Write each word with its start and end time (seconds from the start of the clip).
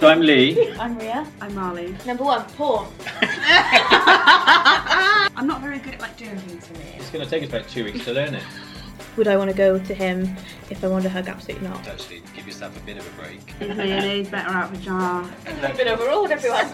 So 0.00 0.06
I'm 0.06 0.20
Lee. 0.20 0.72
I'm 0.78 0.96
Ria. 0.96 1.26
I'm 1.40 1.54
Marley. 1.56 1.96
Number 2.06 2.22
one, 2.22 2.44
porn. 2.50 2.86
I'm 5.36 5.46
not 5.46 5.60
very 5.60 5.78
good 5.80 5.94
at 5.94 6.00
like 6.00 6.16
doing 6.16 6.36
things 6.38 6.66
for 6.66 6.74
me. 6.74 6.94
It's 6.96 7.10
going 7.10 7.24
to 7.24 7.30
take 7.30 7.42
us 7.42 7.48
about 7.48 7.68
two 7.68 7.82
weeks 7.84 8.04
to 8.04 8.12
learn 8.12 8.34
it. 8.34 8.44
Would 9.16 9.26
I 9.26 9.36
want 9.36 9.50
to 9.50 9.56
go 9.56 9.76
to 9.76 9.94
him 9.94 10.36
if 10.70 10.84
I 10.84 10.86
wanted 10.86 11.04
to 11.04 11.10
hug? 11.10 11.26
Absolutely 11.26 11.66
not. 11.66 11.88
Actually, 11.88 12.22
give 12.36 12.46
yourself 12.46 12.76
a 12.76 12.80
bit 12.86 12.98
of 12.98 13.06
a 13.08 13.10
break. 13.20 13.40
Is 13.60 13.76
mayonnaise 13.76 14.28
better 14.28 14.50
out 14.50 14.72
of 14.72 14.80
a 14.80 14.82
jar? 14.84 15.28
I've 15.46 15.76
been 15.76 15.88
overruled, 15.88 16.30
everyone. 16.30 16.66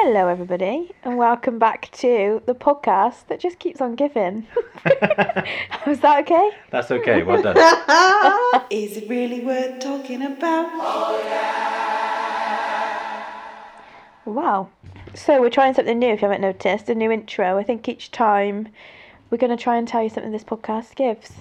Hello, 0.00 0.28
everybody, 0.28 0.90
and 1.04 1.16
welcome 1.16 1.58
back 1.58 1.90
to 1.92 2.42
the 2.44 2.54
podcast 2.54 3.28
that 3.28 3.40
just 3.40 3.58
keeps 3.58 3.80
on 3.80 3.94
giving. 3.94 4.46
Was 5.86 6.00
that 6.00 6.18
okay? 6.20 6.50
That's 6.70 6.90
okay. 6.90 7.22
Well 7.22 7.40
done. 7.40 7.56
Is 8.70 8.98
it 8.98 9.08
really 9.08 9.40
worth 9.40 9.80
talking 9.80 10.20
about? 10.20 10.70
Wow. 14.26 14.68
So 15.14 15.40
we're 15.40 15.48
trying 15.48 15.72
something 15.72 15.98
new. 15.98 16.10
If 16.10 16.20
you 16.20 16.28
haven't 16.28 16.42
noticed, 16.42 16.90
a 16.90 16.94
new 16.94 17.10
intro. 17.10 17.56
I 17.56 17.62
think 17.62 17.88
each 17.88 18.10
time 18.10 18.68
we're 19.30 19.38
going 19.38 19.56
to 19.56 19.62
try 19.62 19.78
and 19.78 19.88
tell 19.88 20.02
you 20.02 20.10
something 20.10 20.30
this 20.30 20.44
podcast 20.44 20.94
gives. 20.94 21.32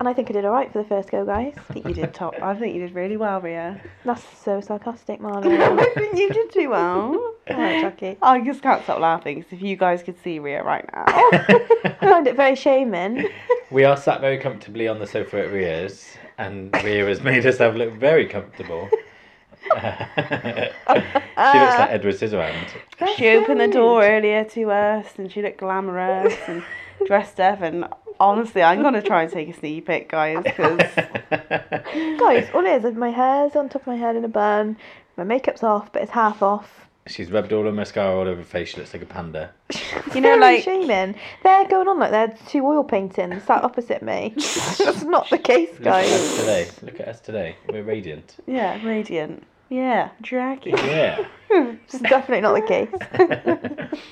And 0.00 0.08
I 0.08 0.12
think 0.12 0.28
I 0.28 0.32
did 0.32 0.44
all 0.44 0.52
right 0.52 0.72
for 0.72 0.82
the 0.82 0.88
first 0.88 1.10
go, 1.10 1.24
guys. 1.24 1.54
I 1.56 1.72
think 1.72 1.86
you 1.86 1.94
did 1.94 2.12
top. 2.12 2.34
I 2.42 2.54
think 2.54 2.74
you 2.74 2.80
did 2.80 2.94
really 2.94 3.16
well, 3.16 3.40
Ria. 3.40 3.80
That's 4.04 4.22
so 4.38 4.60
sarcastic, 4.60 5.20
Marlon. 5.20 5.58
I 5.80 5.94
think 5.94 6.18
you 6.18 6.30
did 6.30 6.52
too 6.52 6.70
well. 6.70 7.34
Alright, 7.48 7.80
Jackie. 7.82 8.18
I 8.20 8.40
just 8.40 8.60
can't 8.60 8.82
stop 8.82 8.98
laughing 8.98 9.38
because 9.38 9.52
if 9.52 9.62
you 9.62 9.76
guys 9.76 10.02
could 10.02 10.20
see 10.22 10.40
Ria 10.40 10.64
right 10.64 10.84
now. 10.92 11.04
I 11.06 11.96
find 12.00 12.26
it 12.26 12.34
very 12.36 12.56
shaming. 12.56 13.28
we 13.70 13.84
are 13.84 13.96
sat 13.96 14.20
very 14.20 14.38
comfortably 14.38 14.88
on 14.88 14.98
the 14.98 15.06
sofa 15.06 15.44
at 15.44 15.52
Ria's, 15.52 16.16
and 16.38 16.74
Ria 16.82 17.06
has 17.06 17.22
made 17.22 17.44
herself 17.44 17.76
look 17.76 17.92
very 17.94 18.26
comfortable. 18.26 18.88
she 19.74 19.80
looks 19.80 20.76
like 20.86 21.90
Edward 21.90 22.14
Scissorhands. 22.14 22.68
she 23.16 23.28
opened 23.30 23.60
the 23.60 23.68
door 23.68 24.04
earlier 24.04 24.44
to 24.44 24.70
us 24.70 25.06
and 25.16 25.32
she 25.32 25.40
looked 25.40 25.58
glamorous 25.58 26.34
and 26.46 26.62
dressed 27.06 27.40
up 27.40 27.62
and 27.62 27.86
honestly 28.20 28.62
I'm 28.62 28.82
going 28.82 28.94
to 28.94 29.02
try 29.02 29.22
and 29.24 29.32
take 29.32 29.48
a 29.48 29.52
sneak 29.58 29.86
peek 29.86 30.08
guys 30.10 30.42
because 30.42 30.78
Guys, 31.30 32.48
all 32.54 32.64
it 32.66 32.84
is, 32.84 32.94
my 32.96 33.10
hair's 33.10 33.54
on 33.56 33.68
top 33.68 33.82
of 33.82 33.86
my 33.86 33.96
head 33.96 34.16
in 34.16 34.24
a 34.24 34.28
bun, 34.28 34.76
my 35.16 35.24
makeup's 35.24 35.62
off, 35.62 35.92
but 35.92 36.02
it's 36.02 36.10
half 36.12 36.42
off. 36.42 36.80
She's 37.06 37.30
rubbed 37.30 37.52
all 37.52 37.64
her 37.64 37.72
mascara 37.72 38.14
all 38.16 38.22
over 38.22 38.36
her 38.36 38.42
face. 38.42 38.70
She 38.70 38.78
looks 38.78 38.94
like 38.94 39.02
a 39.02 39.06
panda. 39.06 39.52
You 40.14 40.20
know, 40.20 40.30
Very 40.38 40.40
like- 40.40 40.62
shaming. 40.64 41.16
They're 41.42 41.66
going 41.68 41.88
on 41.88 41.98
like 41.98 42.10
they're 42.12 42.36
two 42.48 42.64
oil 42.66 42.84
paintings 42.84 43.42
sat 43.44 43.62
opposite 43.64 44.02
me. 44.02 44.32
That's 44.36 45.02
not 45.02 45.28
the 45.30 45.38
case, 45.38 45.70
Look 45.78 45.86
at 45.88 46.04
us 46.04 46.10
guys. 46.10 46.36
today. 46.38 46.68
Look 46.82 47.00
at 47.00 47.08
us 47.08 47.20
today. 47.20 47.56
We're 47.68 47.82
radiant. 47.82 48.36
yeah 48.46 48.84
radiant 48.86 49.42
yeah 49.70 50.10
Jackie 50.22 50.70
Yeah. 50.70 51.24
It's 51.50 52.00
definitely 52.00 52.40
not 52.40 52.54
the 52.54 52.62
case. 52.66 54.00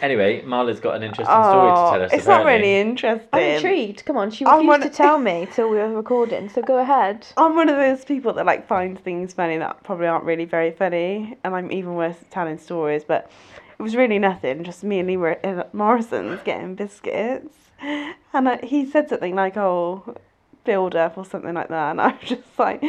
Anyway, 0.00 0.42
Marla's 0.42 0.78
got 0.78 0.94
an 0.94 1.02
interesting 1.02 1.24
story 1.34 1.72
to 1.72 1.76
Oh, 1.76 1.90
tell 1.90 2.02
us. 2.04 2.10
Oh, 2.12 2.16
it's 2.16 2.26
not 2.28 2.42
apparently. 2.42 2.68
really 2.68 2.80
interesting 2.80 3.28
I'm 3.32 3.42
intrigued. 3.42 4.04
Come 4.04 4.16
on, 4.16 4.30
she 4.30 4.44
I 4.44 4.50
refused 4.52 4.68
wanna- 4.68 4.84
to 4.88 4.90
tell 4.94 5.18
me 5.30 5.48
till 5.52 5.68
we 5.70 5.76
were 5.78 5.88
recording, 5.92 6.48
so 6.48 6.62
go 6.62 6.78
ahead. 6.78 7.26
I'm 7.36 7.56
one 7.56 7.68
of 7.68 7.74
those 7.76 8.04
people 8.04 8.32
that 8.34 8.46
like 8.46 8.68
finds 8.68 9.00
things 9.00 9.32
funny 9.32 9.58
that 9.58 9.82
probably 9.82 10.06
aren't 10.06 10.22
really 10.24 10.44
very 10.44 10.70
funny, 10.70 11.36
and 11.42 11.52
I'm 11.52 11.72
even 11.72 11.94
worse 11.96 12.14
at 12.20 12.30
telling 12.30 12.58
stories. 12.58 13.02
But 13.02 13.28
it 13.76 13.82
was 13.82 13.96
really 13.96 14.20
nothing. 14.20 14.62
Just 14.62 14.84
me 14.84 15.00
and 15.00 15.08
Lee 15.08 15.16
were 15.16 15.44
at 15.44 15.74
Morrison's 15.74 16.40
getting 16.44 16.76
biscuits, 16.76 17.56
and 17.80 18.48
I, 18.48 18.58
he 18.62 18.88
said 18.88 19.08
something 19.08 19.34
like, 19.34 19.56
"Oh, 19.56 20.14
build 20.62 20.94
up" 20.94 21.18
or 21.18 21.24
something 21.24 21.54
like 21.54 21.70
that, 21.70 21.90
and 21.90 22.00
I 22.00 22.06
was 22.12 22.22
just 22.22 22.56
like, 22.56 22.80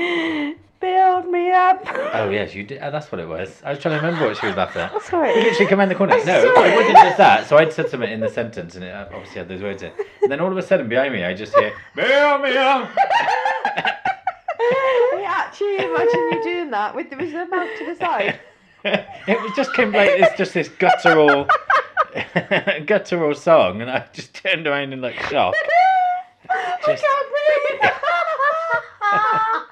"Build 0.79 1.27
me 1.29 1.51
up." 1.51 1.85
Oh 2.13 2.29
yes, 2.29 2.55
you 2.55 2.63
did. 2.63 2.79
Oh, 2.81 2.91
that's 2.91 3.11
what 3.11 3.19
it 3.19 3.27
was. 3.27 3.61
I 3.65 3.71
was 3.71 3.79
trying 3.79 3.99
to 3.99 4.05
remember 4.05 4.27
what 4.27 4.37
she 4.37 4.47
was 4.47 4.55
laughing 4.55 4.81
at. 4.81 5.01
Sorry. 5.03 5.29
You 5.35 5.43
literally 5.43 5.67
come 5.67 5.79
around 5.79 5.89
the 5.89 5.95
corner. 5.95 6.23
No, 6.25 6.43
it 6.43 6.75
wasn't 6.75 6.95
just 6.97 7.17
that. 7.17 7.47
So 7.47 7.57
I'd 7.57 7.73
said 7.73 7.89
something 7.89 8.09
in 8.09 8.19
the 8.19 8.29
sentence, 8.29 8.75
and 8.75 8.83
it 8.83 8.93
uh, 8.93 9.07
obviously 9.13 9.39
had 9.39 9.47
those 9.49 9.61
words 9.61 9.83
in. 9.83 9.91
And 10.21 10.31
then 10.31 10.39
all 10.39 10.51
of 10.51 10.57
a 10.57 10.61
sudden, 10.61 10.87
behind 10.87 11.13
me, 11.13 11.23
I 11.23 11.33
just 11.33 11.55
hear 11.55 11.73
"Build 11.95 12.41
me 12.41 12.55
up." 12.57 12.89
I 14.61 15.23
actually 15.25 15.77
imagine 15.77 16.29
you 16.31 16.43
doing 16.43 16.71
that 16.71 16.95
with 16.95 17.09
the, 17.09 17.15
mouth 17.15 17.69
to 17.77 17.85
the 17.85 17.95
side. 17.95 18.39
it 18.83 19.41
was 19.41 19.51
just 19.55 19.73
came 19.73 19.91
like 19.91 20.09
it's 20.11 20.37
just 20.37 20.53
this 20.53 20.69
guttural, 20.69 21.47
guttural 22.85 23.35
song, 23.35 23.81
and 23.81 23.89
I 23.89 24.05
just 24.13 24.33
turned 24.33 24.67
around 24.67 24.93
and 24.93 25.01
like 25.01 25.19
shock. 25.23 25.53
Just- 26.85 27.03
mouth 27.03 27.25
to 27.27 27.77
the 27.81 27.87
side. 29.11 29.65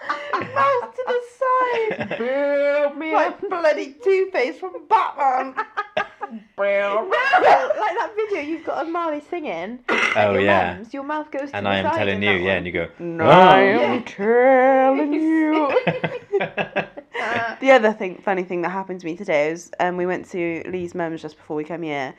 Build 2.17 2.97
me 2.97 3.13
like 3.13 3.39
bloody 3.49 3.95
Two 4.03 4.29
Face 4.31 4.57
from 4.59 4.73
Batman. 4.87 5.53
like 6.57 7.95
that 7.97 8.11
video 8.15 8.41
you've 8.41 8.65
got 8.65 8.85
of 8.85 8.91
Marley 8.91 9.21
singing. 9.29 9.79
Oh 10.17 10.31
your 10.33 10.41
yeah. 10.41 10.73
mums, 10.73 10.93
your 10.95 11.03
mouth 11.03 11.29
goes 11.29 11.51
And 11.53 11.67
I 11.67 11.77
am 11.77 11.95
telling 11.95 12.23
you, 12.23 12.31
yeah, 12.31 12.39
one. 12.41 12.57
and 12.57 12.65
you 12.65 12.71
go. 12.73 12.89
No, 12.97 13.25
"Oh." 13.25 13.29
I 13.29 13.59
am 13.59 14.03
telling 14.03 15.13
you. 15.13 16.89
The 17.59 17.71
other 17.71 17.91
thing, 17.91 18.21
funny 18.23 18.43
thing 18.43 18.61
that 18.61 18.69
happened 18.69 18.99
to 18.99 19.05
me 19.05 19.15
today 19.17 19.49
is 19.49 19.71
um, 19.79 19.97
we 19.97 20.05
went 20.05 20.29
to 20.31 20.61
Lee's 20.67 20.93
mum's 20.93 21.21
just 21.21 21.37
before 21.37 21.55
we 21.57 21.63
came 21.63 21.81
here, 21.81 22.13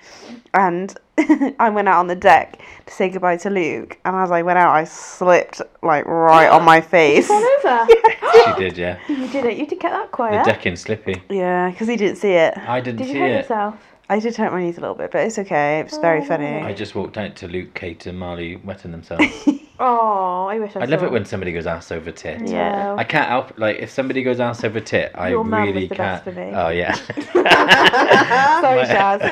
and 0.54 0.92
I 1.60 1.70
went 1.70 1.88
out 1.88 1.98
on 2.00 2.09
the 2.09 2.16
deck 2.16 2.60
to 2.86 2.92
say 2.92 3.08
goodbye 3.08 3.37
to 3.38 3.50
Luke, 3.50 3.98
and 4.04 4.16
as 4.16 4.31
I 4.32 4.42
went 4.42 4.58
out, 4.58 4.75
I 4.75 4.82
slipped 4.84 5.62
like 5.82 6.04
right 6.06 6.48
on 6.48 6.64
my 6.64 6.81
face. 6.97 7.28
Fall 7.28 7.44
over. 7.64 7.87
She 8.28 8.53
did, 8.64 8.78
yeah. 8.78 8.98
You 9.08 9.26
did 9.28 9.44
it. 9.47 9.56
You 9.56 9.66
did 9.66 9.81
get 9.81 9.91
that 9.91 10.12
quiet. 10.12 10.32
The 10.32 10.42
quiet. 10.42 10.56
decking's 10.56 10.81
slippy. 10.82 11.22
Yeah, 11.31 11.70
because 11.70 11.88
he 11.88 11.97
didn't 11.97 12.16
see 12.16 12.32
it. 12.32 12.56
I 12.58 12.81
didn't 12.81 12.98
Did 12.98 13.06
you 13.08 13.12
see 13.14 13.19
hurt 13.20 13.31
it. 13.31 13.37
yourself? 13.42 13.75
I 14.10 14.19
did 14.20 14.37
hurt 14.37 14.53
my 14.53 14.60
knees 14.62 14.78
a 14.78 14.81
little 14.81 14.94
bit, 14.94 15.10
but 15.10 15.22
it's 15.26 15.38
okay. 15.38 15.81
It 15.81 15.84
was 15.91 15.98
very 15.98 16.25
funny. 16.25 16.47
I 16.47 16.72
just 16.72 16.94
walked 16.94 17.16
out 17.19 17.37
to 17.37 17.48
Luke, 17.48 17.75
Kate, 17.75 18.04
and 18.06 18.19
Marley 18.19 18.56
wetting 18.56 18.91
themselves. 18.92 19.48
Oh, 19.80 20.46
I 20.46 20.58
wish 20.58 20.74
I 20.74 20.80
I 20.80 20.84
love 20.86 21.00
saw. 21.00 21.06
it 21.06 21.12
when 21.12 21.24
somebody 21.24 21.52
goes 21.52 21.66
ass 21.66 21.92
over 21.92 22.10
tit. 22.10 22.40
Yeah. 22.48 22.96
I 22.98 23.04
can't 23.04 23.28
help 23.28 23.56
like 23.58 23.76
if 23.78 23.90
somebody 23.90 24.22
goes 24.24 24.40
ass 24.40 24.64
over 24.64 24.80
tit, 24.80 25.12
I 25.14 25.28
Your 25.30 25.42
was 25.42 25.52
really 25.52 25.86
the 25.86 25.94
can't. 25.94 26.24
best 26.24 26.24
for 26.24 26.32
me. 26.32 26.50
Oh 26.54 26.68
yeah. 26.70 26.92
Sorry, 28.60 28.84
Shaz. 28.86 29.22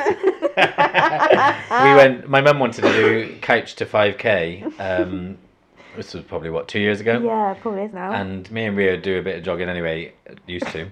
we 1.84 1.94
went. 1.96 2.28
My 2.28 2.40
mum 2.40 2.58
wanted 2.60 2.82
to 2.82 2.92
do 2.92 3.36
couch 3.40 3.74
to 3.76 3.86
five 3.86 4.18
k. 4.18 4.64
Um, 4.78 5.36
this 5.96 6.14
was 6.14 6.22
probably 6.24 6.50
what 6.50 6.68
two 6.68 6.78
years 6.80 7.00
ago. 7.00 7.20
Yeah, 7.24 7.54
probably 7.60 7.82
is 7.82 7.92
now. 7.92 8.12
And 8.12 8.50
me 8.52 8.66
and 8.66 8.76
Rio 8.76 8.96
do 8.96 9.18
a 9.18 9.22
bit 9.22 9.38
of 9.38 9.42
jogging 9.44 9.68
anyway, 9.68 10.12
used 10.46 10.66
to. 10.68 10.88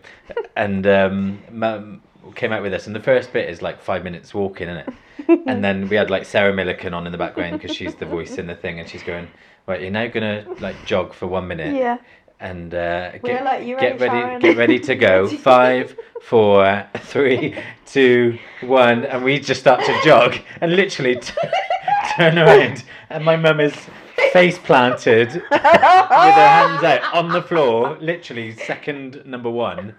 and 0.56 0.86
um, 0.86 1.38
mum 1.50 2.03
came 2.34 2.53
out 2.53 2.62
with 2.62 2.72
us, 2.75 2.86
and 2.86 2.97
the 2.97 3.00
first 3.00 3.32
bit 3.32 3.48
is 3.48 3.62
like 3.62 3.81
five 3.81 4.03
minutes 4.03 4.32
walking, 4.34 4.69
in 4.69 4.78
it. 4.78 4.88
And 5.29 5.65
then 5.65 5.89
we 5.89 5.97
had 5.97 6.11
like 6.11 6.25
Sarah 6.25 6.53
Millican 6.53 6.93
on 6.93 7.07
in 7.07 7.12
the 7.12 7.19
background 7.19 7.61
because 7.61 7.77
she's 7.77 7.95
the 7.95 8.07
voice 8.07 8.39
in 8.39 8.47
the 8.47 8.55
thing, 8.55 8.81
and 8.81 8.89
she's 8.89 9.03
going, 9.03 9.29
"Right, 9.67 9.81
you're 9.81 9.91
now 9.91 10.07
gonna 10.09 10.47
like 10.61 10.77
jog 10.85 11.15
for 11.15 11.27
one 11.27 11.47
minute." 11.49 11.75
yeah. 11.75 11.99
and 12.41 12.75
uh, 12.75 13.12
We're 13.23 13.34
get, 13.34 13.45
like, 13.45 13.67
"You 13.67 13.77
get 13.77 14.01
ready, 14.01 14.07
ready, 14.07 14.21
Sharon?" 14.21 14.41
get 14.41 14.57
ready 14.57 14.79
to 14.81 14.95
go. 14.95 15.29
Five, 15.53 15.97
four, 16.23 16.87
three, 16.99 17.57
two, 17.87 18.39
one, 18.63 19.05
and 19.05 19.25
we 19.25 19.39
just 19.41 19.61
start 19.61 19.84
to 19.84 20.01
jog 20.05 20.37
and 20.61 20.75
literally 20.75 21.17
t- 21.17 21.33
turn 22.17 22.39
around, 22.39 22.84
and 23.11 23.25
my 23.25 23.37
mum 23.37 23.61
is 23.61 23.75
face 24.34 24.59
planted 24.59 25.33
with 25.50 25.62
her 25.62 26.49
hands 26.49 26.83
out 26.83 27.15
on 27.15 27.28
the 27.28 27.41
floor, 27.41 27.97
literally 28.00 28.53
second 28.56 29.22
number 29.25 29.49
one. 29.49 29.95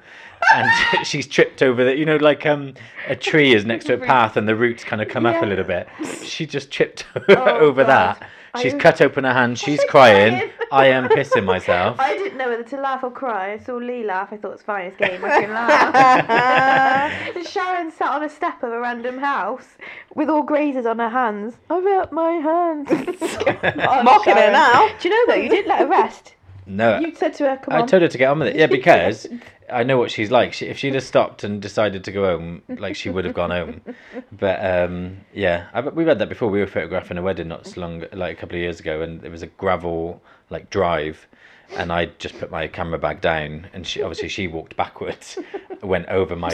And 0.53 0.69
she's 1.07 1.25
tripped 1.25 1.63
over 1.63 1.85
that, 1.85 1.97
you 1.97 2.06
know, 2.06 2.18
like 2.18 2.46
um, 2.46 2.73
a 3.07 3.16
tree 3.16 3.53
is 3.53 3.63
next 3.63 3.85
to 3.85 3.94
a 3.94 3.97
path 4.13 4.35
and 4.35 4.46
the 4.46 4.53
roots 4.56 4.84
kind 4.84 5.01
of 5.01 5.07
come 5.07 5.25
up 5.25 5.41
a 5.41 5.46
little 5.46 5.63
bit. 5.63 5.88
She 6.25 6.46
just 6.46 6.69
tripped 6.69 7.06
Oh, 7.29 7.34
over 7.59 7.85
God. 7.85 8.18
that. 8.19 8.29
I 8.55 8.61
She's 8.61 8.73
was- 8.73 8.81
cut 8.81 9.01
open 9.01 9.23
her 9.23 9.33
hand. 9.33 9.59
She's 9.59 9.77
was 9.83 9.85
crying. 9.89 10.33
crying. 10.38 10.51
I 10.71 10.88
am 10.88 11.07
pissing 11.09 11.43
myself. 11.45 11.99
I 11.99 12.17
didn't 12.17 12.37
know 12.37 12.49
whether 12.49 12.63
to 12.63 12.78
laugh 12.78 13.03
or 13.03 13.11
cry. 13.11 13.53
I 13.53 13.57
saw 13.59 13.75
Lee 13.75 14.03
laugh. 14.03 14.29
I 14.31 14.37
thought 14.37 14.53
it's 14.53 14.63
fine. 14.63 14.85
It's 14.85 14.97
game. 14.97 15.23
I 15.23 15.41
can 15.41 15.49
laugh. 15.53 17.47
Sharon 17.47 17.91
sat 17.91 18.09
on 18.11 18.23
a 18.23 18.29
step 18.29 18.63
of 18.63 18.72
a 18.72 18.79
random 18.79 19.17
house 19.19 19.67
with 20.16 20.29
all 20.29 20.43
grazes 20.43 20.85
on 20.85 20.99
her 20.99 21.09
hands. 21.09 21.55
I've 21.69 21.84
hurt 21.84 22.11
my 22.11 22.31
hands. 22.34 22.90
On 22.91 24.05
Mocking 24.05 24.34
her 24.34 24.40
Sharon. 24.40 24.53
now. 24.53 24.90
Do 24.99 25.09
you 25.09 25.16
know 25.28 25.34
though? 25.35 25.41
You 25.41 25.49
didn't 25.49 25.67
let 25.67 25.79
her 25.79 25.87
rest. 25.87 26.34
No, 26.67 27.00
You 27.00 27.14
said 27.16 27.34
to 27.35 27.50
her, 27.50 27.58
"Come 27.58 27.73
I 27.73 27.82
on." 27.82 27.88
told 27.88 28.02
her 28.02 28.08
to 28.08 28.17
get 28.17 28.29
on 28.29 28.40
with 28.40 28.50
it. 28.50 28.56
Yeah, 28.56 28.66
because 28.79 29.28
I 29.72 29.84
know 29.84 29.97
what 29.97 30.12
she's 30.12 30.32
like. 30.32 30.53
She, 30.53 30.66
if 30.67 30.78
she'd 30.78 30.94
have 30.96 31.03
stopped 31.03 31.44
and 31.44 31.62
decided 31.62 32.03
to 32.06 32.12
go 32.12 32.26
home, 32.26 32.64
like 32.67 32.96
she 32.96 33.09
would 33.09 33.26
have 33.26 33.34
gone 33.35 33.52
home. 33.52 33.82
But 34.32 34.66
um, 34.66 35.17
yeah, 35.34 35.67
I, 35.73 35.82
we 35.82 36.03
read 36.03 36.20
that 36.20 36.29
before. 36.29 36.50
We 36.50 36.59
were 36.59 36.67
photographing 36.67 37.17
a 37.17 37.22
wedding 37.22 37.47
not 37.47 37.67
so 37.67 37.82
long, 37.82 38.03
like 38.14 38.38
a 38.38 38.40
couple 38.40 38.56
of 38.56 38.62
years 38.62 38.79
ago, 38.79 39.02
and 39.02 39.23
it 39.23 39.29
was 39.29 39.41
a 39.44 39.47
gravel 39.47 40.22
like 40.50 40.70
drive, 40.70 41.28
and 41.76 41.91
I 41.91 42.06
just 42.20 42.38
put 42.40 42.52
my 42.52 42.67
camera 42.67 43.00
bag 43.00 43.22
down, 43.22 43.67
and 43.73 43.85
she 43.85 44.02
obviously 44.02 44.29
she 44.29 44.47
walked 44.47 44.76
backwards, 44.76 45.38
went 45.84 46.08
over 46.09 46.35
my 46.35 46.50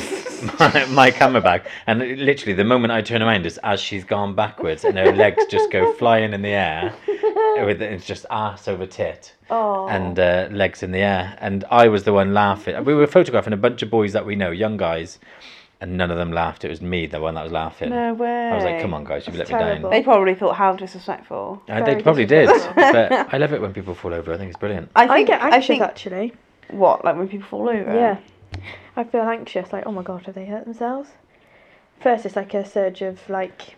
my, 0.60 0.86
my 0.86 1.12
camera 1.12 1.42
bag, 1.42 1.64
and 1.88 2.00
literally 2.00 2.54
the 2.54 2.64
moment 2.64 2.92
I 2.92 3.02
turn 3.02 3.22
around 3.22 3.46
is 3.46 3.58
as 3.64 3.80
she's 3.80 4.04
gone 4.04 4.36
backwards, 4.36 4.84
and 4.84 4.98
her 4.98 5.12
legs 5.12 5.44
just 5.50 5.72
go 5.72 5.94
flying 6.00 6.34
in 6.34 6.42
the 6.42 6.50
air, 6.50 6.94
with 7.66 7.82
it's 7.82 8.06
just 8.06 8.26
ass 8.32 8.68
over 8.68 8.86
tit 8.86 9.34
Oh. 9.50 9.86
and 9.90 10.18
uh, 10.18 10.48
legs 10.50 10.82
in 10.82 10.92
the 10.92 11.00
air. 11.00 11.38
And 11.42 11.66
I 11.70 11.90
was 11.90 12.06
the 12.06 12.14
one 12.14 12.34
laughing. 12.34 12.82
We 12.86 12.96
were 12.96 13.06
photographing 13.06 13.52
a 13.52 13.58
bunch 13.58 13.82
of 13.82 13.90
boys 13.90 14.14
that 14.14 14.26
we 14.26 14.34
know, 14.38 14.50
young 14.50 14.78
guys, 14.78 15.20
and 15.82 15.98
none 15.98 16.12
of 16.12 16.18
them 16.18 16.32
laughed. 16.32 16.64
It 16.64 16.70
was 16.70 16.82
me, 16.82 17.08
the 17.08 17.20
one 17.20 17.34
that 17.36 17.44
was 17.44 17.52
laughing. 17.52 17.90
No 17.90 18.14
way. 18.14 18.30
I 18.30 18.56
was 18.56 18.64
like, 18.64 18.82
come 18.82 18.94
on, 18.94 19.04
guys, 19.04 19.26
you've 19.26 19.36
let 19.36 19.48
That's 19.48 19.78
me 19.78 19.82
down. 19.82 19.92
They 19.92 20.04
probably 20.04 20.36
thought 20.36 20.56
how 20.56 20.74
disrespectful. 20.74 21.62
Uh, 21.68 21.84
they 21.84 22.02
probably 22.02 22.26
did, 22.26 22.48
but 22.76 23.12
I 23.34 23.38
love 23.38 23.52
it 23.52 23.62
when 23.62 23.74
people 23.74 23.96
fall 23.96 24.14
over. 24.14 24.32
I 24.34 24.38
think 24.38 24.50
it's 24.50 24.60
brilliant. 24.60 24.92
I 24.96 25.06
I 25.06 25.08
think. 25.16 25.28
get 25.28 25.42
I, 25.42 25.50
anxious 25.56 25.68
think 25.68 25.82
actually. 25.82 26.34
what 26.70 27.04
like 27.04 27.18
when 27.18 27.28
people 27.28 27.48
fall 27.48 27.68
over. 27.68 27.94
Yeah. 27.94 28.18
I 28.96 29.04
feel 29.04 29.22
anxious, 29.22 29.72
like, 29.72 29.86
oh 29.86 29.92
my 29.92 30.04
god, 30.04 30.26
have 30.26 30.36
they 30.36 30.46
hurt 30.46 30.66
themselves? 30.66 31.10
First, 32.00 32.26
it's 32.26 32.36
like 32.36 32.54
a 32.54 32.66
surge 32.66 33.02
of, 33.02 33.30
like, 33.30 33.76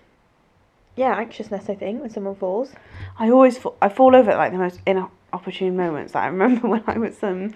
yeah, 0.96 1.16
anxiousness, 1.16 1.70
I 1.70 1.76
think, 1.76 2.02
when 2.02 2.10
someone 2.10 2.36
falls. 2.36 2.72
I 3.20 3.30
always 3.30 3.58
fall, 3.58 3.76
I 3.82 3.90
fall 3.90 4.16
over 4.16 4.32
at 4.32 4.38
like 4.38 4.52
the 4.52 4.58
most 4.58 4.80
inopportune 4.86 5.76
moments. 5.78 6.16
Like, 6.16 6.24
I 6.26 6.28
remember 6.28 6.68
when 6.74 6.84
I 6.88 6.98
was 6.98 7.22
um 7.22 7.54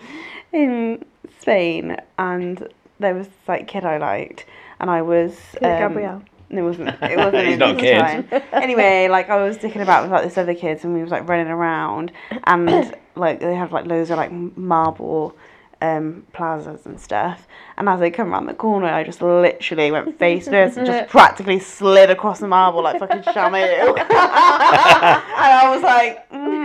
in 0.53 1.03
Spain 1.39 1.97
and 2.17 2.67
there 2.99 3.13
was 3.13 3.27
this, 3.27 3.35
like 3.47 3.67
kid 3.67 3.85
I 3.85 3.97
liked 3.97 4.45
and 4.79 4.89
I 4.89 5.01
was 5.01 5.31
Is 5.31 5.55
it 5.55 5.63
um, 5.63 5.79
Gabrielle? 5.79 6.21
No, 6.49 6.61
it 6.61 6.63
wasn't. 6.63 6.89
It 7.03 7.17
wasn't. 7.17 7.47
He's 7.47 7.57
not 7.57 7.75
a 7.75 7.79
kid. 7.79 7.99
time. 7.99 8.25
Anyway, 8.53 9.09
like 9.09 9.29
I 9.29 9.44
was 9.44 9.57
dicking 9.57 9.81
about 9.81 10.03
with 10.03 10.11
like 10.11 10.23
this 10.23 10.38
other 10.38 10.55
kids, 10.55 10.85
and 10.85 10.94
we 10.94 11.01
was 11.01 11.11
like 11.11 11.27
running 11.27 11.47
around, 11.47 12.11
and 12.45 12.95
like 13.15 13.39
they 13.39 13.55
had 13.55 13.71
like 13.71 13.85
loads 13.85 14.09
of 14.11 14.17
like 14.17 14.31
marble 14.31 15.35
um 15.81 16.25
plazas 16.33 16.85
and 16.85 16.99
stuff. 16.99 17.47
And 17.77 17.88
as 17.89 17.99
they 17.99 18.09
come 18.09 18.31
around 18.33 18.45
the 18.47 18.53
corner, 18.53 18.88
I 18.88 19.03
just 19.03 19.21
literally 19.21 19.91
went 19.91 20.17
face 20.17 20.47
first 20.47 20.77
and 20.77 20.88
just 20.88 21.09
practically 21.11 21.59
slid 21.59 22.09
across 22.09 22.39
the 22.39 22.47
marble 22.47 22.81
like 22.81 22.99
fucking 22.99 23.21
Shamu. 23.33 23.99
and 23.99 24.07
I 24.09 25.69
was 25.69 25.83
like, 25.83 26.27
mm, 26.31 26.63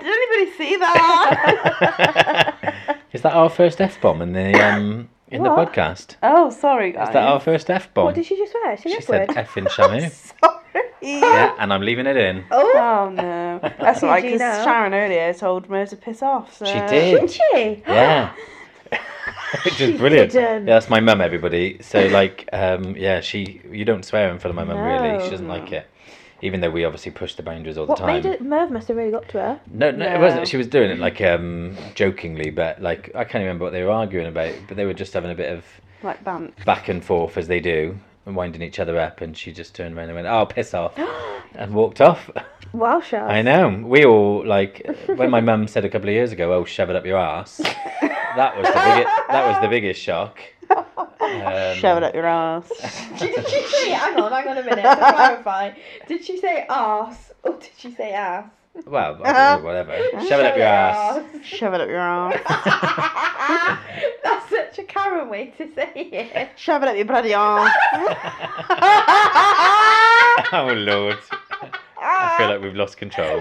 did 0.00 0.06
anybody 0.06 0.50
see 0.56 0.76
that? 0.76 2.96
Is 3.14 3.22
that 3.22 3.32
our 3.32 3.48
first 3.48 3.80
f 3.80 3.98
bomb 4.00 4.20
in 4.20 4.32
the 4.32 4.52
um 4.62 5.08
in 5.28 5.42
the 5.42 5.50
What? 5.54 5.72
podcast? 5.72 6.16
oh, 6.22 6.50
sorry 6.50 6.92
guys. 6.92 7.08
Is 7.08 7.14
that 7.14 7.22
our 7.26 7.40
first 7.40 7.70
f 7.70 7.92
bomb? 7.94 8.06
What 8.06 8.14
did 8.16 8.26
she 8.26 8.36
just 8.36 8.52
swear? 8.52 8.76
She, 8.76 8.88
She 8.90 8.94
live 8.96 9.04
said 9.04 9.28
with? 9.28 9.36
f 9.38 9.56
in 9.56 9.64
Shamu. 9.66 10.10
Sorry. 10.40 11.20
yeah, 11.20 11.54
and 11.58 11.72
I'm 11.72 11.82
leaving 11.82 12.06
it 12.06 12.16
in. 12.16 12.44
Oh, 12.50 12.72
Oh 12.74 13.10
no, 13.10 13.60
that's 13.78 14.02
all 14.02 14.08
right. 14.08 14.22
PG 14.22 14.34
Because 14.34 14.40
now. 14.40 14.64
Sharon 14.64 14.94
earlier 14.94 15.32
told 15.34 15.68
Mo 15.70 15.84
to 15.86 15.96
piss 15.96 16.22
off. 16.22 16.56
So. 16.56 16.64
She 16.64 16.72
did. 16.80 16.90
didn't 17.20 17.30
she? 17.30 17.82
Yeah. 17.86 18.32
Which 19.64 19.80
is 19.80 19.96
brilliant. 19.98 20.32
didn't. 20.32 20.66
Yeah, 20.66 20.74
that's 20.74 20.90
my 20.90 20.98
mum, 21.00 21.20
everybody. 21.20 21.78
So, 21.82 22.06
like, 22.08 22.48
um, 22.52 22.96
yeah, 22.96 23.20
she, 23.20 23.60
you 23.70 23.84
don't 23.84 24.04
swear 24.04 24.28
in 24.30 24.38
front 24.40 24.50
of 24.50 24.56
my 24.56 24.64
mum, 24.74 24.82
really. 24.84 25.22
She 25.24 25.30
doesn't 25.30 25.46
like 25.48 25.70
it. 25.72 25.86
Even 26.44 26.60
though 26.60 26.68
we 26.70 26.84
obviously 26.84 27.10
push 27.10 27.36
the 27.36 27.42
boundaries 27.42 27.78
all 27.78 27.86
the 27.86 27.90
What 27.92 27.98
time. 28.00 28.22
made 28.22 28.26
it? 28.26 28.42
Merv 28.42 28.70
must 28.70 28.88
have 28.88 28.98
really 28.98 29.10
got 29.10 29.26
to 29.30 29.38
her. 29.38 29.60
No, 29.72 29.90
no, 29.90 30.04
it 30.14 30.20
wasn't. 30.20 30.46
She 30.46 30.58
was 30.58 30.66
doing 30.66 30.90
it 30.90 30.98
like 30.98 31.22
um, 31.22 31.74
jokingly, 31.94 32.50
but 32.50 32.82
like 32.82 33.10
I 33.14 33.24
can't 33.24 33.40
remember 33.42 33.64
what 33.64 33.72
they 33.72 33.82
were 33.82 33.90
arguing 33.90 34.26
about. 34.26 34.52
But 34.68 34.76
they 34.76 34.84
were 34.84 34.92
just 34.92 35.14
having 35.14 35.30
a 35.30 35.34
bit 35.34 35.50
of 35.50 35.64
Like 36.02 36.22
bant. 36.22 36.62
back 36.66 36.90
and 36.90 37.02
forth 37.02 37.38
as 37.38 37.48
they 37.48 37.60
do, 37.60 37.98
and 38.26 38.36
winding 38.36 38.60
each 38.60 38.78
other 38.78 39.00
up. 39.00 39.22
And 39.22 39.34
she 39.34 39.52
just 39.52 39.74
turned 39.74 39.96
around 39.96 40.08
and 40.10 40.16
went, 40.16 40.26
"Oh, 40.26 40.44
piss 40.44 40.74
off," 40.74 40.92
and 41.54 41.72
walked 41.72 42.02
off. 42.02 42.28
Wow, 42.74 43.00
Shaz. 43.00 43.26
I 43.26 43.40
know. 43.40 43.82
We 43.82 44.04
all 44.04 44.44
like 44.46 44.86
when 45.06 45.30
my 45.30 45.40
mum 45.40 45.66
said 45.66 45.86
a 45.86 45.88
couple 45.88 46.10
of 46.10 46.14
years 46.14 46.30
ago, 46.30 46.52
"Oh, 46.52 46.66
shove 46.66 46.90
it 46.90 46.96
up 46.96 47.06
your 47.06 47.16
ass." 47.16 47.56
that 48.02 48.54
was 48.58 48.66
the 48.66 48.72
biggest. 48.74 49.16
That 49.28 49.46
was 49.50 49.62
the 49.62 49.68
biggest 49.68 49.98
shock. 50.02 50.40
Um, 51.24 51.76
Shove 51.76 51.98
it 51.98 52.02
up 52.04 52.14
your 52.14 52.26
ass. 52.26 52.68
Did 53.18 53.48
she 53.48 53.62
say? 53.66 53.90
Hang 53.90 54.16
on, 54.20 54.30
hang 54.32 54.48
on 54.48 54.58
a 54.58 54.62
minute 54.62 54.82
to 54.82 54.96
clarify. 54.96 55.72
Did 56.08 56.24
she 56.24 56.38
say 56.38 56.66
ass 56.68 57.32
or 57.42 57.52
did 57.52 57.70
she 57.76 57.90
say 57.92 58.12
ass? 58.12 58.46
Well, 58.86 59.20
I 59.24 59.54
don't 59.54 59.64
whatever. 59.64 59.96
Shove 60.28 60.40
it 60.40 60.46
up 60.46 60.56
your 60.56 60.66
ass. 60.66 61.22
Shove 61.44 61.74
it 61.74 61.80
up 61.80 61.88
your 61.88 61.98
ass. 61.98 62.34
That's 64.24 64.50
such 64.50 64.78
a 64.80 64.82
Karen 64.82 65.28
way 65.28 65.52
to 65.58 65.72
say 65.74 65.92
it. 65.94 66.50
Shove 66.56 66.82
it 66.82 66.88
up 66.88 66.96
your 66.96 67.04
bloody 67.04 67.34
ass. 67.34 67.72
oh 70.52 70.74
Lord, 70.76 71.18
I 72.00 72.34
feel 72.36 72.48
like 72.48 72.60
we've 72.62 72.74
lost 72.74 72.96
control. 72.96 73.40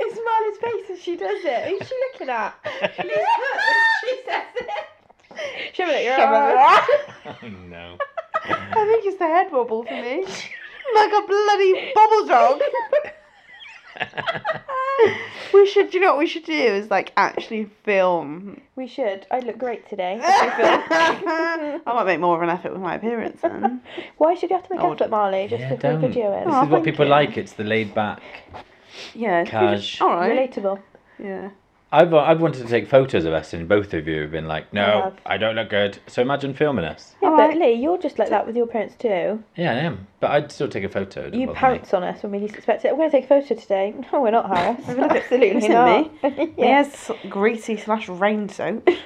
it's 0.00 0.18
Marla's 0.20 0.58
face 0.58 0.90
as 0.92 1.02
she 1.02 1.16
does 1.16 1.44
it. 1.44 1.68
Who's 1.68 1.88
she 1.88 1.94
looking 2.12 2.28
at? 2.28 2.54
She's 2.96 3.10
she 4.00 4.20
says 4.24 4.44
it. 4.54 4.86
Shove 5.72 5.88
it 5.88 5.94
at 5.96 6.04
your 6.04 6.16
Shove 6.16 6.30
it 6.30 6.34
up 6.34 6.48
your 6.50 6.58
ass. 6.58 6.88
ass. 7.26 7.36
Oh 7.42 7.48
no. 7.48 7.96
I 8.46 8.86
think 8.86 9.04
it's 9.06 9.18
the 9.18 9.26
head 9.26 9.50
wobble 9.52 9.84
for 9.84 9.94
me. 9.94 10.24
Like 10.94 11.12
a 11.12 11.26
bloody 11.26 11.92
bubble 11.94 12.26
dog. 12.26 12.60
we 15.54 15.66
should, 15.66 15.90
do 15.90 15.98
you 15.98 16.04
know 16.04 16.10
what 16.10 16.18
we 16.18 16.26
should 16.26 16.44
do? 16.44 16.52
Is 16.52 16.90
like 16.90 17.12
actually 17.16 17.70
film. 17.84 18.60
We 18.76 18.86
should. 18.86 19.26
I 19.30 19.38
look 19.40 19.56
great 19.58 19.88
today. 19.88 20.20
I 20.22 21.80
might 21.86 22.04
make 22.04 22.20
more 22.20 22.36
of 22.36 22.42
an 22.42 22.50
effort 22.50 22.72
with 22.72 22.82
my 22.82 22.96
appearance 22.96 23.40
then. 23.40 23.80
Why 24.18 24.34
should 24.34 24.50
you 24.50 24.56
have 24.56 24.66
to 24.68 24.74
make 24.74 24.82
Oh, 24.84 24.92
effort, 24.92 25.10
Marley? 25.10 25.46
Just 25.48 25.60
Yeah, 25.62 25.68
to 25.70 25.76
throw 25.78 25.92
don't. 25.92 26.00
video 26.02 26.30
This. 26.30 26.44
Oh, 26.46 26.64
is 26.64 26.68
what 26.68 26.70
thank 26.70 26.84
people 26.84 27.04
you. 27.06 27.10
like. 27.10 27.36
It's 27.36 27.52
the 27.52 27.64
laid 27.64 27.94
back. 27.94 28.20
Yeah. 29.14 29.44
Cash. 29.44 30.00
All 30.00 30.08
right. 30.14 30.50
Relatable. 30.50 30.80
Yeah. 31.18 31.50
I've 31.94 32.12
uh, 32.12 32.18
I've 32.18 32.40
wanted 32.40 32.62
to 32.64 32.68
take 32.68 32.88
photos 32.88 33.24
of 33.24 33.32
us, 33.32 33.52
and 33.52 33.68
both 33.68 33.94
of 33.94 34.08
you 34.08 34.22
have 34.22 34.30
been 34.32 34.48
like, 34.48 34.72
"No, 34.72 35.02
have. 35.02 35.14
I 35.24 35.36
don't 35.36 35.54
look 35.54 35.70
good." 35.70 35.98
So 36.08 36.22
imagine 36.22 36.52
filming 36.54 36.84
us. 36.84 37.14
Yeah, 37.22 37.28
Alright. 37.30 37.50
but 37.52 37.58
Lee, 37.58 37.74
you're 37.74 37.98
just 37.98 38.18
like 38.18 38.30
that 38.30 38.46
with 38.46 38.56
your 38.56 38.66
parents 38.66 38.96
too. 38.98 39.42
Yeah, 39.56 39.70
I 39.72 39.74
am, 39.76 40.06
but 40.20 40.30
I'd 40.32 40.50
still 40.50 40.68
take 40.68 40.82
a 40.84 40.88
photo. 40.88 41.20
it 41.20 41.24
doesn't 41.30 41.40
You 41.40 41.46
bother 41.46 41.54
me. 41.72 41.78
pounce 41.78 41.94
on 41.94 42.02
us 42.02 42.22
when 42.22 42.32
we 42.32 42.40
least 42.40 42.54
expect 42.56 42.84
it. 42.84 42.90
We're 42.92 42.98
going 43.08 43.10
to 43.12 43.16
take 43.18 43.24
a 43.24 43.28
photo 43.28 43.54
today. 43.60 43.94
No, 44.12 44.20
we're 44.22 44.30
not, 44.32 44.46
Harris. 44.54 44.84
Have 44.86 44.98
a 44.98 45.00
look 45.02 45.10
at- 45.12 45.16
Absolutely 45.22 45.54
listen, 45.54 45.70
not. 45.72 46.12
me. 46.12 46.20
yeah. 46.58 46.64
Yes, 46.82 47.10
greasy 47.28 47.76
slash 47.76 48.08
rain 48.08 48.48
soap. 48.48 48.88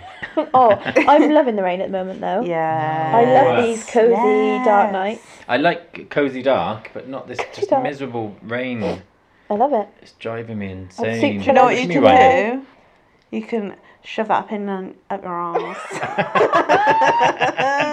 Oh, 0.54 0.70
I'm 0.84 1.30
loving 1.32 1.56
the 1.56 1.62
rain 1.64 1.80
at 1.80 1.88
the 1.88 1.92
moment 1.92 2.20
though. 2.20 2.42
Yeah. 2.42 3.12
I 3.14 3.24
love 3.24 3.58
Yes. 3.58 3.66
these 3.66 3.90
cozy 3.90 4.64
dark 4.64 4.92
nights. 4.92 5.22
I 5.48 5.56
like 5.56 6.10
cozy 6.10 6.42
dark, 6.42 6.90
but 6.94 7.08
not 7.08 7.26
this 7.26 7.38
just 7.54 7.70
dark. 7.70 7.82
miserable 7.82 8.36
rain. 8.42 9.02
I 9.50 9.54
love 9.54 9.72
it. 9.72 9.88
It's 10.00 10.12
driving 10.12 10.58
me 10.58 10.70
insane. 10.70 11.40
Do 11.40 11.44
you 11.46 11.52
know 11.52 11.64
what 11.64 11.74
Push 11.74 11.82
you 11.82 11.88
me 11.88 11.94
can 11.94 12.60
do? 12.60 12.66
You 13.30 13.42
can 13.42 13.76
shove 14.02 14.28
that 14.28 14.48
pin 14.48 14.68
on, 14.68 14.94
up 15.10 15.22
your 15.22 15.38
ass. 15.38 15.76
You 15.92 15.98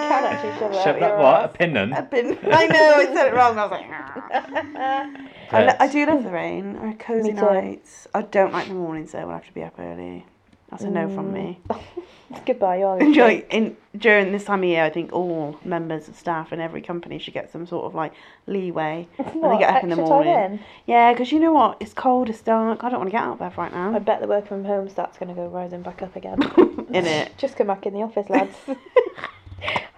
can 0.10 0.24
actually 0.26 0.52
shove 0.60 0.72
it 0.72 0.84
Shove 0.84 0.96
up 0.96 1.00
that 1.02 1.10
your 1.10 1.18
what? 1.18 1.42
A 1.42 1.44
ass. 1.50 1.52
pinnon? 1.58 1.98
A 1.98 2.04
pin. 2.04 2.38
I 2.52 2.68
know, 2.68 2.96
I 2.96 3.06
said 3.14 3.28
it 3.28 3.34
wrong. 3.34 3.58
I 3.60 3.64
was 3.66 3.72
like, 3.72 3.86
"Ah." 3.90 5.10
I, 5.52 5.66
lo- 5.66 5.76
I 5.80 5.88
do 5.88 6.06
love 6.06 6.24
the 6.24 6.32
rain 6.32 6.76
or 6.78 6.94
cozy 6.94 7.30
Me 7.34 7.40
too. 7.40 7.42
nights. 7.42 8.08
I 8.14 8.22
don't 8.24 8.54
like 8.54 8.68
the 8.68 8.74
mornings 8.76 9.12
though. 9.12 9.26
We'll 9.26 9.36
have 9.36 9.46
to 9.46 9.54
be 9.54 9.64
up 9.64 9.78
early. 9.80 10.26
That's 10.70 10.84
a 10.84 10.90
no 10.90 11.08
from 11.14 11.32
me. 11.32 11.60
Mm. 11.70 11.82
Goodbye, 12.46 12.78
you're 12.80 12.98
Enjoy 13.00 13.46
in 13.52 13.78
during 13.96 14.32
this 14.32 14.44
time 14.46 14.60
of 14.64 14.66
year. 14.66 14.84
I 14.84 14.90
think 14.90 15.14
all 15.14 15.60
members 15.64 16.08
of 16.08 16.16
staff 16.16 16.52
in 16.52 16.60
every 16.60 16.82
company 16.82 17.20
should 17.20 17.36
get 17.36 17.52
some 17.52 17.68
sort 17.68 17.86
of 17.86 17.94
like 17.94 18.14
leeway 18.48 19.08
when 19.18 19.28
they 19.34 19.40
What, 19.40 19.60
get 19.60 19.76
up 19.76 19.84
in 19.84 19.90
the 19.90 19.96
extra 19.96 20.10
time 20.18 20.26
morning. 20.26 20.54
in? 20.54 20.60
Yeah, 20.88 21.14
because 21.14 21.32
you 21.32 21.40
know 21.40 21.54
what? 21.54 21.78
It's 21.80 21.94
cold. 21.94 22.30
It's 22.30 22.42
dark. 22.42 22.84
I 22.84 22.90
don't 22.90 22.98
want 23.00 23.08
to 23.10 23.12
get 23.12 23.22
out 23.24 23.34
of 23.34 23.40
bed 23.40 23.56
right 23.58 23.72
now. 23.72 23.90
I 23.90 23.92
now. 23.92 24.00
bet 24.00 24.22
the 24.22 24.28
work 24.28 24.48
from 24.48 24.66
home 24.66 24.90
start's 24.90 25.18
going 25.20 25.30
to 25.30 25.36
go 25.36 25.48
rising 25.48 25.84
back 25.84 26.02
up 26.02 26.16
again. 26.16 26.42
In 26.90 27.06
it. 27.06 27.38
Just 27.38 27.56
come 27.58 27.68
back 27.68 27.86
in 27.86 27.94
the 27.94 28.02
office, 28.02 28.28
lads. 28.30 28.56
I 28.68 28.76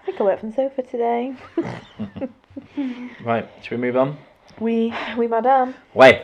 think 0.04 0.20
I 0.20 0.22
work 0.24 0.40
from 0.40 0.50
the 0.50 0.56
sofa 0.56 0.82
today. 0.82 1.34
Right, 3.24 3.48
should 3.62 3.70
we 3.72 3.76
move 3.78 3.96
on? 3.96 4.16
We 4.60 4.94
Oui, 5.16 5.26
madame. 5.28 5.74
Wait. 5.94 6.22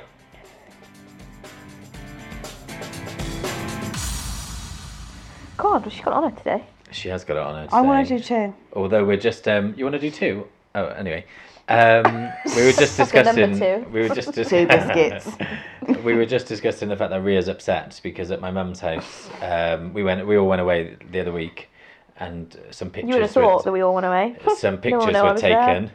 God, 5.57 5.85
what's 5.85 5.97
she 5.97 6.03
got 6.03 6.15
on 6.15 6.31
her 6.31 6.37
today? 6.37 6.65
She 6.91 7.09
has 7.09 7.25
got 7.25 7.37
it 7.37 7.43
on 7.43 7.55
her. 7.69 7.75
I 7.75 7.81
want 7.81 8.07
to 8.09 8.19
do 8.19 8.23
two. 8.23 8.55
Although 8.73 9.05
we're 9.05 9.17
just, 9.17 9.47
um, 9.49 9.75
you 9.77 9.85
want 9.85 9.95
to 9.95 10.01
do 10.01 10.11
two? 10.11 10.47
Oh, 10.75 10.87
anyway. 10.89 11.25
Um, 11.69 12.31
we 12.57 12.65
were 12.65 12.73
just 12.73 12.97
Fucking 12.97 13.25
number 13.25 13.47
discussing. 13.47 13.85
two. 13.85 13.91
We 13.91 14.01
were 14.09 14.15
just 14.15 14.33
dis- 14.33 14.49
Two 14.51 14.67
biscuits. 14.67 15.31
we 16.05 16.15
were 16.15 16.27
just 16.27 16.47
discussing 16.47 16.89
the 16.89 16.97
fact 16.97 17.11
that 17.11 17.23
Ria's 17.23 17.49
upset 17.49 17.99
because 18.03 18.31
at 18.31 18.41
my 18.41 18.51
mum's 18.51 18.81
house, 18.81 19.29
um, 19.41 19.93
we 19.95 20.03
went, 20.03 20.27
we 20.27 20.37
all 20.37 20.49
went 20.49 20.61
away 20.61 20.97
the 21.11 21.21
other 21.21 21.33
week, 21.33 21.71
and 22.19 22.55
some 22.71 22.91
pictures. 22.91 23.09
You 23.09 23.15
would 23.17 23.23
have 23.23 23.37
were- 23.37 23.43
thought 23.43 23.65
that 23.65 23.73
we 23.73 23.81
all 23.81 23.95
went 23.95 24.07
away. 24.07 24.37
some 24.57 24.77
pictures 24.79 25.05
one 25.05 25.13
know 25.15 25.21
I 25.25 25.29
were 25.29 25.33
was 25.33 25.41
taken, 25.41 25.91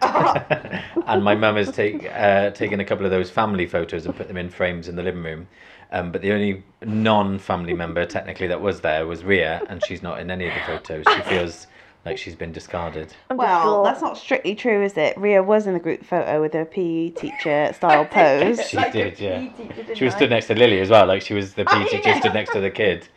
and 1.07 1.23
my 1.23 1.35
mum 1.35 1.55
has 1.55 1.71
take, 1.71 2.09
uh, 2.11 2.49
taken 2.51 2.79
a 2.79 2.85
couple 2.85 3.05
of 3.05 3.11
those 3.11 3.29
family 3.29 3.65
photos 3.67 4.05
and 4.05 4.15
put 4.15 4.27
them 4.27 4.37
in 4.37 4.49
frames 4.49 4.87
in 4.87 4.95
the 4.95 5.03
living 5.03 5.23
room. 5.23 5.47
Um, 5.91 6.11
but 6.11 6.21
the 6.21 6.31
only 6.31 6.63
non-family 6.85 7.73
member 7.73 8.05
technically 8.05 8.47
that 8.47 8.61
was 8.61 8.81
there 8.81 9.07
was 9.07 9.23
Ria, 9.23 9.63
and 9.69 9.83
she's 9.83 10.03
not 10.03 10.19
in 10.19 10.29
any 10.29 10.47
of 10.47 10.53
the 10.53 10.61
photos. 10.61 11.05
She 11.15 11.21
feels 11.21 11.67
like 12.05 12.17
she's 12.17 12.35
been 12.35 12.51
discarded. 12.51 13.13
I'm 13.29 13.37
Well, 13.37 13.83
that's 13.83 14.01
not 14.01 14.17
strictly 14.17 14.55
true, 14.55 14.83
is 14.83 14.95
it? 14.97 15.17
Ria 15.17 15.41
was 15.41 15.67
in 15.67 15.73
the 15.73 15.79
group 15.79 16.05
photo 16.05 16.41
with 16.41 16.53
her 16.53 16.65
PE 16.65 17.09
teacher 17.09 17.71
style 17.73 18.05
pose. 18.11 18.69
She 18.69 18.77
Like 18.77 18.91
did, 18.91 19.19
yeah. 19.19 19.39
Teacher, 19.39 19.95
She 19.95 20.05
was 20.05 20.13
I? 20.13 20.17
stood 20.17 20.29
next 20.29 20.47
to 20.47 20.55
Lily 20.55 20.79
as 20.79 20.89
well, 20.89 21.05
like 21.07 21.21
she 21.23 21.33
was 21.33 21.55
the 21.55 21.63
Oh, 21.63 21.65
PE 21.85 21.97
teacher 21.97 22.19
stood 22.19 22.33
next 22.33 22.51
to 22.53 22.61
the 22.61 22.69
kid. 22.69 23.07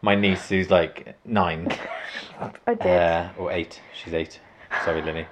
My 0.00 0.14
niece, 0.14 0.48
who's 0.48 0.70
like 0.70 1.14
nine 1.24 1.68
I 2.66 2.74
did. 2.74 2.86
uh, 2.86 3.28
or 3.38 3.52
eight, 3.52 3.80
she's 3.94 4.14
eight. 4.14 4.40
Sorry, 4.84 5.02
Lily. 5.02 5.26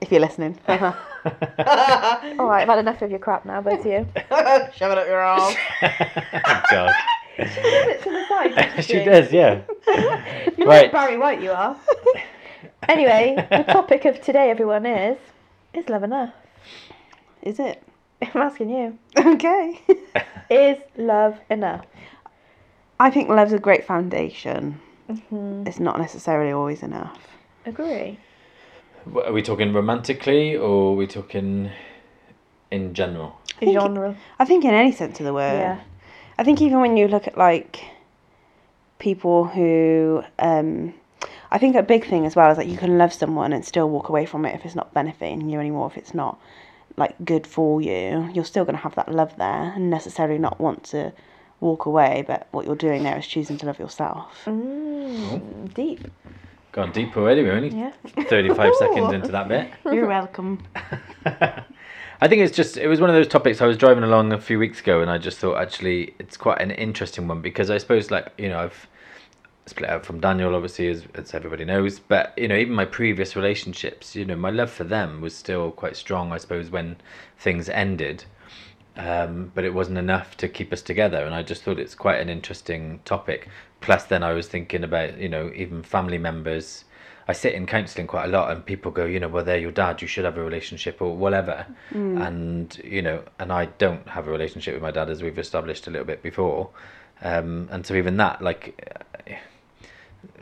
If 0.00 0.10
you're 0.10 0.20
listening. 0.20 0.58
All 0.68 2.46
right, 2.46 2.62
I've 2.62 2.68
had 2.68 2.78
enough 2.78 3.02
of 3.02 3.10
your 3.10 3.18
crap 3.18 3.44
now, 3.44 3.60
both 3.60 3.80
of 3.80 3.86
you. 3.86 4.06
Shove 4.74 4.92
it 4.92 4.98
up 4.98 5.06
your 5.06 5.20
arse. 5.20 5.54
oh, 5.82 6.62
God. 6.70 6.94
She 7.36 7.44
does 7.44 7.86
it 7.88 8.02
to 8.02 8.10
the 8.10 8.24
side. 8.28 8.54
doesn't 8.54 8.84
she 8.84 9.04
does, 9.04 9.32
yeah. 9.32 9.62
You're 10.56 10.66
Right. 10.66 10.82
like 10.84 10.92
Barry 10.92 11.16
White, 11.16 11.40
you 11.42 11.50
are. 11.52 11.76
anyway, 12.88 13.34
the 13.50 13.64
topic 13.72 14.04
of 14.04 14.20
today, 14.20 14.50
everyone, 14.50 14.84
is 14.86 15.18
is 15.74 15.88
love 15.88 16.02
enough? 16.02 16.32
Is 17.42 17.58
it? 17.58 17.82
I'm 18.22 18.42
asking 18.42 18.70
you. 18.70 18.98
Okay. 19.18 19.80
Is 20.50 20.78
love 20.96 21.38
enough? 21.48 21.86
I 22.98 23.10
think 23.10 23.28
love's 23.30 23.52
a 23.54 23.58
great 23.58 23.84
foundation. 23.86 24.78
Mm-hmm. 25.08 25.66
It's 25.66 25.80
not 25.80 25.98
necessarily 25.98 26.52
always 26.52 26.82
enough. 26.82 27.18
Agree. 27.64 28.18
What, 29.04 29.26
Are 29.26 29.32
we 29.32 29.42
talking 29.42 29.72
romantically 29.72 30.56
or 30.56 30.92
are 30.92 30.96
we 30.96 31.06
talking 31.06 31.70
in 32.70 32.94
general? 32.94 33.38
think 33.58 33.72
it- 33.72 33.80
Genre. 33.80 34.16
I 34.38 34.44
think 34.44 34.64
in 34.64 34.74
any 34.74 34.92
sense 34.92 35.20
of 35.20 35.26
the 35.26 35.34
word. 35.34 35.58
Yeah. 35.58 35.80
I 36.38 36.44
think 36.44 36.62
even 36.62 36.80
when 36.80 36.96
you 36.96 37.06
look 37.08 37.26
at 37.26 37.36
like 37.36 37.84
people 38.98 39.44
who 39.44 40.22
um 40.38 40.94
I 41.50 41.58
think 41.58 41.74
a 41.76 41.82
big 41.82 42.06
thing 42.06 42.26
as 42.26 42.36
well 42.36 42.50
is 42.50 42.56
that 42.56 42.66
you 42.68 42.76
can 42.76 42.96
love 42.96 43.12
someone 43.12 43.52
and 43.52 43.64
still 43.64 43.88
walk 43.90 44.08
away 44.08 44.24
from 44.24 44.44
it 44.44 44.54
if 44.54 44.64
it's 44.64 44.74
not 44.76 44.94
benefiting 44.94 45.50
you 45.50 45.58
anymore, 45.58 45.88
if 45.90 45.96
it's 45.98 46.14
not 46.14 46.38
like 46.96 47.14
good 47.24 47.46
for 47.46 47.80
you. 47.82 48.30
You're 48.32 48.44
still 48.44 48.64
gonna 48.64 48.78
have 48.78 48.94
that 48.94 49.12
love 49.12 49.36
there 49.36 49.72
and 49.74 49.90
necessarily 49.90 50.38
not 50.38 50.60
want 50.60 50.84
to 50.84 51.12
walk 51.60 51.84
away, 51.86 52.24
but 52.26 52.46
what 52.52 52.64
you're 52.66 52.76
doing 52.76 53.02
there 53.02 53.18
is 53.18 53.26
choosing 53.26 53.58
to 53.58 53.66
love 53.66 53.78
yourself. 53.78 54.44
Mm, 54.46 55.74
deep. 55.74 56.06
Gone 56.72 56.92
deep 56.92 57.16
already, 57.16 57.42
we're 57.42 57.52
only 57.52 57.70
Yeah. 57.70 57.92
35 58.28 58.74
seconds 58.78 59.12
into 59.12 59.32
that 59.32 59.48
bit. 59.48 59.70
You're 59.92 60.06
welcome. 60.06 60.62
I 62.22 62.28
think 62.28 62.42
it's 62.42 62.54
just 62.54 62.76
it 62.76 62.86
was 62.86 63.00
one 63.00 63.08
of 63.10 63.16
those 63.16 63.26
topics 63.28 63.60
I 63.60 63.66
was 63.66 63.78
driving 63.78 64.04
along 64.04 64.32
a 64.32 64.40
few 64.40 64.58
weeks 64.58 64.80
ago 64.80 65.00
and 65.00 65.10
I 65.10 65.18
just 65.18 65.38
thought 65.38 65.56
actually 65.56 66.14
it's 66.18 66.36
quite 66.36 66.60
an 66.60 66.70
interesting 66.70 67.26
one 67.26 67.40
because 67.40 67.70
I 67.70 67.78
suppose 67.78 68.10
like 68.10 68.32
you 68.36 68.50
know 68.50 68.58
I've 68.58 68.86
split 69.66 69.88
out 69.88 70.04
from 70.04 70.20
Daniel 70.20 70.54
obviously 70.54 70.88
as, 70.88 71.04
as 71.14 71.32
everybody 71.32 71.64
knows 71.64 71.98
but 71.98 72.34
you 72.36 72.46
know 72.46 72.56
even 72.56 72.74
my 72.74 72.84
previous 72.84 73.36
relationships 73.36 74.14
you 74.14 74.26
know 74.26 74.36
my 74.36 74.50
love 74.50 74.70
for 74.70 74.84
them 74.84 75.22
was 75.22 75.34
still 75.34 75.70
quite 75.70 75.96
strong 75.96 76.30
I 76.30 76.36
suppose 76.36 76.70
when 76.70 76.96
things 77.38 77.70
ended 77.70 78.24
um, 78.96 79.50
but 79.54 79.64
it 79.64 79.72
wasn't 79.72 79.96
enough 79.96 80.36
to 80.38 80.48
keep 80.48 80.74
us 80.74 80.82
together 80.82 81.24
and 81.24 81.34
I 81.34 81.42
just 81.42 81.62
thought 81.62 81.78
it's 81.78 81.94
quite 81.94 82.20
an 82.20 82.28
interesting 82.28 83.00
topic 83.06 83.48
plus 83.80 84.04
then 84.04 84.22
I 84.22 84.32
was 84.32 84.48
thinking 84.48 84.84
about 84.84 85.18
you 85.18 85.28
know 85.28 85.50
even 85.54 85.82
family 85.82 86.18
members 86.18 86.84
I 87.30 87.32
sit 87.32 87.54
in 87.54 87.66
counselling 87.66 88.08
quite 88.08 88.24
a 88.24 88.28
lot, 88.28 88.50
and 88.50 88.66
people 88.66 88.90
go, 88.90 89.04
you 89.04 89.20
know, 89.20 89.28
well, 89.28 89.44
they're 89.44 89.56
your 89.56 89.70
dad. 89.70 90.02
You 90.02 90.08
should 90.08 90.24
have 90.24 90.36
a 90.36 90.42
relationship 90.42 91.00
or 91.00 91.16
whatever. 91.16 91.64
And 91.92 92.76
you 92.82 93.02
know, 93.02 93.22
and 93.38 93.52
I 93.52 93.66
don't 93.66 94.08
have 94.08 94.26
a 94.26 94.32
relationship 94.32 94.74
with 94.74 94.82
my 94.82 94.90
dad, 94.90 95.08
as 95.08 95.22
we've 95.22 95.38
established 95.38 95.86
a 95.86 95.90
little 95.90 96.06
bit 96.06 96.24
before. 96.24 96.70
Um, 97.22 97.68
and 97.70 97.86
so 97.86 97.94
even 97.94 98.16
that, 98.16 98.42
like, 98.42 99.04
uh, 99.28 99.34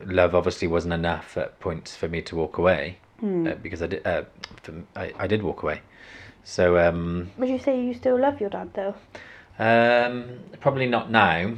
love 0.06 0.34
obviously 0.34 0.66
wasn't 0.66 0.94
enough 0.94 1.36
at 1.36 1.60
points 1.60 1.94
for 1.94 2.08
me 2.08 2.22
to 2.22 2.36
walk 2.36 2.56
away 2.56 2.98
uh, 3.22 3.54
because 3.62 3.82
I 3.82 3.86
did. 3.88 4.06
Uh, 4.06 4.22
for, 4.62 4.72
I, 4.96 5.12
I 5.18 5.26
did 5.26 5.42
walk 5.42 5.62
away. 5.62 5.82
So 6.42 6.78
um, 6.78 7.30
Would 7.36 7.50
you 7.50 7.58
say 7.58 7.82
you 7.84 7.92
still 7.92 8.18
love 8.18 8.40
your 8.40 8.48
dad 8.48 8.70
though? 8.72 8.94
um, 9.58 10.38
probably 10.60 10.86
not 10.86 11.10
now. 11.10 11.52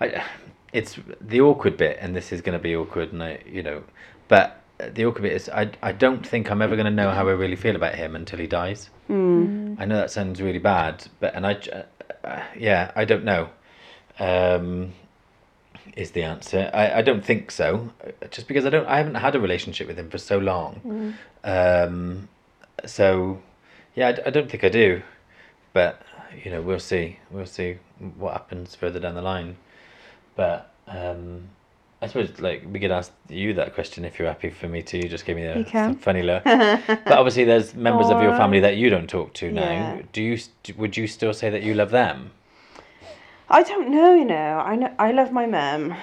I, 0.00 0.24
it's 0.72 0.98
the 1.20 1.40
awkward 1.40 1.76
bit, 1.76 1.98
and 2.00 2.14
this 2.14 2.32
is 2.32 2.40
going 2.40 2.58
to 2.58 2.62
be 2.62 2.74
awkward, 2.76 3.12
and 3.12 3.22
I, 3.22 3.40
you 3.46 3.62
know, 3.62 3.82
but 4.28 4.62
the 4.78 5.04
awkward 5.06 5.22
bit 5.22 5.32
is 5.32 5.48
I, 5.48 5.70
I 5.82 5.92
don't 5.92 6.26
think 6.26 6.50
I'm 6.50 6.62
ever 6.62 6.76
going 6.76 6.86
to 6.86 6.92
know 6.92 7.10
how 7.10 7.28
I 7.28 7.32
really 7.32 7.56
feel 7.56 7.76
about 7.76 7.94
him 7.94 8.14
until 8.14 8.38
he 8.38 8.46
dies. 8.46 8.90
Mm. 9.08 9.76
I 9.78 9.84
know 9.84 9.96
that 9.96 10.10
sounds 10.10 10.40
really 10.40 10.58
bad, 10.58 11.06
but 11.20 11.34
and 11.34 11.46
I, 11.46 11.58
uh, 12.24 12.42
yeah, 12.56 12.92
I 12.94 13.04
don't 13.04 13.24
know. 13.24 13.48
Um, 14.18 14.92
is 15.96 16.12
the 16.12 16.22
answer? 16.22 16.70
I, 16.72 16.98
I 16.98 17.02
don't 17.02 17.24
think 17.24 17.50
so. 17.50 17.92
Just 18.30 18.46
because 18.46 18.66
I 18.66 18.70
don't, 18.70 18.86
I 18.86 18.98
haven't 18.98 19.16
had 19.16 19.34
a 19.34 19.40
relationship 19.40 19.88
with 19.88 19.98
him 19.98 20.10
for 20.10 20.18
so 20.18 20.38
long. 20.38 21.16
Um, 21.42 22.28
so, 22.86 23.40
yeah, 23.96 24.16
I 24.24 24.30
don't 24.30 24.50
think 24.50 24.62
I 24.62 24.68
do. 24.68 25.02
But 25.72 26.02
you 26.44 26.50
know, 26.50 26.62
we'll 26.62 26.78
see. 26.78 27.18
We'll 27.30 27.46
see 27.46 27.78
what 28.16 28.32
happens 28.32 28.74
further 28.74 29.00
down 29.00 29.14
the 29.14 29.22
line. 29.22 29.56
But 30.38 30.70
um, 30.86 31.48
I 32.00 32.06
suppose 32.06 32.38
like 32.38 32.62
we 32.72 32.78
could 32.78 32.92
ask 32.92 33.12
you 33.28 33.54
that 33.54 33.74
question 33.74 34.04
if 34.04 34.20
you're 34.20 34.28
happy 34.28 34.50
for 34.50 34.68
me 34.68 34.82
to. 34.84 34.96
You 34.96 35.08
just 35.08 35.26
give 35.26 35.36
me 35.36 35.42
a 35.42 35.58
You 35.58 35.64
can. 35.64 35.90
f- 35.90 36.00
funny 36.00 36.22
look. 36.22 36.44
but 36.44 37.10
obviously, 37.10 37.42
there's 37.42 37.74
members 37.74 38.08
of 38.08 38.22
your 38.22 38.36
family 38.36 38.60
that 38.60 38.76
you 38.76 38.88
don't 38.88 39.10
talk 39.10 39.34
to 39.34 39.50
now. 39.50 39.62
Yeah. 39.62 40.02
Do 40.12 40.22
you? 40.22 40.38
Would 40.76 40.96
you 40.96 41.08
still 41.08 41.34
say 41.34 41.50
that 41.50 41.64
you 41.64 41.74
love 41.74 41.90
them? 41.90 42.30
I 43.50 43.64
don't 43.64 43.90
know, 43.90 44.14
you 44.14 44.24
know. 44.24 44.62
I 44.64 44.76
know 44.76 44.94
I 44.96 45.10
love 45.10 45.32
my 45.32 45.46
mum. 45.46 45.96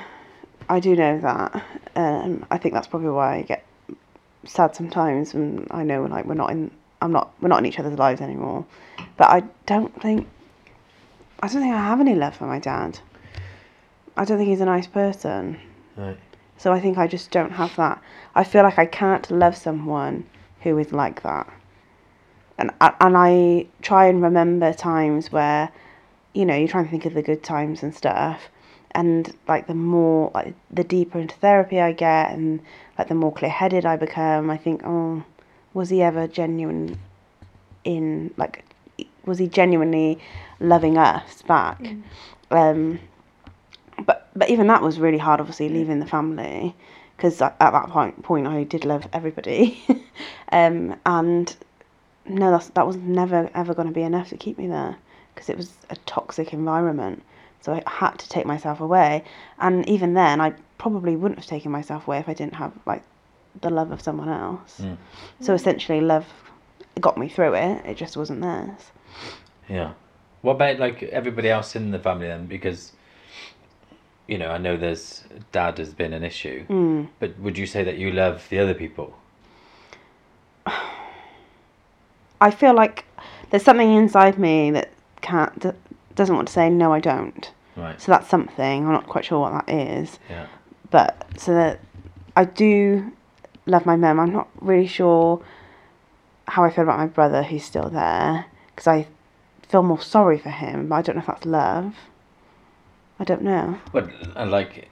I 0.67 0.81
do 0.81 0.97
know 0.97 1.17
that. 1.21 1.63
Um, 1.95 2.45
I 2.51 2.57
think 2.57 2.73
that's 2.73 2.87
probably 2.87 3.09
why 3.11 3.37
I 3.37 3.41
get 3.43 3.65
sad 4.43 4.75
sometimes 4.75 5.33
when 5.33 5.65
I 5.71 5.83
know 5.83 6.03
like 6.03 6.25
we're 6.25 6.33
not 6.33 6.51
in 6.51 6.71
I'm 7.01 7.13
not 7.13 7.31
we're 7.41 7.47
not 7.47 7.59
in 7.59 7.67
each 7.67 7.79
other's 7.79 7.97
lives 7.97 8.19
anymore. 8.19 8.65
But 9.15 9.29
I 9.29 9.43
don't 9.65 9.97
think 10.01 10.27
I 11.39 11.47
don't 11.47 11.61
think 11.61 11.73
I 11.73 11.77
have 11.77 12.01
any 12.01 12.15
love 12.15 12.35
for 12.35 12.47
my 12.47 12.59
dad. 12.59 12.99
I 14.17 14.25
don't 14.25 14.37
think 14.37 14.49
he's 14.49 14.61
a 14.61 14.65
nice 14.65 14.87
person. 14.87 15.59
Right. 15.97 16.17
So 16.57 16.71
I 16.71 16.79
think 16.79 16.97
I 16.97 17.07
just 17.07 17.31
don't 17.31 17.51
have 17.51 17.75
that. 17.75 18.01
I 18.33 18.43
feel 18.43 18.63
like 18.63 18.79
I 18.79 18.85
can't 18.85 19.29
love 19.29 19.57
someone 19.57 20.25
who 20.61 20.77
is 20.77 20.91
like 20.93 21.21
that. 21.23 21.51
And 22.57 22.71
I- 22.79 22.93
and 23.01 23.17
I 23.17 23.67
try 23.81 24.05
and 24.05 24.21
remember 24.21 24.71
times 24.73 25.31
where, 25.31 25.69
you 26.33 26.45
know, 26.45 26.55
you're 26.55 26.69
trying 26.69 26.85
to 26.85 26.91
think 26.91 27.05
of 27.05 27.13
the 27.13 27.21
good 27.21 27.43
times 27.43 27.83
and 27.83 27.93
stuff. 27.93 28.49
And 28.91 29.33
like 29.47 29.67
the 29.67 29.73
more 29.75 30.31
like 30.33 30.53
the 30.71 30.85
deeper 30.85 31.19
into 31.19 31.35
therapy 31.35 31.81
I 31.81 31.91
get 31.91 32.31
and 32.31 32.61
like 32.97 33.09
the 33.09 33.15
more 33.15 33.33
clear 33.33 33.51
headed 33.51 33.85
I 33.85 33.97
become, 33.97 34.49
I 34.49 34.55
think, 34.55 34.81
oh, 34.85 35.23
was 35.73 35.89
he 35.89 36.01
ever 36.01 36.27
genuine 36.27 36.97
in 37.83 38.33
like 38.37 38.63
was 39.25 39.37
he 39.39 39.47
genuinely 39.49 40.17
loving 40.61 40.97
us 40.97 41.41
back? 41.41 41.81
Um 42.49 42.99
but 44.05 44.29
but 44.35 44.49
even 44.49 44.67
that 44.67 44.81
was 44.81 44.99
really 44.99 45.17
hard 45.17 45.39
obviously 45.39 45.69
leaving 45.69 45.99
the 45.99 46.05
family 46.05 46.75
because 47.15 47.41
at 47.41 47.57
that 47.59 47.89
point 47.89 48.21
point 48.23 48.47
I 48.47 48.63
did 48.63 48.85
love 48.85 49.07
everybody. 49.13 49.83
Um 50.51 50.95
and 51.07 51.55
no 52.25 52.51
that's 52.51 52.69
that 52.69 52.85
was 52.85 52.97
never 52.97 53.49
ever 53.55 53.73
going 53.73 53.87
to 53.87 53.93
be 53.93 54.03
enough 54.03 54.29
to 54.29 54.37
keep 54.37 54.59
me 54.59 54.67
there 54.67 54.95
because 55.33 55.49
it 55.49 55.57
was 55.57 55.73
a 55.89 55.95
toxic 56.05 56.53
environment. 56.53 57.23
So 57.61 57.73
I 57.73 57.83
had 57.89 58.19
to 58.19 58.29
take 58.29 58.45
myself 58.45 58.79
away. 58.79 59.23
And 59.59 59.87
even 59.89 60.13
then 60.13 60.39
I 60.39 60.53
probably 60.77 61.15
wouldn't 61.15 61.39
have 61.39 61.47
taken 61.47 61.71
myself 61.71 62.07
away 62.07 62.19
if 62.19 62.29
I 62.29 62.35
didn't 62.35 62.55
have 62.55 62.73
like 62.85 63.03
the 63.61 63.71
love 63.71 63.91
of 63.91 64.01
someone 64.01 64.29
else. 64.29 64.79
Mm. 64.81 64.97
so 65.39 65.53
essentially 65.53 66.01
love 66.01 66.25
got 66.99 67.17
me 67.17 67.27
through 67.27 67.55
it. 67.55 67.85
It 67.85 67.97
just 67.97 68.17
wasn't 68.17 68.41
theirs. 68.41 68.91
Yeah. 69.67 69.93
What 70.41 70.53
about 70.53 70.79
like 70.79 71.03
everybody 71.03 71.49
else 71.49 71.75
in 71.75 71.91
the 71.91 71.99
family 71.99 72.27
then? 72.27 72.45
Because 72.45 72.93
you 74.27 74.37
know, 74.37 74.49
I 74.49 74.57
know 74.57 74.75
there's 74.77 75.23
dad 75.51 75.77
has 75.77 75.93
been 75.93 76.13
an 76.13 76.23
issue, 76.23 76.65
mm. 76.67 77.07
but 77.19 77.37
would 77.39 77.57
you 77.57 77.65
say 77.67 77.83
that 77.83 77.97
you 77.97 78.11
love 78.11 78.47
the 78.49 78.59
other 78.59 78.73
people? 78.73 79.15
I 82.41 82.51
feel 82.51 82.73
like 82.73 83.05
there's 83.49 83.63
something 83.63 83.93
inside 83.93 84.37
me 84.37 84.71
that 84.71 84.91
can't 85.21 85.57
d- 85.59 85.69
doesn't 86.15 86.35
want 86.35 86.47
to 86.47 86.53
say 86.53 86.69
no 86.69 86.93
I 86.93 86.99
don't 86.99 87.51
Right. 87.75 87.99
so 87.99 88.11
that's 88.11 88.29
something 88.29 88.85
I'm 88.85 88.91
not 88.91 89.07
quite 89.07 89.25
sure 89.25 89.39
what 89.39 89.65
that 89.65 89.73
is 89.73 90.19
Yeah. 90.29 90.47
but 90.91 91.25
so 91.37 91.53
that 91.53 91.79
I 92.35 92.45
do 92.45 93.11
love 93.65 93.85
my 93.85 93.95
mum 93.95 94.19
I'm 94.19 94.31
not 94.31 94.47
really 94.59 94.87
sure 94.87 95.41
how 96.47 96.63
I 96.63 96.69
feel 96.69 96.83
about 96.83 96.99
my 96.99 97.07
brother 97.07 97.43
who's 97.43 97.63
still 97.63 97.89
there 97.89 98.45
because 98.69 98.87
I 98.87 99.07
feel 99.67 99.83
more 99.83 100.01
sorry 100.01 100.37
for 100.37 100.51
him 100.51 100.87
but 100.89 100.95
I 100.95 101.01
don't 101.01 101.15
know 101.15 101.21
if 101.21 101.27
that's 101.27 101.45
love 101.45 101.95
I 103.19 103.23
don't 103.23 103.43
know 103.43 103.79
But 103.91 104.09
uh, 104.35 104.45
like 104.45 104.89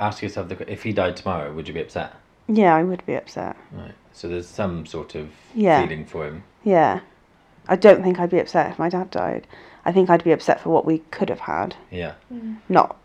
ask 0.00 0.22
yourself 0.22 0.48
the, 0.48 0.70
if 0.70 0.82
he 0.82 0.92
died 0.92 1.16
tomorrow, 1.16 1.52
would 1.52 1.66
you 1.68 1.74
be 1.74 1.80
upset? 1.80 2.14
Yeah, 2.46 2.74
I 2.74 2.82
would 2.82 3.04
be 3.06 3.14
upset. 3.14 3.56
Right. 3.72 3.94
So 4.12 4.28
there's 4.28 4.46
some 4.46 4.86
sort 4.86 5.14
of 5.14 5.30
Yeah. 5.54 5.82
feeling 5.82 6.04
for 6.04 6.26
him. 6.26 6.44
Yeah. 6.62 7.00
I 7.66 7.76
don't 7.76 8.02
think 8.02 8.18
I'd 8.20 8.30
be 8.30 8.38
upset 8.38 8.70
if 8.70 8.78
my 8.78 8.88
dad 8.88 9.10
died. 9.10 9.46
I 9.84 9.92
think 9.92 10.10
I'd 10.10 10.24
be 10.24 10.32
upset 10.32 10.60
for 10.60 10.68
what 10.70 10.84
we 10.84 10.98
could 11.10 11.28
have 11.30 11.40
had, 11.40 11.74
Yeah. 11.90 12.12
not 12.68 12.96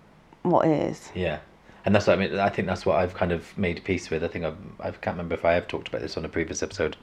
what 0.44 0.68
is. 0.68 1.12
Yeah. 1.16 1.40
And 1.86 1.96
that's 1.96 2.08
what 2.08 2.18
I 2.20 2.22
mean. 2.22 2.38
I 2.38 2.50
think 2.50 2.68
that's 2.68 2.86
what 2.86 2.98
I've 2.98 3.14
kind 3.16 3.32
of 3.32 3.58
made 3.58 3.84
peace 3.84 4.10
with. 4.10 4.24
I 4.24 4.28
think 4.28 4.46
I've, 4.46 4.58
I 4.80 4.92
can't 4.92 5.16
remember 5.16 5.36
if 5.36 5.46
I 5.46 5.54
have 5.54 5.68
talked 5.68 5.88
about 5.88 6.02
this 6.02 6.18
on 6.18 6.26
a 6.26 6.30
previous 6.30 6.62
episode, 6.62 6.98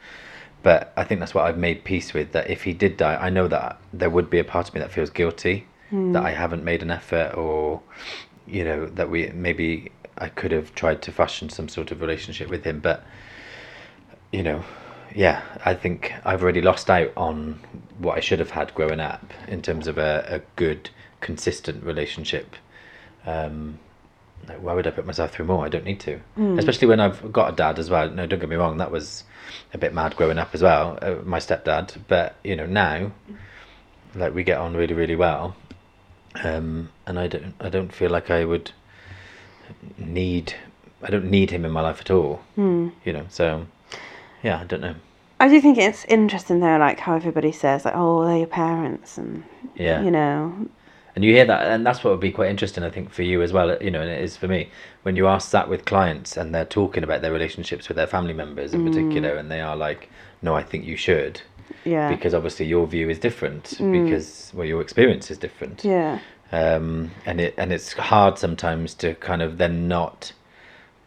but 0.62 0.92
I 0.96 1.04
think 1.04 1.18
that's 1.20 1.34
what 1.34 1.46
I've 1.46 1.58
made 1.58 1.82
peace 1.84 2.12
with. 2.12 2.32
That 2.32 2.50
if 2.50 2.62
he 2.64 2.72
did 2.74 2.96
die, 2.98 3.16
I 3.16 3.30
know 3.30 3.48
that 3.48 3.78
there 3.92 4.10
would 4.10 4.28
be 4.30 4.38
a 4.38 4.44
part 4.44 4.68
of 4.68 4.74
me 4.74 4.80
that 4.80 4.90
feels 4.90 5.10
guilty 5.10 5.66
that 5.90 6.24
I 6.24 6.32
haven't 6.32 6.64
made 6.64 6.82
an 6.82 6.90
effort, 6.90 7.34
or 7.36 7.82
you 8.46 8.64
know 8.64 8.86
that 8.86 9.10
we 9.10 9.28
maybe 9.28 9.90
I 10.18 10.28
could 10.28 10.52
have 10.52 10.74
tried 10.74 11.02
to 11.02 11.12
fashion 11.12 11.48
some 11.48 11.68
sort 11.68 11.90
of 11.90 12.00
relationship 12.00 12.48
with 12.48 12.64
him, 12.64 12.80
but 12.80 13.04
you 14.32 14.42
know, 14.42 14.64
yeah, 15.14 15.42
I 15.64 15.74
think 15.74 16.12
I've 16.24 16.42
already 16.42 16.60
lost 16.60 16.90
out 16.90 17.12
on 17.16 17.60
what 17.98 18.16
I 18.16 18.20
should 18.20 18.38
have 18.38 18.50
had 18.50 18.74
growing 18.74 19.00
up 19.00 19.32
in 19.48 19.62
terms 19.62 19.86
of 19.86 19.98
a, 19.98 20.26
a 20.28 20.40
good, 20.56 20.90
consistent 21.20 21.84
relationship. 21.84 22.56
Um, 23.24 23.78
like, 24.48 24.62
why 24.62 24.74
would 24.74 24.86
I 24.86 24.90
put 24.90 25.06
myself 25.06 25.32
through 25.32 25.46
more? 25.46 25.64
I 25.64 25.68
don't 25.68 25.84
need 25.84 26.00
to. 26.00 26.20
Especially 26.58 26.86
when 26.86 27.00
I've 27.00 27.32
got 27.32 27.52
a 27.52 27.56
dad 27.56 27.78
as 27.78 27.90
well. 27.90 28.10
No, 28.10 28.26
don't 28.26 28.38
get 28.38 28.48
me 28.48 28.56
wrong, 28.56 28.76
that 28.78 28.90
was 28.90 29.24
a 29.72 29.78
bit 29.78 29.94
mad 29.94 30.14
growing 30.16 30.38
up 30.38 30.50
as 30.54 30.62
well, 30.62 30.98
uh, 31.02 31.16
my 31.24 31.38
stepdad. 31.38 31.96
But, 32.08 32.36
you 32.44 32.54
know, 32.54 32.66
now, 32.66 33.12
like, 34.14 34.34
we 34.34 34.44
get 34.44 34.58
on 34.58 34.76
really, 34.76 34.94
really 34.94 35.16
well. 35.16 35.56
Um, 36.44 36.90
and 37.06 37.18
I 37.18 37.26
don't, 37.28 37.54
I 37.60 37.68
don't 37.68 37.92
feel 37.92 38.10
like 38.10 38.30
I 38.30 38.44
would 38.44 38.72
need, 39.98 40.54
I 41.02 41.10
don't 41.10 41.30
need 41.30 41.50
him 41.50 41.64
in 41.64 41.70
my 41.70 41.80
life 41.80 42.00
at 42.00 42.10
all. 42.10 42.40
You 42.56 42.92
know, 43.12 43.26
so, 43.28 43.66
yeah, 44.42 44.60
I 44.60 44.64
don't 44.64 44.80
know. 44.80 44.94
I 45.38 45.48
do 45.48 45.60
think 45.60 45.76
it's 45.78 46.04
interesting 46.06 46.60
though, 46.60 46.78
like 46.78 46.98
how 47.00 47.14
everybody 47.14 47.52
says, 47.52 47.84
like, 47.84 47.94
oh, 47.96 48.24
they're 48.26 48.38
your 48.38 48.46
parents, 48.46 49.18
and 49.18 49.44
Yeah. 49.74 50.02
you 50.02 50.10
know, 50.10 50.66
And 51.14 51.24
you 51.24 51.32
hear 51.32 51.44
that, 51.46 51.66
and 51.70 51.86
that's 51.86 52.02
what 52.04 52.10
would 52.10 52.20
be 52.20 52.30
quite 52.32 52.50
interesting, 52.50 52.84
I 52.84 52.90
think, 52.90 53.10
for 53.10 53.22
you 53.22 53.42
as 53.42 53.52
well. 53.52 53.76
You 53.82 53.90
know, 53.90 54.00
and 54.00 54.10
it 54.10 54.22
is 54.22 54.36
for 54.36 54.48
me 54.48 54.70
when 55.02 55.16
you 55.16 55.26
are 55.26 55.40
sat 55.40 55.68
with 55.68 55.84
clients 55.84 56.36
and 56.36 56.54
they're 56.54 56.64
talking 56.66 57.02
about 57.04 57.22
their 57.22 57.32
relationships 57.32 57.88
with 57.88 57.96
their 57.96 58.06
family 58.06 58.32
members 58.34 58.72
in 58.74 58.84
particular, 58.84 59.36
and 59.36 59.50
they 59.50 59.60
are 59.60 59.76
like, 59.76 60.10
"No, 60.42 60.54
I 60.54 60.62
think 60.62 60.84
you 60.84 60.96
should," 60.96 61.42
yeah, 61.84 62.08
because 62.08 62.34
obviously 62.34 62.66
your 62.66 62.86
view 62.86 63.08
is 63.08 63.18
different 63.18 63.76
because 63.78 64.52
well, 64.54 64.66
your 64.66 64.80
experience 64.80 65.30
is 65.30 65.38
different. 65.38 65.84
yeah, 65.84 66.20
Um, 66.52 67.10
and 67.24 67.40
it 67.40 67.54
and 67.56 67.72
it's 67.72 67.92
hard 67.94 68.38
sometimes 68.38 68.94
to 68.94 69.14
kind 69.14 69.42
of 69.42 69.58
then 69.58 69.88
not 69.88 70.32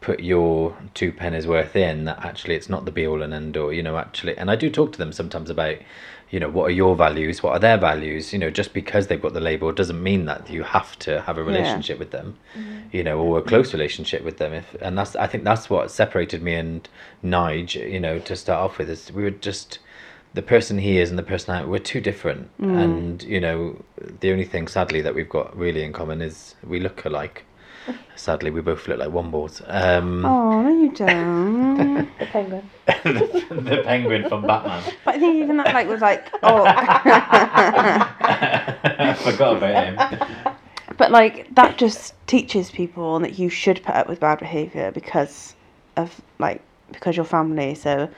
put 0.00 0.20
your 0.20 0.76
two 0.94 1.12
pennies 1.12 1.46
worth 1.46 1.76
in 1.76 2.04
that 2.06 2.24
actually 2.24 2.54
it's 2.54 2.68
not 2.68 2.84
the 2.84 2.90
be 2.90 3.06
all 3.06 3.22
and 3.22 3.34
end 3.34 3.56
all 3.56 3.70
you 3.72 3.82
know 3.82 3.98
actually 3.98 4.36
and 4.38 4.50
i 4.50 4.56
do 4.56 4.70
talk 4.70 4.92
to 4.92 4.98
them 4.98 5.12
sometimes 5.12 5.50
about 5.50 5.76
you 6.30 6.40
know 6.40 6.48
what 6.48 6.64
are 6.64 6.70
your 6.74 6.96
values 6.96 7.42
what 7.42 7.52
are 7.52 7.58
their 7.58 7.76
values 7.76 8.32
you 8.32 8.38
know 8.38 8.50
just 8.50 8.72
because 8.72 9.08
they've 9.08 9.20
got 9.20 9.34
the 9.34 9.40
label 9.40 9.70
doesn't 9.72 10.02
mean 10.02 10.24
that 10.24 10.48
you 10.48 10.62
have 10.62 10.98
to 10.98 11.20
have 11.22 11.36
a 11.36 11.44
relationship 11.44 11.98
with 11.98 12.12
them 12.12 12.38
you 12.92 13.02
know 13.04 13.18
or 13.20 13.38
a 13.38 13.42
close 13.42 13.74
relationship 13.74 14.24
with 14.24 14.38
them 14.38 14.54
if 14.54 14.74
and 14.80 14.96
that's 14.96 15.14
i 15.16 15.26
think 15.26 15.44
that's 15.44 15.68
what 15.68 15.90
separated 15.90 16.42
me 16.42 16.54
and 16.54 16.88
nige 17.22 17.74
you 17.74 18.00
know 18.00 18.18
to 18.18 18.34
start 18.34 18.60
off 18.60 18.78
with 18.78 18.88
is 18.88 19.12
we 19.12 19.22
were 19.22 19.30
just 19.30 19.80
the 20.34 20.42
person 20.42 20.78
he 20.78 20.98
is 20.98 21.10
and 21.10 21.18
the 21.18 21.22
person 21.24 21.54
I 21.54 21.64
we're 21.64 21.78
too 21.78 22.00
different. 22.00 22.50
And 22.58 23.22
you 23.22 23.40
know 23.40 23.82
the 24.20 24.32
only 24.32 24.44
thing 24.44 24.68
sadly 24.68 25.00
that 25.02 25.14
we've 25.14 25.28
got 25.28 25.56
really 25.56 25.82
in 25.82 25.92
common 25.92 26.20
is 26.22 26.54
we 26.64 26.80
look 26.80 27.04
alike. 27.04 27.44
Sadly 28.14 28.50
we 28.50 28.60
both 28.60 28.86
look 28.86 28.98
like 28.98 29.08
wombles. 29.08 29.62
Um 29.66 30.24
Oh 30.24 30.62
no, 30.62 30.68
you 30.68 30.92
don't. 30.92 32.08
The 32.18 32.26
penguin. 32.26 32.70
the, 32.86 33.46
the 33.50 33.82
penguin 33.84 34.28
from 34.28 34.46
batman. 34.46 34.82
But 35.04 35.16
I 35.16 35.18
think 35.18 35.42
even 35.42 35.56
that 35.56 35.74
like 35.74 35.88
was 35.88 36.00
like, 36.00 36.28
oh, 36.42 36.64
i 36.66 36.74
forgot 39.24 39.56
about 39.56 39.84
him. 39.84 39.96
But 40.96 41.10
like 41.10 41.52
that 41.54 41.78
just 41.78 42.14
teaches 42.26 42.70
people 42.70 43.18
that 43.20 43.38
you 43.38 43.48
should 43.48 43.82
put 43.82 43.94
up 43.94 44.08
with 44.08 44.20
bad 44.20 44.38
behavior 44.38 44.90
because 44.92 45.54
of 45.96 46.20
like 46.38 46.60
because 46.92 47.16
your 47.16 47.24
family. 47.24 47.74
So 47.74 48.08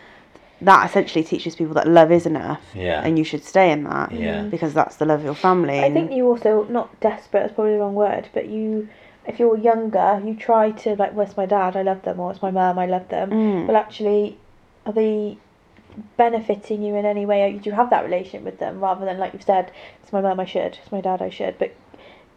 that 0.64 0.88
essentially 0.88 1.24
teaches 1.24 1.56
people 1.56 1.74
that 1.74 1.86
love 1.88 2.10
is 2.12 2.26
enough, 2.26 2.60
Yeah. 2.74 3.02
and 3.04 3.18
you 3.18 3.24
should 3.24 3.44
stay 3.44 3.70
in 3.70 3.84
that, 3.84 4.12
Yeah. 4.12 4.42
because 4.42 4.72
that's 4.74 4.96
the 4.96 5.04
love 5.04 5.20
of 5.20 5.24
your 5.24 5.34
family. 5.34 5.80
I 5.80 5.92
think 5.92 6.12
you 6.12 6.26
also 6.28 6.64
not 6.70 6.98
desperate. 7.00 7.40
That's 7.40 7.54
probably 7.54 7.74
the 7.74 7.80
wrong 7.80 7.94
word, 7.94 8.28
but 8.32 8.46
you, 8.48 8.88
if 9.26 9.38
you're 9.38 9.56
younger, 9.58 10.20
you 10.24 10.34
try 10.34 10.70
to 10.70 10.96
like, 10.96 11.14
well, 11.14 11.26
it's 11.26 11.36
my 11.36 11.46
dad, 11.46 11.76
I 11.76 11.82
love 11.82 12.02
them, 12.02 12.20
or 12.20 12.30
it's 12.30 12.42
my 12.42 12.50
mum, 12.50 12.78
I 12.78 12.86
love 12.86 13.08
them. 13.08 13.30
Mm. 13.30 13.66
Well, 13.66 13.76
actually, 13.76 14.38
are 14.86 14.92
they 14.92 15.38
benefiting 16.16 16.82
you 16.82 16.94
in 16.94 17.04
any 17.04 17.26
way? 17.26 17.42
Or 17.42 17.58
do 17.58 17.68
you 17.68 17.76
have 17.76 17.90
that 17.90 18.04
relationship 18.04 18.42
with 18.42 18.58
them 18.58 18.80
rather 18.80 19.04
than 19.04 19.18
like 19.18 19.32
you've 19.32 19.42
said, 19.42 19.70
it's 20.02 20.12
my 20.12 20.20
mum, 20.20 20.40
I 20.40 20.44
should, 20.44 20.78
it's 20.82 20.92
my 20.92 21.00
dad, 21.00 21.20
I 21.22 21.30
should. 21.30 21.58
But 21.58 21.74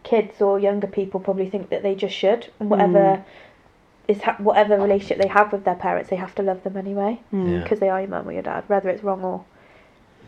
kids 0.02 0.40
or 0.40 0.58
younger 0.58 0.86
people 0.86 1.18
probably 1.20 1.50
think 1.50 1.68
that 1.70 1.82
they 1.82 1.94
just 1.94 2.14
should, 2.14 2.48
and 2.60 2.70
whatever. 2.70 3.24
Is 4.08 4.22
ha- 4.22 4.36
whatever 4.38 4.78
relationship 4.78 5.18
they 5.18 5.28
have 5.28 5.52
with 5.52 5.64
their 5.64 5.74
parents, 5.74 6.10
they 6.10 6.16
have 6.16 6.34
to 6.36 6.42
love 6.42 6.62
them 6.62 6.76
anyway 6.76 7.20
Yeah. 7.32 7.60
because 7.62 7.80
they 7.80 7.88
are 7.88 8.00
your 8.00 8.10
mum 8.10 8.28
or 8.28 8.32
your 8.32 8.42
dad, 8.42 8.64
whether 8.68 8.88
it's 8.88 9.02
wrong 9.02 9.22
or. 9.24 9.44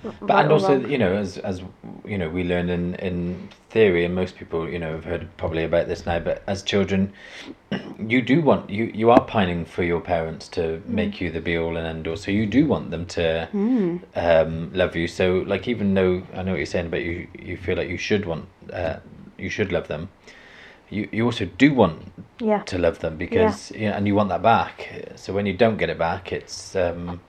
but 0.03 0.15
right 0.23 0.43
and 0.45 0.51
or 0.51 0.55
also 0.55 0.79
wrong. 0.81 0.91
you 0.91 0.99
know 0.99 1.13
as 1.17 1.39
as 1.39 1.61
you 2.05 2.17
know 2.17 2.29
we 2.29 2.45
learn 2.45 2.69
in 2.71 2.95
in 2.97 3.49
theory 3.71 4.05
and 4.05 4.15
most 4.15 4.37
people 4.37 4.69
you 4.69 4.79
know 4.79 4.93
have 4.93 5.05
heard 5.05 5.29
probably 5.37 5.65
about 5.65 5.89
this 5.89 6.07
now 6.07 6.19
but 6.21 6.43
as 6.47 6.63
children 6.63 7.13
you 8.15 8.23
do 8.23 8.41
want 8.41 8.71
you 8.71 8.85
you 8.95 9.11
are 9.11 9.21
pining 9.25 9.65
for 9.65 9.83
your 9.83 10.01
parents 10.01 10.47
to 10.49 10.81
make 10.87 11.21
you 11.21 11.31
the 11.33 11.41
be 11.41 11.59
all 11.59 11.77
and 11.77 11.87
end 11.87 12.07
all 12.07 12.17
so 12.17 12.31
you 12.31 12.47
do 12.47 12.65
want 12.67 12.91
them 12.93 13.07
to 13.07 13.49
Mm. 13.53 14.01
um 14.15 14.71
love 14.73 14.95
you 14.95 15.09
so 15.09 15.43
like 15.47 15.67
even 15.69 15.95
though 15.95 16.23
i 16.35 16.43
know 16.43 16.53
what 16.53 16.59
you're 16.59 16.67
saying 16.77 16.91
but 16.91 17.03
you 17.03 17.27
you 17.51 17.57
feel 17.57 17.77
like 17.77 17.89
you 17.89 17.99
should 17.99 18.25
want 18.25 18.47
uh 18.73 18.97
you 19.37 19.51
should 19.51 19.73
love 19.73 19.89
them 19.89 20.09
you 20.91 21.09
you 21.13 21.25
also 21.25 21.45
do 21.45 21.75
want 21.75 22.13
yeah, 22.41 22.63
to 22.63 22.79
love 22.79 23.01
them 23.01 23.17
because 23.17 23.71
yeah. 23.73 23.97
and 23.97 24.07
you 24.07 24.15
want 24.15 24.29
that 24.29 24.43
back. 24.43 25.13
So 25.17 25.33
when 25.33 25.47
you 25.47 25.55
don't 25.55 25.77
get 25.77 25.91
it 25.91 25.99
back 25.99 26.33
it's 26.33 26.75
um 26.77 27.21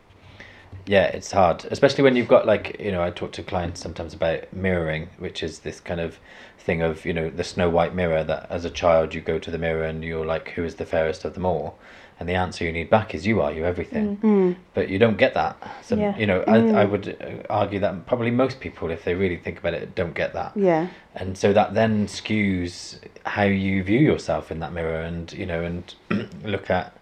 yeah 0.85 1.05
it's 1.05 1.31
hard 1.31 1.65
especially 1.65 2.03
when 2.03 2.15
you've 2.15 2.27
got 2.27 2.45
like 2.45 2.75
you 2.79 2.91
know 2.91 3.03
i 3.03 3.09
talk 3.09 3.31
to 3.31 3.43
clients 3.43 3.81
sometimes 3.81 4.13
about 4.13 4.51
mirroring 4.53 5.09
which 5.17 5.43
is 5.43 5.59
this 5.59 5.79
kind 5.79 5.99
of 5.99 6.19
thing 6.57 6.81
of 6.81 7.05
you 7.05 7.13
know 7.13 7.29
the 7.29 7.43
snow 7.43 7.69
white 7.69 7.93
mirror 7.93 8.23
that 8.23 8.47
as 8.49 8.65
a 8.65 8.69
child 8.69 9.13
you 9.13 9.21
go 9.21 9.37
to 9.37 9.51
the 9.51 9.57
mirror 9.57 9.83
and 9.83 10.03
you're 10.03 10.25
like 10.25 10.49
who 10.49 10.63
is 10.63 10.75
the 10.75 10.85
fairest 10.85 11.25
of 11.25 11.33
them 11.33 11.45
all 11.45 11.77
and 12.19 12.27
the 12.27 12.33
answer 12.33 12.65
you 12.65 12.71
need 12.71 12.89
back 12.89 13.15
is 13.15 13.25
you 13.25 13.41
are 13.41 13.51
you're 13.51 13.65
everything. 13.65 14.17
Mm. 14.17 14.55
but 14.73 14.89
you 14.89 14.99
don't 14.99 15.17
get 15.17 15.33
that. 15.35 15.55
So 15.81 15.95
Yeah. 15.95 16.17
you 16.17 16.25
know 16.25 16.43
I, 16.47 16.81
I 16.81 16.85
would 16.85 17.07
uh, 17.21 17.43
argue 17.49 17.79
that 17.79 18.05
probably 18.05 18.31
most 18.31 18.59
people 18.59 18.89
if 18.91 19.03
they 19.05 19.13
really 19.15 19.37
think 19.37 19.59
about 19.59 19.73
it 19.73 19.95
don't 19.95 20.13
get 20.13 20.33
that. 20.33 20.51
Yeah. 20.55 20.87
and 21.15 21.37
so 21.37 21.53
that 21.53 21.73
then 21.73 22.07
skews 22.07 22.99
how 23.25 23.43
you 23.43 23.83
view 23.83 23.99
yourself 23.99 24.51
in 24.51 24.59
that 24.59 24.73
mirror 24.73 25.01
and 25.01 25.31
you 25.33 25.45
know 25.45 25.63
and 25.63 25.93
look 26.43 26.69
at 26.69 26.93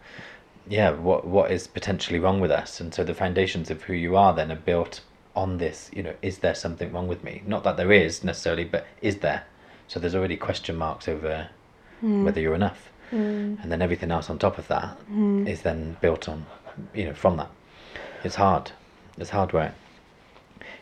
yeah 0.70 0.92
what 0.92 1.26
what 1.26 1.52
is 1.52 1.68
potentially 1.68 2.20
wrong 2.20 2.40
with 2.40 2.52
us. 2.52 2.80
And 2.80 2.94
so 2.94 3.04
the 3.04 3.14
foundations 3.16 3.70
of 3.72 3.84
who 3.84 3.94
you 3.94 4.16
are 4.16 4.34
then 4.34 4.52
are 4.52 4.56
built 4.72 5.02
on 5.36 5.58
this 5.58 5.90
you 5.94 6.02
know 6.04 6.14
is 6.22 6.40
there 6.40 6.56
something 6.56 6.92
wrong 6.94 7.08
with 7.08 7.24
me? 7.24 7.42
Not 7.48 7.64
that 7.64 7.78
there 7.78 7.92
is 7.92 8.24
necessarily 8.24 8.66
but 8.66 8.86
is 9.02 9.18
there? 9.18 9.44
So 9.88 10.00
there's 10.00 10.16
already 10.16 10.38
question 10.38 10.76
marks 10.76 11.08
over 11.08 11.50
whether 12.02 12.40
you're 12.40 12.54
enough 12.54 12.92
Mm. 13.12 13.64
and 13.64 13.72
then 13.72 13.82
everything 13.82 14.12
else 14.12 14.30
on 14.30 14.38
top 14.38 14.58
of 14.58 14.68
that 14.68 14.98
is 15.46 15.62
then 15.62 15.96
built 16.02 16.28
on 16.28 16.46
you 16.94 17.06
know 17.06 17.14
from 17.14 17.38
that. 17.38 17.50
It's 18.24 18.36
hard. 18.36 18.72
It's 19.18 19.30
hard 19.30 19.54
work. 19.54 19.72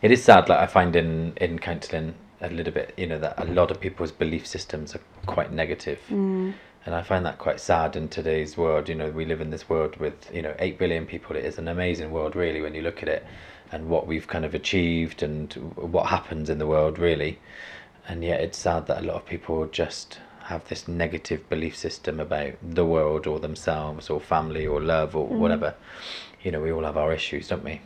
It 0.01 0.11
is 0.11 0.23
sad 0.23 0.49
like 0.49 0.59
i 0.59 0.67
find 0.67 0.95
in 0.95 1.33
in 1.37 1.59
counselling 1.59 2.15
a 2.41 2.49
little 2.49 2.73
bit 2.73 2.93
you 2.97 3.07
know 3.07 3.19
that 3.19 3.35
a 3.37 3.45
lot 3.45 3.71
of 3.71 3.79
people's 3.79 4.11
belief 4.11 4.45
systems 4.45 4.95
are 4.95 5.01
quite 5.25 5.51
negative. 5.51 5.99
Mm. 6.09 6.53
and 6.85 6.93
i 6.95 7.01
find 7.01 7.25
that 7.25 7.37
quite 7.39 7.59
sad 7.59 7.95
in 7.95 8.07
today's 8.09 8.57
world 8.57 8.87
you 8.89 8.95
know 8.95 9.09
we 9.09 9.25
live 9.25 9.41
in 9.41 9.49
this 9.49 9.67
world 9.69 9.95
with 9.97 10.29
you 10.33 10.41
know 10.41 10.53
8 10.59 10.77
billion 10.77 11.05
people. 11.05 11.35
It 11.35 11.45
is 11.45 11.57
an 11.57 11.67
amazing 11.67 12.11
world 12.11 12.35
really 12.35 12.61
when 12.61 12.75
you 12.75 12.81
look 12.81 13.01
at 13.03 13.09
it 13.09 13.25
and 13.71 13.89
what 13.89 14.05
we've 14.07 14.27
kind 14.27 14.45
of 14.45 14.53
achieved 14.53 15.23
and 15.23 15.53
what 15.75 16.07
happens 16.07 16.49
in 16.49 16.57
the 16.59 16.67
world 16.67 16.99
really. 16.99 17.39
And 18.07 18.23
yet 18.23 18.39
it's 18.41 18.57
sad 18.57 18.85
that 18.87 18.99
a 19.03 19.05
lot 19.05 19.15
of 19.15 19.25
people 19.25 19.65
just 19.67 20.19
have 20.45 20.67
this 20.67 20.87
negative 20.87 21.47
belief 21.49 21.75
system 21.75 22.19
about 22.19 22.53
the 22.61 22.85
world 22.85 23.25
or 23.25 23.39
themselves 23.39 24.09
or 24.09 24.19
family 24.19 24.65
or 24.67 24.79
love 24.79 25.15
or 25.15 25.25
whatever. 25.27 25.73
You 26.43 26.51
know 26.51 26.61
we 26.61 26.71
all 26.71 26.83
have 26.83 26.97
our 26.97 27.11
issues 27.11 27.47
don't 27.47 27.63
we? 27.63 27.81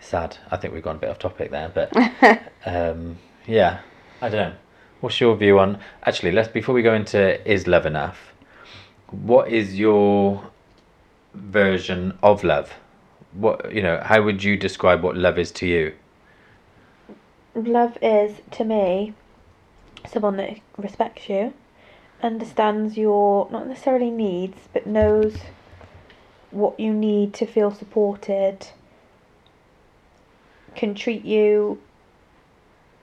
Sad. 0.00 0.36
I 0.50 0.58
think 0.58 0.74
we've 0.74 0.82
gone 0.82 0.96
a 0.96 0.98
bit 0.98 1.08
off 1.08 1.18
topic 1.18 1.50
there 1.50 1.70
but 1.74 1.90
um, 2.66 3.18
yeah 3.46 3.80
i 4.20 4.28
don't 4.28 4.50
know. 4.50 4.56
What's 5.00 5.20
your 5.20 5.34
view 5.36 5.58
on 5.58 5.78
actually 6.04 6.32
let's 6.32 6.48
before 6.48 6.74
we 6.74 6.82
go 6.82 6.94
into 6.94 7.50
is 7.50 7.66
love 7.66 7.86
enough 7.86 8.34
what 9.10 9.48
is 9.48 9.78
your 9.78 10.42
version 11.34 12.18
of 12.22 12.44
love? 12.44 12.74
What 13.32 13.74
you 13.74 13.82
know 13.82 14.00
how 14.04 14.22
would 14.22 14.44
you 14.44 14.56
describe 14.56 15.02
what 15.02 15.16
love 15.16 15.38
is 15.38 15.50
to 15.52 15.66
you? 15.66 15.94
Love 17.54 17.96
is 18.02 18.40
to 18.52 18.64
me 18.64 19.14
someone 20.06 20.36
that 20.36 20.58
respects 20.76 21.28
you 21.28 21.54
understands 22.24 22.96
your 22.96 23.48
not 23.50 23.68
necessarily 23.68 24.10
needs, 24.10 24.68
but 24.72 24.86
knows 24.86 25.36
what 26.50 26.78
you 26.80 26.92
need 26.92 27.34
to 27.34 27.46
feel 27.46 27.70
supported, 27.70 28.66
can 30.74 30.94
treat 30.94 31.24
you 31.24 31.80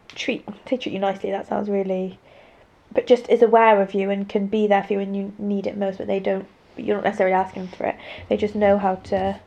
treat 0.09 0.45
they 0.65 0.77
treat 0.77 0.93
you 0.93 0.99
nicely, 0.99 1.31
that 1.31 1.47
sounds 1.47 1.69
really 1.69 2.19
but 2.93 3.07
just 3.07 3.29
is 3.29 3.41
aware 3.41 3.81
of 3.81 3.93
you 3.93 4.09
and 4.09 4.27
can 4.27 4.47
be 4.47 4.67
there 4.67 4.83
for 4.83 4.93
you 4.93 4.99
when 4.99 5.13
you 5.13 5.33
need 5.37 5.65
it 5.67 5.77
most, 5.77 5.97
but 5.97 6.07
they 6.07 6.19
don't 6.19 6.47
you're 6.77 6.95
not 6.95 7.03
necessarily 7.03 7.33
asking 7.33 7.67
for 7.67 7.85
it. 7.85 7.95
They 8.29 8.37
just 8.37 8.55
know 8.55 8.77
how 8.77 8.95
to 8.95 9.39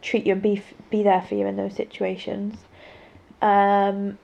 treat 0.00 0.26
you 0.26 0.32
and 0.32 0.42
be 0.42 0.62
be 0.90 1.02
there 1.02 1.22
for 1.22 1.34
you 1.34 1.46
in 1.46 1.56
those 1.56 1.74
situations. 1.74 2.56
Um, 3.40 4.18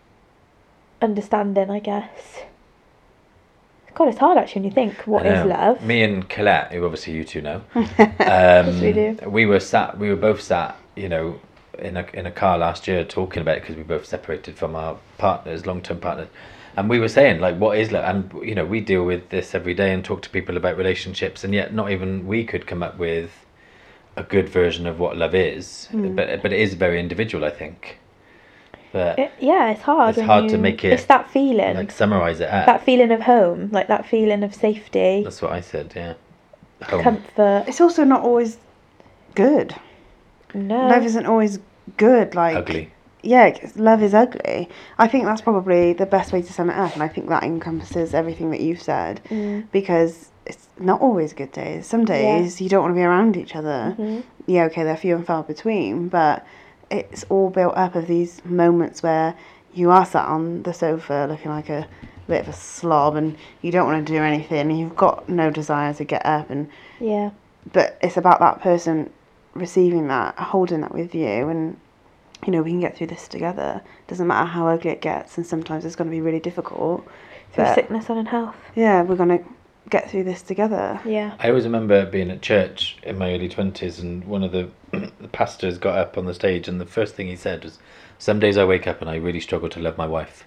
understanding, 1.02 1.70
I 1.70 1.80
guess. 1.80 2.42
God, 3.94 4.08
it's 4.08 4.18
hard 4.18 4.38
actually 4.38 4.62
when 4.62 4.70
you 4.70 4.74
think 4.74 4.94
what 5.06 5.26
is 5.26 5.44
love. 5.44 5.82
Me 5.82 6.02
and 6.02 6.28
Colette, 6.28 6.72
who 6.72 6.84
obviously 6.84 7.14
you 7.14 7.24
two 7.24 7.40
know, 7.40 7.62
um, 7.74 8.80
we 8.80 8.92
do. 8.92 9.18
we 9.26 9.46
were 9.46 9.60
sat. 9.60 9.98
We 9.98 10.08
were 10.10 10.16
both 10.16 10.40
sat. 10.40 10.76
You 10.94 11.08
know, 11.08 11.40
in 11.78 11.96
a 11.96 12.06
in 12.12 12.26
a 12.26 12.30
car 12.30 12.58
last 12.58 12.88
year 12.88 13.04
talking 13.04 13.40
about 13.40 13.56
it 13.56 13.62
because 13.62 13.76
we 13.76 13.82
both 13.82 14.06
separated 14.06 14.56
from 14.56 14.74
our 14.74 14.98
partners, 15.16 15.66
long 15.66 15.82
term 15.82 16.00
partners, 16.00 16.28
and 16.76 16.88
we 16.88 16.98
were 16.98 17.08
saying 17.08 17.40
like, 17.40 17.56
what 17.56 17.78
is 17.78 17.90
love? 17.90 18.04
And 18.04 18.46
you 18.46 18.54
know, 18.54 18.64
we 18.64 18.80
deal 18.80 19.04
with 19.04 19.28
this 19.30 19.54
every 19.54 19.74
day 19.74 19.92
and 19.92 20.04
talk 20.04 20.22
to 20.22 20.30
people 20.30 20.56
about 20.56 20.76
relationships, 20.76 21.44
and 21.44 21.54
yet 21.54 21.74
not 21.74 21.90
even 21.90 22.26
we 22.26 22.44
could 22.44 22.66
come 22.66 22.82
up 22.82 22.98
with 22.98 23.30
a 24.16 24.22
good 24.22 24.48
version 24.48 24.86
of 24.86 24.98
what 24.98 25.16
love 25.16 25.34
is. 25.34 25.86
Hmm. 25.86 26.14
But 26.14 26.42
but 26.42 26.52
it 26.52 26.60
is 26.60 26.74
very 26.74 27.00
individual, 27.00 27.44
I 27.44 27.50
think. 27.50 27.98
But 28.92 29.18
It, 29.18 29.32
yeah, 29.38 29.70
it's 29.70 29.82
hard. 29.82 30.10
It's 30.10 30.18
when 30.18 30.26
hard 30.26 30.48
to 30.50 30.58
make 30.58 30.84
it, 30.84 30.92
It's 30.92 31.04
that 31.06 31.30
feeling, 31.30 31.76
like 31.76 31.90
summarize 31.90 32.40
it. 32.40 32.48
At. 32.48 32.66
that 32.66 32.84
feeling 32.84 33.10
of 33.12 33.20
home, 33.22 33.68
like 33.72 33.88
that 33.88 34.06
feeling 34.06 34.42
of 34.42 34.54
safety, 34.54 35.22
That's 35.24 35.42
what 35.42 35.52
I 35.52 35.60
said. 35.60 35.92
Yeah. 35.94 36.14
Home. 36.84 37.02
comfort. 37.02 37.64
It's 37.66 37.80
also 37.80 38.04
not 38.04 38.22
always 38.22 38.58
good. 39.34 39.74
No, 40.54 40.88
Love 40.88 41.04
isn't 41.04 41.26
always 41.26 41.58
good. 41.96 42.34
Like 42.34 42.56
Ugly. 42.56 42.92
Yeah, 43.22 43.58
love 43.74 44.00
is 44.02 44.14
ugly. 44.14 44.68
I 44.96 45.08
think 45.08 45.24
that's 45.24 45.40
probably 45.40 45.92
the 45.92 46.06
best 46.06 46.32
way 46.32 46.40
to 46.40 46.52
sum 46.52 46.70
it 46.70 46.76
up, 46.76 46.94
and 46.94 47.02
I 47.02 47.08
think 47.08 47.28
that 47.28 47.42
encompasses 47.42 48.14
everything 48.14 48.50
that 48.52 48.60
you've 48.60 48.80
said 48.80 49.20
Mm. 49.28 49.64
because 49.72 50.30
it's 50.46 50.68
not 50.78 51.00
always 51.02 51.32
good 51.32 51.50
days. 51.50 51.84
Some 51.86 52.04
days 52.04 52.60
you 52.60 52.68
don't 52.68 52.80
want 52.82 52.92
to 52.92 52.98
be 52.98 53.02
around 53.02 53.36
each 53.36 53.56
other. 53.56 53.96
Mhm. 53.98 54.22
Yeah, 54.46 54.64
okay, 54.66 54.84
they're 54.84 54.96
few 54.96 55.16
and 55.16 55.26
far 55.26 55.42
between, 55.42 56.08
but 56.08 56.46
it's 56.90 57.24
all 57.28 57.50
built 57.50 57.76
up 57.76 57.94
of 57.94 58.06
these 58.06 58.44
moments 58.44 59.02
where 59.02 59.34
you 59.74 59.90
are 59.90 60.06
sat 60.06 60.26
on 60.26 60.62
the 60.62 60.72
sofa 60.72 61.26
looking 61.28 61.50
like 61.50 61.68
a 61.68 61.86
bit 62.26 62.42
of 62.42 62.48
a 62.48 62.52
slob 62.52 63.16
and 63.16 63.36
you 63.62 63.70
don't 63.70 63.86
want 63.86 64.06
to 64.06 64.12
do 64.12 64.22
anything. 64.22 64.70
You've 64.70 64.96
got 64.96 65.28
no 65.28 65.50
desire 65.50 65.94
to 65.94 66.04
get 66.04 66.24
up 66.26 66.50
and 66.50 66.68
Yeah, 67.00 67.30
but 67.72 67.98
it's 68.02 68.16
about 68.16 68.40
that 68.40 68.60
person 68.60 69.10
receiving 69.54 70.08
that, 70.08 70.36
holding 70.38 70.80
that 70.82 70.92
with 70.92 71.14
you, 71.14 71.48
and 71.48 71.78
you 72.46 72.52
know 72.52 72.62
we 72.62 72.70
can 72.70 72.80
get 72.80 72.96
through 72.96 73.08
this 73.08 73.28
together. 73.28 73.82
Doesn't 74.06 74.26
matter 74.26 74.46
how 74.46 74.68
ugly 74.68 74.90
it 74.90 75.00
gets, 75.00 75.36
and 75.36 75.46
sometimes 75.46 75.84
it's 75.84 75.96
going 75.96 76.10
to 76.10 76.14
be 76.14 76.20
really 76.20 76.40
difficult. 76.40 77.06
through 77.52 77.74
sickness 77.74 78.08
and 78.08 78.18
in 78.18 78.26
health. 78.26 78.56
yeah, 78.74 79.02
we're 79.02 79.16
going 79.16 79.38
to 79.38 79.44
get 79.88 80.10
through 80.10 80.24
this 80.24 80.42
together. 80.42 81.00
Yeah. 81.04 81.34
I 81.38 81.48
always 81.48 81.64
remember 81.64 82.06
being 82.06 82.30
at 82.30 82.42
church 82.42 82.96
in 83.02 83.18
my 83.18 83.32
early 83.32 83.48
twenties, 83.48 83.98
and 83.98 84.24
one 84.24 84.42
of 84.42 84.52
the 84.52 84.70
the 85.20 85.28
pastors 85.28 85.78
got 85.78 85.98
up 85.98 86.18
on 86.18 86.26
the 86.26 86.34
stage, 86.34 86.68
and 86.68 86.80
the 86.80 86.86
first 86.86 87.14
thing 87.14 87.26
he 87.26 87.36
said 87.36 87.64
was, 87.64 87.78
"Some 88.18 88.40
days 88.40 88.56
I 88.56 88.64
wake 88.64 88.86
up 88.86 89.00
and 89.00 89.10
I 89.10 89.16
really 89.16 89.40
struggle 89.40 89.68
to 89.70 89.80
love 89.80 89.98
my 89.98 90.06
wife," 90.06 90.46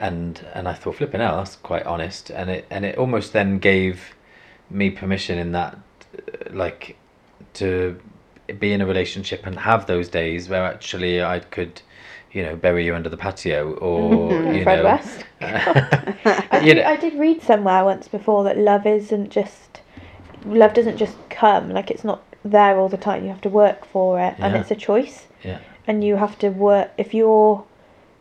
and 0.00 0.44
and 0.54 0.68
I 0.68 0.74
thought, 0.74 0.96
flipping 0.96 1.20
out, 1.20 1.36
that's 1.36 1.56
quite 1.56 1.84
honest, 1.86 2.30
and 2.30 2.50
it 2.50 2.66
and 2.70 2.84
it 2.84 2.98
almost 2.98 3.32
then 3.32 3.58
gave 3.58 4.14
me 4.70 4.90
permission 4.90 5.38
in 5.38 5.52
that, 5.52 5.78
uh, 6.16 6.50
like, 6.50 6.96
to 7.54 8.00
be 8.58 8.72
in 8.72 8.80
a 8.80 8.86
relationship 8.86 9.46
and 9.46 9.60
have 9.60 9.86
those 9.86 10.08
days 10.08 10.48
where 10.48 10.64
actually 10.64 11.22
I 11.22 11.40
could. 11.40 11.82
You 12.32 12.42
know, 12.44 12.56
bury 12.56 12.84
you 12.86 12.94
under 12.94 13.08
the 13.10 13.16
patio, 13.16 13.74
or 13.74 14.32
you 14.54 14.62
Fred 14.62 14.78
know, 14.78 14.84
West. 14.84 15.24
I, 15.40 16.60
you 16.62 16.74
did, 16.74 16.82
know, 16.82 16.88
I 16.90 16.96
did 16.96 17.14
read 17.14 17.42
somewhere 17.42 17.84
once 17.84 18.08
before 18.08 18.44
that 18.44 18.56
love 18.56 18.86
isn't 18.86 19.30
just 19.30 19.80
love 20.44 20.74
doesn't 20.74 20.96
just 20.96 21.16
come 21.30 21.70
like 21.70 21.90
it's 21.90 22.04
not 22.04 22.22
there 22.44 22.78
all 22.78 22.88
the 22.88 22.96
time. 22.96 23.22
You 23.24 23.30
have 23.30 23.40
to 23.42 23.48
work 23.48 23.84
for 23.84 24.18
it, 24.18 24.34
and 24.38 24.54
Yeah. 24.54 24.60
it's 24.60 24.70
a 24.70 24.74
choice. 24.76 25.26
yeah, 25.44 25.58
And 25.86 26.02
you 26.04 26.16
have 26.16 26.38
to 26.38 26.48
work 26.48 26.90
if 26.96 27.12
you're 27.14 27.64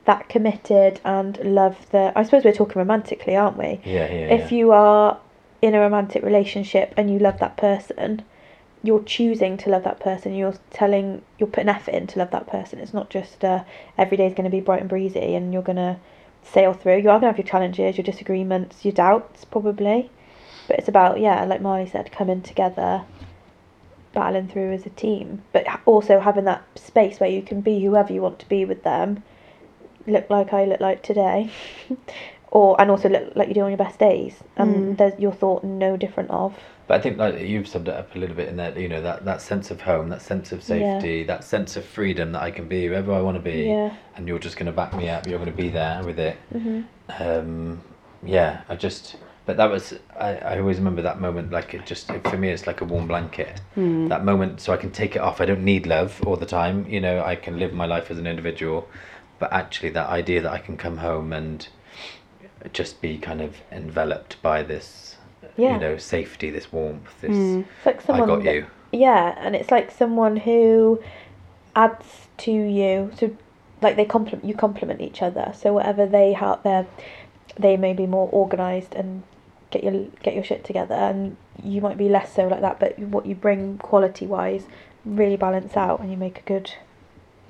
that 0.05 0.27
committed 0.29 0.99
and 1.05 1.37
love 1.43 1.89
the. 1.91 2.11
I 2.15 2.23
suppose 2.23 2.43
we're 2.43 2.53
talking 2.53 2.79
romantically, 2.79 3.35
aren't 3.35 3.57
we? 3.57 3.79
yeah, 3.85 4.11
yeah. 4.11 4.33
If 4.35 4.51
yeah. 4.51 4.57
you 4.57 4.71
are 4.71 5.17
in 5.61 5.73
a 5.75 5.79
romantic 5.79 6.23
relationship 6.23 6.93
and 6.97 7.09
you 7.11 7.19
love 7.19 7.37
that 7.39 7.55
person, 7.55 8.23
you're 8.83 9.03
choosing 9.03 9.57
to 9.57 9.69
love 9.69 9.83
that 9.83 9.99
person. 9.99 10.33
You're 10.33 10.55
telling, 10.71 11.21
you're 11.37 11.47
putting 11.47 11.69
effort 11.69 11.93
in 11.93 12.07
to 12.07 12.19
love 12.19 12.31
that 12.31 12.47
person. 12.47 12.79
It's 12.79 12.93
not 12.93 13.09
just 13.09 13.43
uh, 13.43 13.63
is 13.97 14.07
going 14.33 14.43
to 14.43 14.49
be 14.49 14.61
bright 14.61 14.81
and 14.81 14.89
breezy 14.89 15.35
and 15.35 15.53
you're 15.53 15.61
going 15.61 15.75
to 15.77 15.99
sail 16.43 16.73
through. 16.73 16.97
You 16.97 17.09
are 17.09 17.19
going 17.19 17.21
to 17.21 17.27
have 17.27 17.37
your 17.37 17.47
challenges, 17.47 17.97
your 17.97 18.03
disagreements, 18.03 18.83
your 18.83 18.93
doubts, 18.93 19.45
probably. 19.45 20.09
But 20.67 20.79
it's 20.79 20.87
about, 20.87 21.19
yeah, 21.19 21.43
like 21.45 21.61
Marley 21.61 21.87
said, 21.87 22.11
coming 22.11 22.41
together, 22.41 23.03
battling 24.13 24.47
through 24.47 24.73
as 24.73 24.85
a 24.85 24.89
team. 24.89 25.43
But 25.53 25.67
also 25.85 26.19
having 26.19 26.45
that 26.45 26.63
space 26.75 27.19
where 27.19 27.29
you 27.29 27.41
can 27.41 27.61
be 27.61 27.83
whoever 27.83 28.11
you 28.11 28.21
want 28.21 28.39
to 28.39 28.49
be 28.49 28.65
with 28.65 28.83
them. 28.83 29.23
Look 30.07 30.29
like 30.29 30.53
I 30.53 30.65
look 30.65 30.79
like 30.79 31.03
today. 31.03 31.51
or 32.51 32.79
and 32.81 32.91
also 32.91 33.09
look 33.09 33.35
like 33.35 33.47
you 33.47 33.53
do 33.53 33.61
on 33.61 33.69
your 33.69 33.77
best 33.77 33.99
days. 33.99 34.43
And 34.57 34.97
there's 34.97 35.19
your 35.19 35.31
thought 35.31 35.63
no 35.63 35.97
different 35.97 36.31
of. 36.31 36.57
But 36.91 36.99
I 36.99 37.03
think 37.03 37.17
like 37.19 37.39
you've 37.39 37.69
summed 37.69 37.87
it 37.87 37.93
up 37.95 38.13
a 38.15 38.19
little 38.19 38.35
bit 38.35 38.49
in 38.49 38.57
that 38.57 38.75
you 38.75 38.89
know 38.89 39.01
that 39.01 39.23
that 39.23 39.41
sense 39.41 39.71
of 39.71 39.79
home, 39.79 40.09
that 40.09 40.21
sense 40.21 40.51
of 40.51 40.59
Yeah. 40.59 40.65
safety, 40.65 41.23
that 41.23 41.45
sense 41.45 41.77
of 41.77 41.85
freedom 41.85 42.33
that 42.33 42.41
I 42.41 42.51
can 42.51 42.67
be 42.67 42.85
whoever 42.85 43.13
I 43.13 43.21
want 43.21 43.37
to 43.37 43.41
be, 43.41 43.67
Yeah. 43.69 43.93
and 44.17 44.27
you're 44.27 44.39
just 44.39 44.57
going 44.57 44.65
to 44.65 44.73
back 44.73 44.93
me 44.93 45.07
up. 45.07 45.25
You're 45.25 45.39
going 45.39 45.49
to 45.49 45.55
be 45.55 45.69
there 45.69 46.03
with 46.03 46.19
it. 46.19 46.35
hmm 46.51 46.81
Um, 47.17 47.81
yeah, 48.25 48.63
I 48.67 48.75
just. 48.75 49.15
But 49.45 49.55
that 49.55 49.71
was 49.71 49.93
I, 50.19 50.35
I 50.35 50.59
always 50.59 50.79
remember 50.79 51.01
that 51.03 51.21
moment 51.21 51.49
like 51.49 51.73
it 51.73 51.85
just 51.85 52.11
for 52.11 52.37
me 52.37 52.49
it's 52.49 52.67
like 52.67 52.81
a 52.81 52.85
warm 52.85 53.07
blanket. 53.07 53.61
That 53.77 54.25
moment 54.25 54.59
so 54.59 54.73
I 54.73 54.77
can 54.77 54.91
take 54.91 55.15
it 55.15 55.21
off. 55.21 55.39
I 55.39 55.45
don't 55.45 55.63
need 55.63 55.87
love 55.87 56.21
all 56.25 56.35
the 56.35 56.45
time. 56.45 56.85
You 56.89 56.99
know 56.99 57.23
I 57.23 57.37
can 57.37 57.57
live 57.57 57.71
my 57.71 57.85
life 57.85 58.11
as 58.11 58.17
an 58.17 58.27
individual, 58.27 58.89
but 59.39 59.53
actually 59.53 59.91
that 59.91 60.09
idea 60.09 60.41
that 60.41 60.51
I 60.51 60.57
can 60.57 60.75
come 60.75 60.97
home 60.97 61.31
and 61.31 61.65
just 62.73 62.99
be 63.01 63.17
kind 63.17 63.39
of 63.39 63.55
enveloped 63.71 64.41
by 64.41 64.61
this 64.61 65.10
Yeah. 65.57 65.73
you 65.75 65.79
know 65.79 65.97
safety 65.97 66.49
this 66.49 66.71
warmth 66.71 67.19
this 67.21 67.31
mm. 67.31 67.65
It's 67.77 67.85
like 67.85 67.97
i 67.97 68.05
someone 68.05 68.27
got 68.29 68.43
that- 68.43 68.55
you 68.55 68.65
Yeah, 68.91 69.35
and 69.37 69.55
it's 69.55 69.71
like 69.71 69.91
someone 69.91 70.37
who 70.37 71.01
adds 71.75 72.27
to 72.39 72.51
you. 72.51 73.11
So, 73.17 73.31
like 73.81 73.95
they 73.95 74.05
complement 74.05 74.43
you 74.45 74.53
complement 74.53 75.01
each 75.01 75.21
other. 75.21 75.53
So 75.55 75.73
whatever 75.73 76.05
they 76.05 76.33
have, 76.33 76.61
they 76.63 76.85
they 77.57 77.77
may 77.77 77.93
be 77.93 78.05
more 78.05 78.29
organised 78.33 78.93
and 78.93 79.23
get 79.69 79.83
your 79.83 80.05
get 80.23 80.33
your 80.35 80.43
shit 80.43 80.63
together, 80.65 80.95
and 80.95 81.37
you 81.63 81.79
might 81.81 81.97
be 81.97 82.09
less 82.09 82.33
so 82.35 82.47
like 82.47 82.61
that. 82.61 82.79
But 82.79 82.99
what 82.99 83.25
you 83.25 83.35
bring 83.35 83.77
quality 83.77 84.25
wise 84.27 84.65
really 85.05 85.37
balance 85.37 85.75
out, 85.77 85.99
and 86.01 86.11
you 86.11 86.17
make 86.17 86.39
a 86.39 86.43
good 86.43 86.73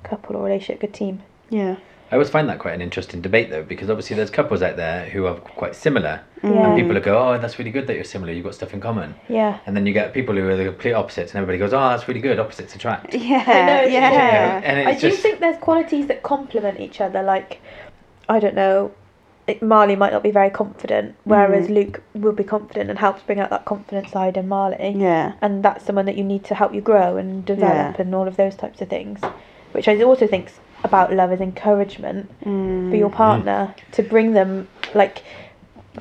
couple 0.04 0.36
or 0.36 0.44
relationship, 0.44 0.80
good 0.80 0.94
team. 0.94 1.22
Yeah. 1.50 1.76
I 2.12 2.14
always 2.14 2.30
find 2.30 2.48
that 2.48 2.58
quite 2.60 2.74
an 2.74 2.80
interesting 2.80 3.20
debate 3.20 3.50
though 3.50 3.62
because 3.64 3.90
obviously 3.90 4.14
there's 4.14 4.30
couples 4.30 4.62
out 4.62 4.76
there 4.76 5.08
who 5.10 5.26
are 5.26 5.34
quite 5.34 5.74
similar 5.74 6.20
Yeah. 6.42 6.68
and 6.68 6.76
people 6.78 7.00
go 7.00 7.18
oh 7.18 7.38
that's 7.38 7.58
really 7.58 7.70
good 7.72 7.86
that 7.88 7.94
you're 7.94 8.04
similar 8.04 8.32
you've 8.32 8.44
got 8.44 8.54
stuff 8.54 8.72
in 8.74 8.80
common 8.80 9.14
Yeah. 9.28 9.58
and 9.66 9.74
then 9.76 9.86
you 9.86 9.92
get 9.92 10.12
people 10.12 10.34
who 10.36 10.46
are 10.48 10.56
the 10.56 10.64
complete 10.66 10.92
opposites 10.92 11.32
and 11.32 11.38
everybody 11.40 11.58
goes 11.58 11.72
oh 11.72 11.88
that's 11.88 12.06
really 12.06 12.20
good 12.20 12.38
opposites 12.38 12.74
attract 12.76 13.14
Yeah. 13.32 13.42
I 13.46 13.66
know, 13.66 13.82
yeah. 13.90 14.60
and 14.62 14.88
I 14.88 14.92
it's 14.92 15.00
do 15.00 15.10
just 15.10 15.22
think 15.22 15.40
there's 15.40 15.58
qualities 15.58 16.06
that 16.08 16.22
complement 16.22 16.78
each 16.80 17.00
other. 17.00 17.22
Like, 17.22 17.60
I 18.28 18.38
don't 18.38 18.54
know, 18.54 18.92
Marley 19.60 19.96
might 19.96 20.12
not 20.12 20.22
be 20.22 20.30
very 20.30 20.50
confident, 20.50 21.14
whereas 21.24 21.66
Mm. 21.66 21.74
Luke 21.74 22.02
will 22.14 22.32
be 22.32 22.44
confident 22.44 22.90
and 22.90 22.98
helps 22.98 23.22
bring 23.22 23.40
out 23.40 23.50
that 23.50 23.64
confident 23.64 24.08
side 24.08 24.36
in 24.36 24.46
Marley. 24.48 24.94
Yeah. 24.96 25.32
And 25.40 25.62
that's 25.64 25.84
someone 25.84 26.06
that 26.06 26.16
you 26.16 26.24
need 26.24 26.44
to 26.44 26.54
help 26.54 26.72
you 26.74 26.80
grow 26.80 27.16
and 27.16 27.44
develop 27.44 27.98
and 27.98 28.14
all 28.14 28.28
of 28.28 28.36
those 28.36 28.54
types 28.54 28.80
of 28.80 28.88
things. 28.88 29.20
Which 29.72 29.88
I 29.88 30.00
also 30.02 30.26
think 30.26 30.50
about 30.84 31.12
love 31.12 31.32
is 31.32 31.40
encouragement 31.40 32.30
Mm. 32.44 32.90
for 32.90 32.96
your 32.96 33.10
partner 33.10 33.74
to 33.92 34.02
bring 34.02 34.32
them, 34.32 34.68
like, 34.94 35.22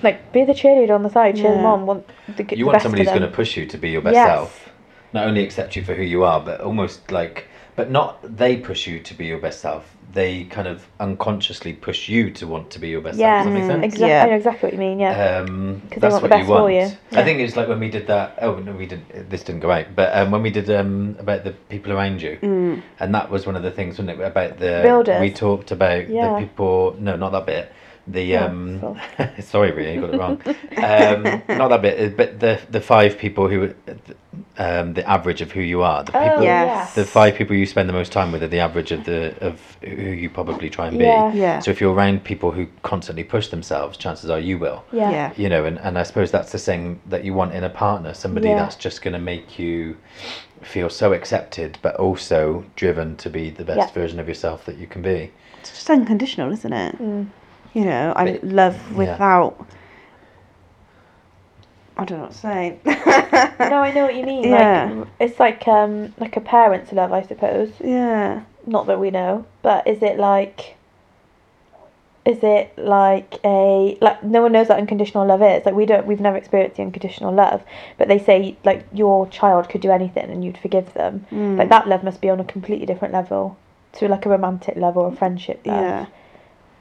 like 0.04 0.32
be 0.32 0.44
the 0.46 0.54
cheerleader 0.54 0.92
on 0.96 1.04
the 1.04 1.10
side, 1.10 1.36
cheer 1.36 1.54
them 1.54 1.66
on, 1.66 1.86
want 1.86 2.08
the, 2.38 2.44
you 2.44 2.58
the 2.58 2.64
want 2.64 2.74
best 2.76 2.84
somebody 2.84 3.04
who's 3.04 3.12
going 3.12 3.22
to 3.22 3.36
push 3.36 3.58
you 3.58 3.66
to 3.66 3.78
be 3.78 3.90
your 3.90 4.02
best 4.02 4.14
Yes. 4.16 4.28
self 4.28 4.70
not 5.14 5.28
only 5.28 5.44
accept 5.44 5.76
you 5.76 5.84
for 5.84 5.94
who 5.94 6.04
you 6.04 6.24
are 6.24 6.40
but 6.40 6.62
almost 6.62 7.12
like 7.12 7.48
but 7.76 7.92
not 7.92 8.20
they 8.38 8.56
push 8.58 8.88
you 8.88 9.00
to 9.00 9.14
be 9.14 9.26
your 9.26 9.40
best 9.40 9.60
self 9.60 9.96
they 10.14 10.44
kind 10.46 10.68
of 10.68 10.86
unconsciously 11.00 11.74
push 11.74 12.10
you 12.10 12.32
to 12.32 12.46
want 12.48 12.70
to 12.72 12.80
be 12.80 12.90
your 12.90 13.02
best 13.02 13.18
Yeah, 13.18 13.44
self 13.44 13.56
does 13.56 13.68
that 13.68 13.80
make 13.80 13.92
sense 13.92 13.94
exactly. 13.96 14.10
Yeah. 14.10 14.24
I 14.24 14.30
know 14.30 14.36
exactly 14.36 14.68
what 14.68 14.74
you 14.74 14.80
mean. 14.80 15.00
Yeah. 15.00 15.38
um, 15.48 15.82
'Cause 15.82 15.90
they 15.90 16.00
that's 16.00 16.12
want 16.14 16.16
the 16.16 16.22
what 16.22 16.30
best 16.30 16.40
you 16.42 16.46
for 16.48 16.62
want. 16.64 16.74
you. 16.74 17.18
I 17.20 17.24
think 17.24 17.40
it's 17.40 17.56
like 17.56 17.68
when 17.68 17.80
we 17.80 17.90
did 17.90 18.08
that. 18.08 18.38
Oh 18.42 18.56
no, 18.60 18.74
we 18.74 18.86
didn't. 18.88 19.30
This 19.30 19.44
didn't 19.44 19.62
go 19.62 19.72
out. 19.72 19.86
But 19.96 20.16
um, 20.18 20.32
when 20.32 20.42
we 20.42 20.50
did 20.50 20.70
um, 20.70 21.16
about 21.20 21.44
the 21.44 21.52
people 21.70 21.94
around 21.94 22.22
you, 22.22 22.38
and 23.00 23.16
that 23.16 23.30
was 23.30 23.46
one 23.46 23.56
of 23.56 23.64
the 23.64 23.72
things, 23.72 23.94
wasn't 23.94 24.10
it? 24.12 24.22
About 24.22 24.58
the 24.60 24.82
Builders. 24.84 25.22
We 25.22 25.32
talked 25.32 25.72
about 25.72 26.10
Yeah. 26.10 26.34
the 26.34 26.40
people. 26.42 26.96
No, 27.00 27.16
not 27.16 27.32
that 27.32 27.46
bit. 27.46 27.72
The 28.08 28.36
Oh, 28.38 28.46
um, 28.46 28.98
sorry, 29.42 29.72
Ria, 29.78 29.94
you 29.94 30.02
got 30.02 30.14
it 30.14 30.18
wrong. 30.18 30.42
um, 30.78 31.58
not 31.58 31.68
that 31.70 31.82
bit, 31.84 32.18
but 32.18 32.40
the 32.40 32.60
the 32.70 32.82
five 32.82 33.18
people 33.18 33.48
who, 33.48 33.74
um, 34.58 34.94
the 34.96 35.08
average 35.08 35.42
of 35.42 35.52
who 35.52 35.62
you 35.62 35.84
are. 35.84 36.04
The 36.04 36.12
people, 36.12 36.40
Oh, 36.40 36.42
Yes. 36.42 36.66
yes. 36.68 36.96
the 36.96 37.06
five 37.06 37.36
people 37.36 37.56
you 37.56 37.66
spend 37.68 37.88
the 37.88 37.94
most 37.94 38.12
time 38.12 38.32
with 38.32 38.42
are 38.42 38.48
the 38.48 38.60
average 38.60 38.92
of 38.92 39.06
the 39.06 39.36
of 39.40 39.78
who 39.82 40.10
you 40.10 40.30
probably 40.32 40.70
try 40.70 40.88
and 40.88 40.98
be. 40.98 41.06
Yeah. 41.06 41.32
Yeah. 41.34 41.60
So 41.60 41.70
if 41.70 41.80
you're 41.80 41.94
around 41.94 42.24
people 42.24 42.52
who 42.52 42.68
constantly 42.82 43.24
push 43.24 43.50
themselves, 43.50 43.98
chances 43.98 44.30
are 44.32 44.40
you 44.40 44.58
will. 44.58 44.84
Yeah. 44.92 45.12
Yeah. 45.12 45.34
You 45.38 45.50
know, 45.50 45.66
and, 45.66 45.78
and 45.80 45.98
I 46.00 46.04
suppose 46.04 46.32
that's 46.32 46.52
the 46.52 46.58
thing 46.60 47.00
that 47.08 47.24
you 47.24 47.34
want 47.36 47.54
in 47.54 47.64
a 47.64 47.70
partner, 47.70 48.14
somebody 48.16 48.50
Yeah. 48.50 48.56
that's 48.58 48.76
just 48.76 49.04
going 49.04 49.14
to 49.14 49.20
make 49.20 49.60
you 49.60 49.96
feel 50.64 50.90
so 50.90 51.14
accepted, 51.14 51.78
but 51.84 51.96
also 51.98 52.66
driven 52.76 53.16
to 53.18 53.30
be 53.30 53.52
the 53.52 53.64
best 53.64 53.78
Yeah. 53.96 54.02
version 54.02 54.20
of 54.20 54.28
yourself 54.28 54.66
that 54.66 54.78
you 54.78 54.88
can 54.88 55.02
be. 55.04 55.32
It's 55.60 55.70
just 55.72 55.90
unconditional, 55.90 56.52
isn't 56.52 56.74
it? 56.74 56.98
Mm. 57.00 57.28
You 57.74 57.86
know, 57.86 58.14
I 58.16 58.32
But- 58.34 58.44
love 58.44 58.78
yeah. 58.92 58.98
without. 58.98 59.68
I 61.98 62.06
don't 62.06 62.18
know 62.18 62.24
what 62.26 62.32
to 62.32 62.38
say. 62.38 62.80
No, 63.60 63.78
I 63.78 63.92
know 63.94 64.04
what 64.04 64.16
you 64.16 64.26
mean. 64.26 64.44
Yeah. 64.44 64.92
Like 64.92 65.08
it's 65.20 65.40
like 65.40 65.68
um 65.68 66.14
like 66.20 66.36
a 66.36 66.42
parent's 66.42 66.92
love, 66.92 67.12
I 67.14 67.22
suppose. 67.22 67.72
Yeah. 67.84 68.42
Not 68.66 68.88
that 68.88 69.00
we 69.00 69.12
know, 69.12 69.46
but 69.62 69.88
is 69.88 70.02
it 70.04 70.18
like? 70.18 70.76
Is 72.26 72.40
it 72.44 72.78
like 72.78 73.40
a 73.44 73.98
like 74.02 74.24
no 74.24 74.42
one 74.44 74.52
knows 74.52 74.70
what 74.70 74.78
unconditional 74.78 75.26
love 75.26 75.42
is? 75.42 75.66
Like 75.66 75.74
we 75.74 75.86
don't, 75.88 76.06
we've 76.06 76.20
never 76.20 76.38
experienced 76.38 76.78
the 76.78 76.84
unconditional 76.84 77.34
love, 77.34 77.64
but 77.98 78.08
they 78.08 78.20
say 78.20 78.58
like 78.64 78.86
your 78.94 79.28
child 79.30 79.70
could 79.70 79.82
do 79.82 79.90
anything 79.92 80.30
and 80.30 80.44
you'd 80.44 80.58
forgive 80.58 80.94
them. 80.94 81.26
Mm. 81.32 81.58
Like 81.58 81.70
that 81.70 81.88
love 81.88 82.04
must 82.04 82.22
be 82.22 82.30
on 82.30 82.40
a 82.40 82.44
completely 82.46 82.86
different 82.86 83.14
level 83.14 83.58
to 83.94 84.08
like 84.08 84.26
a 84.26 84.30
romantic 84.30 84.76
love 84.76 84.98
or 84.98 85.08
a 85.08 85.16
friendship 85.16 85.62
love. 85.66 85.82
Yeah. 85.82 86.06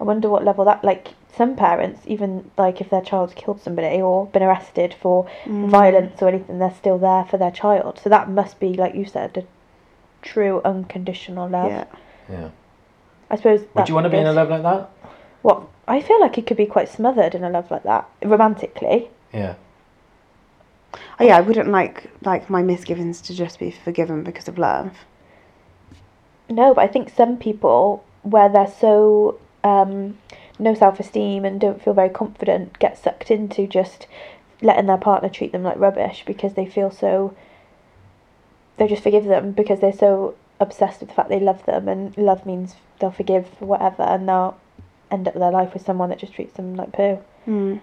I 0.00 0.04
wonder 0.04 0.28
what 0.30 0.44
level 0.44 0.64
that 0.64 0.82
like 0.82 1.08
some 1.36 1.54
parents 1.56 2.00
even 2.06 2.50
like 2.58 2.80
if 2.80 2.90
their 2.90 3.02
child's 3.02 3.34
killed 3.34 3.60
somebody 3.62 4.00
or 4.00 4.26
been 4.26 4.42
arrested 4.42 4.94
for 5.00 5.26
Mm. 5.44 5.68
violence 5.68 6.20
or 6.22 6.28
anything 6.28 6.58
they're 6.58 6.74
still 6.74 6.98
there 6.98 7.24
for 7.24 7.36
their 7.38 7.50
child 7.50 8.00
so 8.02 8.08
that 8.10 8.28
must 8.28 8.58
be 8.58 8.74
like 8.74 8.94
you 8.94 9.04
said 9.04 9.36
a 9.38 9.44
true 10.26 10.60
unconditional 10.64 11.48
love 11.48 11.70
Yeah. 11.70 11.84
Yeah. 12.30 12.48
I 13.30 13.36
suppose 13.36 13.64
Would 13.74 13.88
you 13.88 13.94
want 13.94 14.06
to 14.06 14.10
be 14.10 14.18
in 14.18 14.26
a 14.26 14.32
love 14.32 14.48
like 14.50 14.62
that? 14.62 14.90
what 15.42 15.62
I 15.86 16.00
feel 16.00 16.20
like 16.20 16.36
it 16.38 16.46
could 16.46 16.56
be 16.56 16.66
quite 16.66 16.88
smothered 16.88 17.34
in 17.34 17.44
a 17.44 17.50
love 17.50 17.70
like 17.70 17.84
that 17.84 18.08
romantically 18.24 19.10
Yeah. 19.32 19.54
Oh, 21.20 21.24
yeah, 21.24 21.36
I 21.36 21.40
wouldn't 21.42 21.68
like 21.68 22.10
like 22.24 22.50
my 22.50 22.62
misgivings 22.62 23.20
to 23.22 23.34
just 23.34 23.58
be 23.58 23.70
forgiven 23.70 24.24
because 24.24 24.48
of 24.48 24.58
love. 24.58 25.04
no 26.48 26.74
but 26.74 26.82
I 26.82 26.88
think 26.88 27.10
some 27.10 27.36
people 27.36 28.02
where 28.22 28.48
they're 28.48 28.66
so 28.80 29.38
um 29.64 30.18
no 30.58 30.74
self-esteem 30.74 31.44
and 31.44 31.60
don't 31.60 31.82
feel 31.82 31.94
very 31.94 32.08
confident 32.08 32.78
get 32.78 32.98
sucked 32.98 33.30
into 33.30 33.66
just 33.66 34.06
letting 34.62 34.86
their 34.86 34.98
partner 34.98 35.28
treat 35.28 35.52
them 35.52 35.62
like 35.62 35.78
rubbish 35.78 36.22
because 36.26 36.54
they 36.54 36.66
feel 36.66 36.90
so 36.90 37.34
they 38.76 38.86
just 38.86 39.02
forgive 39.02 39.24
them 39.24 39.52
because 39.52 39.80
they're 39.80 39.92
so 39.92 40.34
obsessed 40.58 41.00
with 41.00 41.08
the 41.08 41.14
fact 41.14 41.28
they 41.28 41.40
love 41.40 41.64
them 41.66 41.88
and 41.88 42.16
love 42.16 42.44
means 42.46 42.74
they'll 42.98 43.10
forgive 43.10 43.46
whatever 43.60 44.02
and 44.02 44.28
they'll 44.28 44.56
end 45.10 45.26
up 45.26 45.34
their 45.34 45.50
life 45.50 45.72
with 45.72 45.84
someone 45.84 46.08
that 46.10 46.18
just 46.18 46.34
treats 46.34 46.54
them 46.54 46.76
like 46.76 46.92
poo. 46.92 47.18
Mm. 47.46 47.80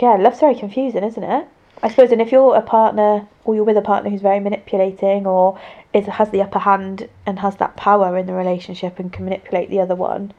Yeah, 0.00 0.16
love's 0.16 0.40
very 0.40 0.54
confusing, 0.54 1.04
isn't 1.04 1.22
it? 1.22 1.48
I 1.82 1.88
suppose, 1.88 2.10
and 2.10 2.22
if 2.22 2.32
you're 2.32 2.56
a 2.56 2.62
partner 2.62 3.26
or 3.44 3.54
you're 3.54 3.64
with 3.64 3.76
a 3.76 3.82
partner 3.82 4.10
who's 4.10 4.22
very 4.22 4.40
manipulating 4.40 5.26
or 5.26 5.58
is 5.92 6.06
has 6.06 6.30
the 6.30 6.42
upper 6.42 6.58
hand 6.58 7.08
and 7.26 7.38
has 7.40 7.56
that 7.56 7.76
power 7.76 8.16
in 8.16 8.26
the 8.26 8.32
relationship 8.32 8.98
and 8.98 9.12
can 9.12 9.24
manipulate 9.24 9.68
the 9.70 9.80
other 9.80 9.94
one, 9.94 10.32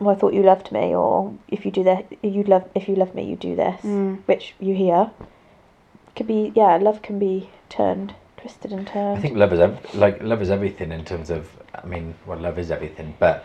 well, 0.00 0.14
I 0.16 0.18
thought 0.18 0.32
you 0.34 0.42
loved 0.42 0.72
me, 0.72 0.94
or 0.94 1.32
if 1.48 1.64
you 1.64 1.70
do 1.70 1.84
that, 1.84 2.06
you'd 2.22 2.48
love 2.48 2.64
if 2.74 2.88
you 2.88 2.96
love 2.96 3.14
me, 3.14 3.22
you 3.24 3.36
do 3.36 3.54
this, 3.54 3.80
Mm. 3.82 4.18
which 4.26 4.54
you 4.58 4.74
hear. 4.74 5.10
Could 6.16 6.26
be 6.26 6.52
yeah, 6.54 6.76
love 6.76 7.02
can 7.02 7.18
be 7.18 7.50
turned, 7.68 8.14
twisted 8.36 8.72
and 8.72 8.86
turned. 8.86 9.18
I 9.18 9.20
think 9.20 9.36
love 9.36 9.52
is 9.52 9.60
ev- 9.60 9.94
like 9.94 10.22
love 10.22 10.42
is 10.42 10.50
everything 10.50 10.90
in 10.92 11.04
terms 11.04 11.30
of. 11.30 11.48
I 11.74 11.86
mean, 11.86 12.14
well, 12.26 12.38
love 12.38 12.58
is 12.58 12.70
everything, 12.70 13.14
but 13.20 13.44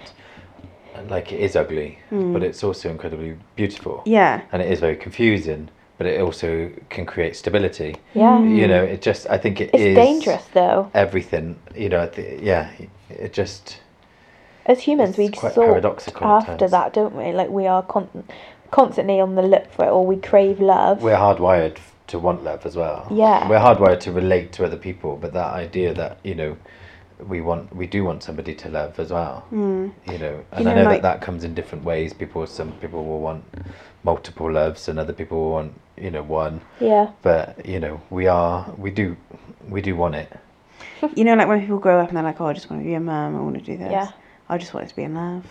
like 1.09 1.31
it 1.31 1.39
is 1.41 1.55
ugly, 1.55 1.99
Mm. 2.11 2.33
but 2.33 2.41
it's 2.41 2.63
also 2.63 2.89
incredibly 2.89 3.35
beautiful, 3.55 4.01
Yeah. 4.05 4.41
and 4.51 4.61
it 4.61 4.71
is 4.71 4.79
very 4.79 4.95
confusing. 4.95 5.69
But 5.97 6.07
it 6.07 6.19
also 6.19 6.69
can 6.89 7.05
create 7.05 7.37
stability. 7.37 7.95
yeah, 8.13 8.37
You 8.43 8.67
know, 8.67 8.83
it 8.83 9.01
just. 9.01 9.29
I 9.29 9.37
think 9.37 9.61
it 9.61 9.69
it's 9.73 9.81
is 9.83 9.95
dangerous 9.95 10.45
though. 10.53 10.89
Everything. 10.93 11.55
You 11.73 11.87
know. 11.87 12.01
I 12.01 12.07
thi- 12.07 12.39
yeah. 12.41 12.67
It 13.09 13.31
just. 13.31 13.79
As 14.65 14.82
humans, 14.82 15.12
It's 15.12 15.17
we 15.17 15.30
quite 15.30 15.54
sought 15.54 15.67
paradoxical 15.67 16.28
after 16.28 16.67
that, 16.67 16.93
don't 16.93 17.15
we? 17.15 17.32
Like 17.32 17.49
we 17.49 17.67
are 17.67 17.84
con- 17.84 18.23
constantly 18.71 19.19
on 19.19 19.36
the 19.36 19.43
look 19.43 19.71
for 19.71 19.86
it, 19.86 19.89
or 19.89 20.06
we 20.06 20.17
crave 20.17 20.60
love. 20.60 21.04
We're 21.04 21.15
hardwired 21.15 21.78
to 22.08 22.19
want 22.19 22.43
love 22.43 22.65
as 22.65 22.75
well. 22.75 23.08
Yeah. 23.12 23.47
We're 23.47 23.60
hardwired 23.60 23.99
to 24.01 24.12
relate 24.12 24.51
to 24.54 24.65
other 24.65 24.78
people, 24.78 25.17
but 25.17 25.34
that 25.34 25.54
idea 25.54 25.93
that 25.93 26.17
you 26.23 26.34
know, 26.36 26.58
we 27.28 27.41
want 27.41 27.75
we 27.75 27.86
do 27.88 28.04
want 28.04 28.23
somebody 28.23 28.56
to 28.56 28.69
love 28.69 28.99
as 28.99 29.12
well. 29.12 29.45
Mm. 29.51 29.93
you 30.12 30.17
know 30.17 30.43
and 30.51 30.65
know, 30.65 30.71
i 30.71 30.73
know 30.73 30.84
like- 30.84 31.01
that 31.01 31.19
that 31.19 31.25
comes 31.25 31.43
in 31.45 31.54
different 31.54 31.86
ways 31.86 32.13
people 32.13 32.45
some 32.45 32.73
people 32.73 33.06
will 33.06 33.21
want 33.21 33.41
multiple 34.04 34.51
loves 34.51 34.89
and 34.89 34.99
other 34.99 35.13
people 35.13 35.38
will 35.39 35.51
want 35.51 35.73
you 35.95 36.12
know 36.12 36.21
one 36.23 36.60
yeah, 36.82 37.12
but 37.21 37.65
you 37.65 37.80
know 37.80 38.01
we 38.10 38.28
are 38.28 38.69
we 38.78 38.91
do 38.91 39.15
we 39.69 39.82
do 39.82 39.95
want 39.95 40.15
it 40.15 40.30
You 41.15 41.23
know, 41.23 41.36
like 41.36 41.47
when 41.47 41.62
people 41.62 41.78
grow 41.80 41.99
up 42.01 42.08
and 42.10 42.17
they're 42.17 42.23
like, 42.23 42.41
"Oh, 42.41 42.47
I 42.47 42.54
just 42.54 42.69
want 42.69 42.82
to 42.82 42.86
be 42.86 42.95
a 42.95 42.99
mum. 42.99 43.36
I 43.36 43.39
want 43.39 43.56
to 43.56 43.62
do 43.62 43.78
this. 43.78 43.91
Yeah. 43.91 44.10
I 44.49 44.58
just 44.58 44.73
wanted 44.73 44.89
to 44.89 44.95
be 44.95 45.03
in 45.03 45.15
love." 45.15 45.43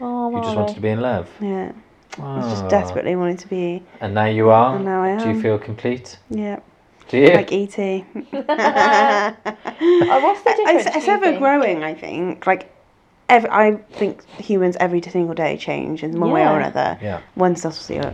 Oh, 0.00 0.30
you 0.34 0.40
just 0.42 0.56
wanted 0.56 0.74
to 0.74 0.80
be 0.80 0.90
in 0.90 1.00
love 1.00 1.28
Yeah. 1.40 1.72
I 2.18 2.36
was 2.36 2.48
just 2.50 2.64
Ah. 2.64 2.68
desperately 2.68 3.16
wanting 3.16 3.36
to 3.38 3.48
be. 3.48 3.82
and 4.00 4.14
now 4.14 4.26
you 4.26 4.50
are 4.50 4.76
And 4.76 4.84
now 4.84 5.02
I 5.02 5.08
am. 5.10 5.18
do 5.18 5.28
you 5.30 5.40
feel 5.40 5.58
complete 5.58 6.18
Yeah. 6.30 6.60
do 7.08 7.16
you 7.18 7.30
Like 7.34 7.50
E.T. 7.52 8.04
Oh, 8.32 10.20
what's 10.20 10.42
the 10.42 10.54
difference? 10.56 10.86
It's, 10.86 10.96
it's 10.96 11.04
do 11.04 11.10
you 11.10 11.16
ever 11.16 11.24
think? 11.26 11.38
growing, 11.38 11.82
I 11.84 11.94
think. 11.94 12.46
Like, 12.46 12.72
ev 13.28 13.44
I 13.50 13.76
think 13.92 14.22
humans 14.40 14.76
every 14.80 15.02
single 15.02 15.34
day 15.34 15.56
change 15.56 16.02
in 16.02 16.18
one 16.20 16.30
way 16.30 16.42
or 16.42 16.44
Yeah. 16.44 16.56
another. 16.58 16.98
yeah 17.02 17.20
One 17.34 17.56
stuff's 17.56 17.86
the 17.86 18.12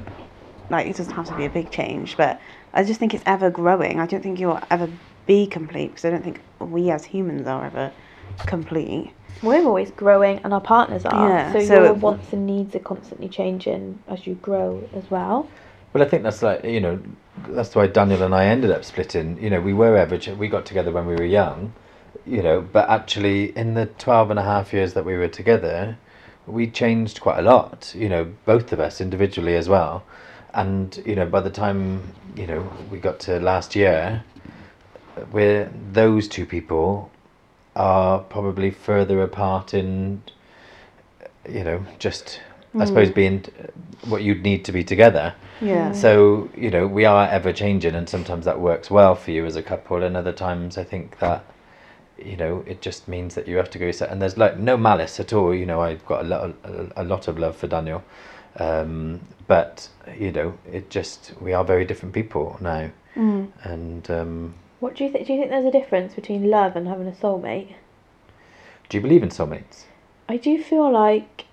like 0.70 0.86
it 0.86 0.96
doesn't 0.96 1.14
have 1.14 1.26
to 1.26 1.34
be 1.34 1.44
a 1.44 1.50
big 1.50 1.70
change, 1.70 2.16
but 2.16 2.40
I 2.72 2.82
just 2.84 2.98
think 2.98 3.12
it's 3.14 3.22
ever 3.26 3.50
growing. 3.50 4.00
I 4.00 4.06
don't 4.06 4.22
think 4.22 4.40
you'll 4.40 4.60
ever 4.70 4.88
be 5.26 5.46
complete 5.46 5.88
because 5.88 6.04
I 6.06 6.10
don't 6.10 6.24
think 6.24 6.40
we 6.58 6.90
as 6.90 7.04
humans 7.04 7.46
are 7.46 7.66
ever 7.66 7.92
complete. 8.46 9.12
We're 9.44 9.64
always 9.64 9.90
growing, 9.90 10.40
and 10.42 10.52
our 10.54 10.60
partners 10.60 11.04
are. 11.04 11.28
Yeah, 11.28 11.52
so, 11.52 11.60
so 11.60 11.74
your 11.74 11.92
it- 11.92 11.98
wants 11.98 12.32
and 12.32 12.46
needs 12.46 12.74
are 12.74 12.80
constantly 12.80 13.28
changing 13.28 14.02
as 14.08 14.26
you 14.26 14.34
grow 14.36 14.88
as 14.94 15.10
well. 15.10 15.48
well 15.92 16.02
i 16.02 16.08
think 16.08 16.22
that's 16.22 16.42
like 16.42 16.64
you 16.64 16.80
know 16.80 16.98
that's 17.48 17.74
why 17.74 17.86
daniel 17.86 18.22
and 18.22 18.34
i 18.34 18.44
ended 18.46 18.70
up 18.70 18.84
splitting 18.84 19.40
you 19.42 19.50
know 19.50 19.60
we 19.60 19.72
were 19.72 19.96
average 19.96 20.26
we 20.28 20.48
got 20.48 20.64
together 20.66 20.90
when 20.90 21.06
we 21.06 21.14
were 21.14 21.24
young 21.24 21.72
you 22.26 22.42
know 22.42 22.60
but 22.60 22.88
actually 22.88 23.56
in 23.56 23.74
the 23.74 23.86
12 23.86 24.30
and 24.30 24.38
a 24.38 24.42
half 24.42 24.72
years 24.72 24.94
that 24.94 25.04
we 25.04 25.16
were 25.16 25.28
together 25.28 25.96
we 26.46 26.68
changed 26.70 27.20
quite 27.20 27.38
a 27.38 27.42
lot 27.42 27.92
you 27.94 28.08
know 28.08 28.24
both 28.44 28.72
of 28.72 28.80
us 28.80 29.00
individually 29.00 29.56
as 29.56 29.68
well 29.68 30.02
and 30.54 31.02
you 31.06 31.14
know 31.14 31.26
by 31.26 31.40
the 31.40 31.50
time 31.50 32.02
you 32.36 32.46
know 32.46 32.60
we 32.90 32.98
got 32.98 33.18
to 33.20 33.38
last 33.40 33.74
year 33.76 34.24
we're 35.32 35.70
those 35.92 36.28
two 36.28 36.46
people 36.46 37.10
are 37.76 38.20
probably 38.20 38.70
further 38.70 39.22
apart 39.22 39.74
in 39.74 40.22
you 41.48 41.62
know 41.64 41.84
just 41.98 42.40
i 42.78 42.84
suppose 42.84 43.10
being 43.10 43.44
what 44.06 44.22
you'd 44.22 44.42
need 44.42 44.64
to 44.64 44.72
be 44.72 44.82
together 44.84 45.34
Yeah. 45.60 45.92
so 45.92 46.48
you 46.56 46.70
know 46.70 46.86
we 46.86 47.04
are 47.04 47.26
ever 47.28 47.52
changing 47.52 47.94
and 47.94 48.08
sometimes 48.08 48.44
that 48.46 48.58
works 48.60 48.90
well 48.90 49.14
for 49.14 49.30
you 49.30 49.44
as 49.46 49.56
a 49.56 49.62
couple 49.62 50.02
and 50.02 50.16
other 50.16 50.32
times 50.32 50.76
i 50.78 50.84
think 50.84 51.18
that 51.18 51.44
you 52.18 52.36
know 52.36 52.64
it 52.66 52.80
just 52.80 53.08
means 53.08 53.34
that 53.34 53.46
you 53.48 53.56
have 53.56 53.70
to 53.70 53.78
go 53.78 53.90
set 53.90 54.10
and 54.10 54.20
there's 54.22 54.38
like 54.38 54.58
no 54.58 54.76
malice 54.76 55.18
at 55.20 55.32
all 55.32 55.54
you 55.54 55.66
know 55.66 55.80
i've 55.82 56.04
got 56.06 56.20
a 56.24 56.28
lot 56.28 56.54
a, 56.64 57.02
a 57.02 57.04
lot 57.04 57.28
of 57.28 57.38
love 57.38 57.56
for 57.56 57.66
daniel 57.66 58.02
um, 58.58 59.20
but 59.48 59.88
you 60.16 60.30
know 60.30 60.56
it 60.72 60.88
just 60.90 61.32
we 61.40 61.52
are 61.52 61.64
very 61.64 61.84
different 61.84 62.14
people 62.14 62.56
now 62.60 62.90
Mm. 63.16 63.46
and 63.62 64.10
um, 64.10 64.54
What 64.80 64.96
do 64.96 65.04
you 65.04 65.10
think? 65.10 65.26
Do 65.26 65.32
you 65.32 65.38
think 65.38 65.50
there's 65.50 65.64
a 65.64 65.70
difference 65.70 66.14
between 66.14 66.50
love 66.50 66.76
and 66.76 66.88
having 66.88 67.08
a 67.08 67.12
soulmate? 67.12 67.74
do 68.88 68.98
you 68.98 69.02
believe 69.02 69.22
in 69.22 69.28
soulmates 69.28 69.84
I 70.28 70.38
do 70.38 70.62
feel 70.62 70.90
like, 70.90 71.44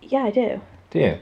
yeah, 0.00 0.24
I 0.24 0.30
do. 0.30 0.62
do 0.90 0.98
you 0.98 1.04
Yeah. 1.04 1.18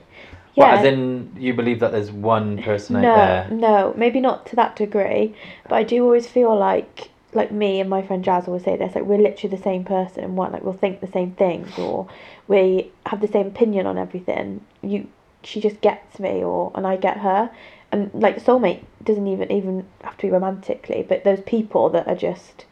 What, 0.55 0.75
as 0.75 0.85
in 0.85 1.35
you 1.37 1.53
believe 1.53 1.81
that 1.81 1.91
there's 1.91 2.13
one 2.13 2.63
person 2.63 3.01
no, 3.03 3.09
out 3.11 3.49
there 3.49 3.57
no, 3.59 3.95
maybe 3.97 4.21
not 4.21 4.47
to 4.47 4.57
that 4.57 4.77
degree, 4.77 5.35
but 5.65 5.75
I 5.75 5.83
do 5.83 6.05
always 6.05 6.29
feel 6.29 6.57
like, 6.57 7.11
like 7.33 7.51
me 7.51 7.81
and 7.81 7.91
my 7.91 8.03
friend 8.07 8.23
Jazz 8.23 8.47
always 8.47 8.63
say 8.63 8.77
this, 8.77 8.95
like 8.95 9.05
we're 9.05 9.19
literally 9.19 9.57
the 9.57 9.63
same 9.63 9.85
person 9.85 10.23
and 10.23 10.37
what, 10.37 10.53
like 10.53 10.63
we'll 10.63 10.75
think 10.75 11.01
the 11.01 11.09
same 11.09 11.33
things 11.33 11.77
or 11.77 12.07
we 12.47 12.93
have 13.07 13.21
the 13.21 13.27
same 13.27 13.49
opinion 13.49 13.87
on 13.89 13.99
everything. 13.99 14.65
You, 14.83 15.09
she 15.43 15.61
just 15.61 15.81
gets 15.81 16.21
me, 16.21 16.45
or 16.45 16.71
and 16.77 16.87
I 16.87 16.97
get 16.97 17.19
her, 17.19 17.51
and 17.95 18.11
like 18.13 18.43
soulmate 18.43 18.83
doesn't 19.05 19.27
even 19.27 19.51
even 19.53 19.87
have 20.03 20.17
to 20.19 20.27
be 20.27 20.31
romantically, 20.31 21.05
but 21.09 21.25
those 21.25 21.41
people 21.43 21.89
that 21.91 22.07
are 22.09 22.17
just 22.17 22.65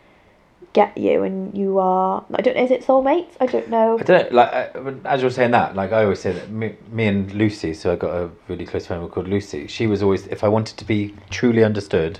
get 0.72 0.96
you 0.96 1.22
and 1.22 1.56
you 1.56 1.78
are 1.78 2.24
I 2.34 2.40
don't 2.42 2.56
is 2.56 2.70
it 2.70 2.82
soulmates? 2.84 3.32
I 3.40 3.46
don't 3.46 3.68
know. 3.68 3.98
I 4.00 4.02
don't 4.02 4.32
know, 4.32 4.36
like 4.36 5.04
as 5.06 5.20
you 5.20 5.26
were 5.26 5.30
saying 5.30 5.52
that, 5.52 5.76
like 5.76 5.92
I 5.92 6.02
always 6.04 6.20
say 6.20 6.32
that 6.32 6.50
me, 6.50 6.74
me 6.90 7.06
and 7.06 7.32
Lucy. 7.32 7.72
So 7.74 7.92
I 7.92 7.96
got 7.96 8.14
a 8.14 8.30
really 8.48 8.66
close 8.66 8.86
friend 8.86 9.08
called 9.10 9.28
Lucy. 9.28 9.66
She 9.68 9.86
was 9.86 10.02
always, 10.02 10.26
if 10.26 10.42
I 10.42 10.48
wanted 10.48 10.76
to 10.78 10.84
be 10.84 11.14
truly 11.30 11.62
understood, 11.62 12.18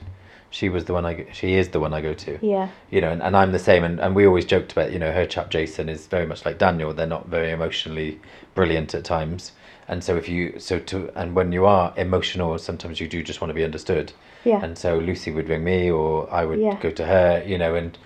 she 0.50 0.68
was 0.68 0.84
the 0.84 0.92
one 0.92 1.06
I. 1.06 1.26
She 1.32 1.54
is 1.54 1.70
the 1.70 1.80
one 1.80 1.94
I 1.94 2.02
go 2.02 2.12
to. 2.12 2.38
Yeah. 2.46 2.68
You 2.90 3.00
know, 3.00 3.10
and, 3.10 3.22
and 3.22 3.34
I'm 3.34 3.52
the 3.52 3.58
same. 3.58 3.84
And, 3.84 3.98
and 3.98 4.14
we 4.14 4.26
always 4.26 4.44
joked 4.44 4.72
about, 4.72 4.92
you 4.92 4.98
know, 4.98 5.10
her 5.10 5.24
chap 5.24 5.50
Jason 5.50 5.88
is 5.88 6.06
very 6.06 6.26
much 6.26 6.44
like 6.44 6.58
Daniel. 6.58 6.92
They're 6.92 7.06
not 7.06 7.26
very 7.28 7.50
emotionally 7.50 8.20
brilliant 8.54 8.94
at 8.94 9.04
times. 9.04 9.52
And 9.92 10.02
so 10.02 10.16
if 10.16 10.26
you 10.26 10.59
so 10.59 10.78
to 10.78 11.12
and 11.14 11.37
when 11.37 11.52
you 11.52 11.66
are 11.66 11.92
emotional, 11.98 12.57
sometimes 12.57 12.98
you 12.98 13.07
do 13.07 13.22
just 13.22 13.42
want 13.42 13.50
to 13.50 13.55
be 13.55 13.62
understood. 13.62 14.14
Yeah. 14.42 14.64
And 14.64 14.78
so 14.78 14.96
Lucy 14.96 15.31
would 15.31 15.50
ring 15.50 15.64
me, 15.64 15.90
or 15.90 16.33
I 16.33 16.46
would 16.46 16.61
Yeah. 16.61 16.78
go 16.81 16.90
to 16.90 17.05
her. 17.05 17.44
You 17.46 17.59
know, 17.59 17.74
and 17.74 17.98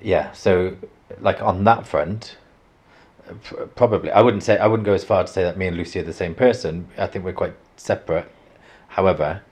yeah. 0.00 0.32
So 0.32 0.76
like 1.20 1.42
on 1.42 1.64
that 1.64 1.86
front, 1.86 2.38
probably 3.74 4.10
I 4.10 4.22
wouldn't 4.22 4.44
say 4.44 4.56
I 4.56 4.66
wouldn't 4.66 4.86
go 4.86 4.94
as 4.94 5.04
far 5.04 5.22
to 5.24 5.28
say 5.30 5.42
that 5.42 5.58
me 5.58 5.66
and 5.66 5.76
Lucy 5.76 6.00
are 6.00 6.04
the 6.04 6.14
same 6.14 6.34
person. 6.34 6.88
I 6.96 7.06
think 7.06 7.22
we're 7.26 7.34
quite 7.44 7.56
separate. 7.76 8.26
However, 8.88 9.42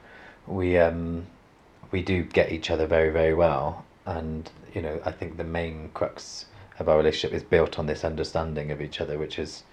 we 0.46 0.78
um 0.78 1.26
we 1.90 2.00
do 2.00 2.22
get 2.22 2.50
each 2.50 2.70
other 2.70 2.87
very 2.87 3.11
very 3.11 3.35
well, 3.35 3.85
and 4.07 4.50
you 4.74 4.81
know 4.81 5.02
I 5.04 5.11
think 5.11 5.37
the 5.37 5.44
main 5.44 5.90
crux 5.92 6.46
of 6.78 6.88
our 6.88 6.96
relationship 6.96 7.37
is 7.37 7.42
built 7.42 7.78
on 7.78 7.85
this 7.85 8.04
understanding 8.04 8.70
of 8.70 8.81
each 8.81 9.02
other, 9.02 9.18
which 9.18 9.38
is 9.38 9.64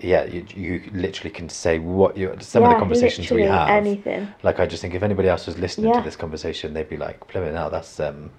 yeah 0.00 0.24
you 0.24 0.44
you 0.54 0.82
literally 0.92 1.30
can 1.30 1.48
say 1.48 1.78
what 1.78 2.16
you 2.16 2.34
some 2.40 2.62
of 2.62 2.70
the 2.70 2.78
conversations 2.78 3.30
we 3.30 3.38
literally 3.42 3.58
have. 3.58 3.68
Anything. 3.68 4.28
Like 4.42 4.60
I 4.60 4.66
just 4.66 4.80
think 4.82 4.94
if 4.94 5.02
anybody 5.02 5.28
else 5.28 5.46
was 5.46 5.58
listening 5.58 5.90
Yeah. 5.90 5.98
to 6.00 6.04
this 6.04 6.16
conversation, 6.16 6.72
they'd 6.74 6.88
be 6.88 6.96
like, 6.96 7.26
"Blimey, 7.32 7.50
now 7.52 7.68
that's 7.68 7.98
um, 8.00 8.30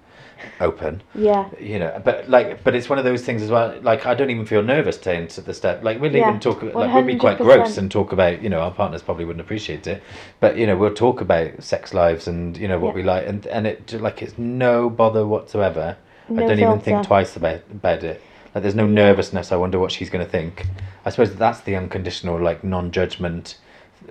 open." 0.60 1.02
Yeah. 1.14 1.50
you 1.60 1.78
know 1.78 2.00
but 2.02 2.28
like 2.30 2.64
but 2.64 2.74
it's 2.74 2.88
one 2.88 2.98
of 2.98 3.04
those 3.04 3.22
things 3.22 3.42
as 3.42 3.50
well 3.50 3.78
like 3.82 4.06
i 4.06 4.14
don't 4.14 4.30
even 4.30 4.46
feel 4.46 4.62
nervous 4.62 4.96
to 4.98 5.12
enter 5.14 5.42
the 5.42 5.52
step 5.52 5.82
like 5.84 6.00
we'll 6.00 6.14
Yeah, 6.14 6.28
even 6.28 6.40
talk 6.40 6.62
like 6.62 6.94
we'll 6.94 7.04
be 7.04 7.16
quite 7.16 7.36
gross 7.36 7.76
and 7.76 7.90
talk 7.90 8.12
about 8.12 8.40
you 8.42 8.48
know 8.48 8.60
our 8.60 8.70
partners 8.70 9.02
probably 9.02 9.26
wouldn't 9.26 9.42
appreciate 9.44 9.86
it 9.86 10.02
but 10.40 10.56
you 10.56 10.66
know 10.66 10.76
we'll 10.78 10.94
talk 10.94 11.20
about 11.20 11.62
sex 11.62 11.92
lives 11.92 12.26
and 12.26 12.56
you 12.56 12.68
know 12.68 12.78
what 12.78 12.90
Yeah. 12.90 12.94
we 12.94 13.02
like 13.02 13.26
and 13.26 13.46
and 13.48 13.66
it 13.66 13.92
like 14.00 14.22
it's 14.22 14.38
no 14.38 14.88
bother 14.88 15.26
whatsoever 15.26 15.98
No 16.30 16.42
i 16.42 16.48
don't 16.48 16.58
even 16.58 16.80
think 16.80 17.06
twice 17.06 17.36
about 17.36 17.60
about 17.70 18.02
it 18.02 18.22
like 18.54 18.62
there's 18.62 18.74
no 18.74 18.86
nervousness 18.86 19.52
i 19.52 19.56
wonder 19.56 19.78
what 19.78 19.92
she's 19.92 20.08
going 20.08 20.24
to 20.24 20.30
think 20.30 20.66
i 21.04 21.10
suppose 21.10 21.34
that's 21.34 21.60
the 21.60 21.76
unconditional 21.76 22.38
like 22.40 22.62
non-judgment 22.64 23.56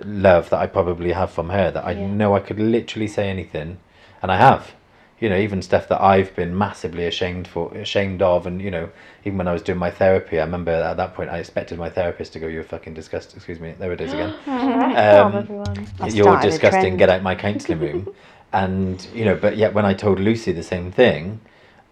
love 0.04 0.50
that 0.50 0.58
i 0.60 0.66
probably 0.66 1.12
have 1.12 1.30
from 1.30 1.50
her 1.50 1.70
that 1.70 1.84
i 1.84 1.92
Yeah. 1.92 2.06
know 2.06 2.34
i 2.34 2.40
could 2.40 2.58
literally 2.60 3.08
say 3.08 3.28
anything 3.28 3.78
and 4.22 4.30
i 4.32 4.36
have 4.36 4.72
you 5.20 5.28
know, 5.28 5.36
even 5.36 5.60
stuff 5.60 5.86
that 5.88 6.00
I've 6.00 6.34
been 6.34 6.56
massively 6.56 7.06
ashamed 7.06 7.46
for, 7.46 7.70
ashamed 7.74 8.22
of, 8.22 8.46
and 8.46 8.60
you 8.60 8.70
know, 8.70 8.88
even 9.24 9.36
when 9.36 9.48
I 9.48 9.52
was 9.52 9.60
doing 9.60 9.78
my 9.78 9.90
therapy, 9.90 10.40
I 10.40 10.44
remember 10.44 10.70
at 10.72 10.96
that 10.96 11.14
point 11.14 11.28
I 11.28 11.38
expected 11.38 11.78
my 11.78 11.90
therapist 11.90 12.32
to 12.32 12.40
go, 12.40 12.46
"You're 12.46 12.64
fucking 12.64 12.94
disgusting." 12.94 13.36
Excuse 13.36 13.60
me, 13.60 13.74
there 13.78 13.92
it 13.92 14.00
is 14.00 14.14
again. 14.14 14.34
Um, 14.46 15.36
everyone. 15.36 15.86
You're 16.10 16.40
disgusting. 16.40 16.96
Get 16.96 17.10
out 17.10 17.22
my 17.22 17.34
counselling 17.34 17.80
room. 17.80 18.14
and 18.54 19.06
you 19.14 19.26
know, 19.26 19.36
but 19.36 19.58
yet 19.58 19.74
when 19.74 19.84
I 19.84 19.92
told 19.92 20.18
Lucy 20.18 20.52
the 20.52 20.62
same 20.62 20.90
thing, 20.90 21.40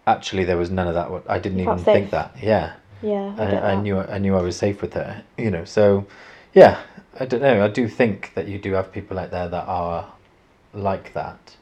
actually 0.07 0.43
there 0.43 0.57
was 0.57 0.71
none 0.71 0.87
of 0.87 0.95
that. 0.95 1.11
what- 1.11 1.29
I 1.29 1.37
didn't 1.37 1.59
even 1.59 1.77
think 1.77 2.09
that. 2.09 2.35
Yeah, 2.41 2.73
Yeah. 3.01 3.35
I, 3.37 3.43
I, 3.43 3.71
I 3.71 3.81
knew 3.81 3.99
I 3.99 4.17
knew 4.17 4.35
I 4.35 4.41
was 4.41 4.55
safe 4.55 4.81
with 4.81 4.93
her. 4.93 5.23
You 5.37 5.51
know, 5.51 5.65
so 5.65 6.05
yeah, 6.53 6.81
I 7.19 7.25
don't 7.25 7.41
know. 7.41 7.63
I 7.63 7.67
do 7.69 7.87
think 7.87 8.33
that 8.35 8.47
you 8.47 8.59
do 8.59 8.73
have 8.73 8.91
people 8.91 9.19
out 9.19 9.31
there 9.31 9.47
that 9.47 9.67
are 9.67 10.11
like 10.73 11.13
that. 11.13 11.55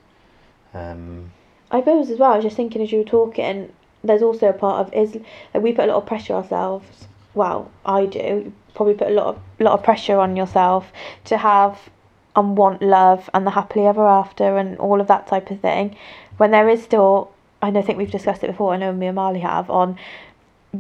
Um, 0.73 1.31
I 1.71 1.81
suppose 1.81 2.09
as 2.09 2.19
well. 2.19 2.31
I 2.31 2.35
was 2.35 2.45
just 2.45 2.55
thinking 2.55 2.81
as 2.81 2.91
you 2.91 2.99
were 2.99 3.03
talking. 3.03 3.71
There's 4.03 4.21
also 4.21 4.49
a 4.49 4.53
part 4.53 4.87
of 4.87 4.93
is 4.93 5.15
like 5.53 5.63
we 5.63 5.73
put 5.73 5.85
a 5.85 5.91
lot 5.91 5.97
of 5.97 6.05
pressure 6.05 6.33
ourselves. 6.33 7.07
Well, 7.33 7.71
I 7.85 8.05
do. 8.05 8.19
You 8.19 8.53
probably 8.73 8.93
put 8.93 9.07
a 9.07 9.13
lot 9.13 9.27
of 9.27 9.41
lot 9.59 9.73
of 9.73 9.83
pressure 9.83 10.19
on 10.19 10.35
yourself 10.35 10.91
to 11.25 11.37
have 11.37 11.89
and 12.35 12.55
want 12.55 12.81
love 12.81 13.29
and 13.33 13.45
the 13.45 13.51
happily 13.51 13.85
ever 13.85 14.07
after 14.07 14.57
and 14.57 14.77
all 14.77 15.01
of 15.01 15.07
that 15.07 15.27
type 15.27 15.49
of 15.49 15.59
thing. 15.59 15.97
When 16.37 16.51
there 16.51 16.69
is 16.69 16.83
still, 16.83 17.31
I 17.61 17.71
know, 17.71 17.79
I 17.79 17.83
think 17.83 17.97
we've 17.97 18.11
discussed 18.11 18.43
it 18.43 18.47
before. 18.47 18.73
I 18.73 18.77
know 18.77 18.93
me 18.93 19.07
and 19.07 19.15
Marley 19.15 19.39
have 19.39 19.69
on. 19.69 19.97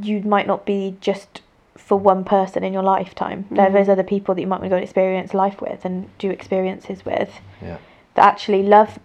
You 0.03 0.21
might 0.21 0.47
not 0.47 0.65
be 0.65 0.95
just 1.01 1.41
for 1.75 1.97
one 1.97 2.23
person 2.23 2.63
in 2.63 2.73
your 2.73 2.83
lifetime. 2.83 3.45
There 3.51 3.69
Mhm. 3.69 3.79
is 3.81 3.87
other 3.89 4.03
people 4.03 4.35
that 4.35 4.41
you 4.41 4.47
might 4.47 4.59
want 4.59 4.63
to 4.65 4.69
go 4.69 4.75
and 4.75 4.83
experience 4.83 5.33
life 5.33 5.61
with 5.61 5.85
and 5.85 6.09
do 6.19 6.29
experiences 6.29 7.05
with. 7.05 7.39
yeah. 7.61 7.77
that 8.15 8.25
actually 8.25 8.63
love 8.63 8.97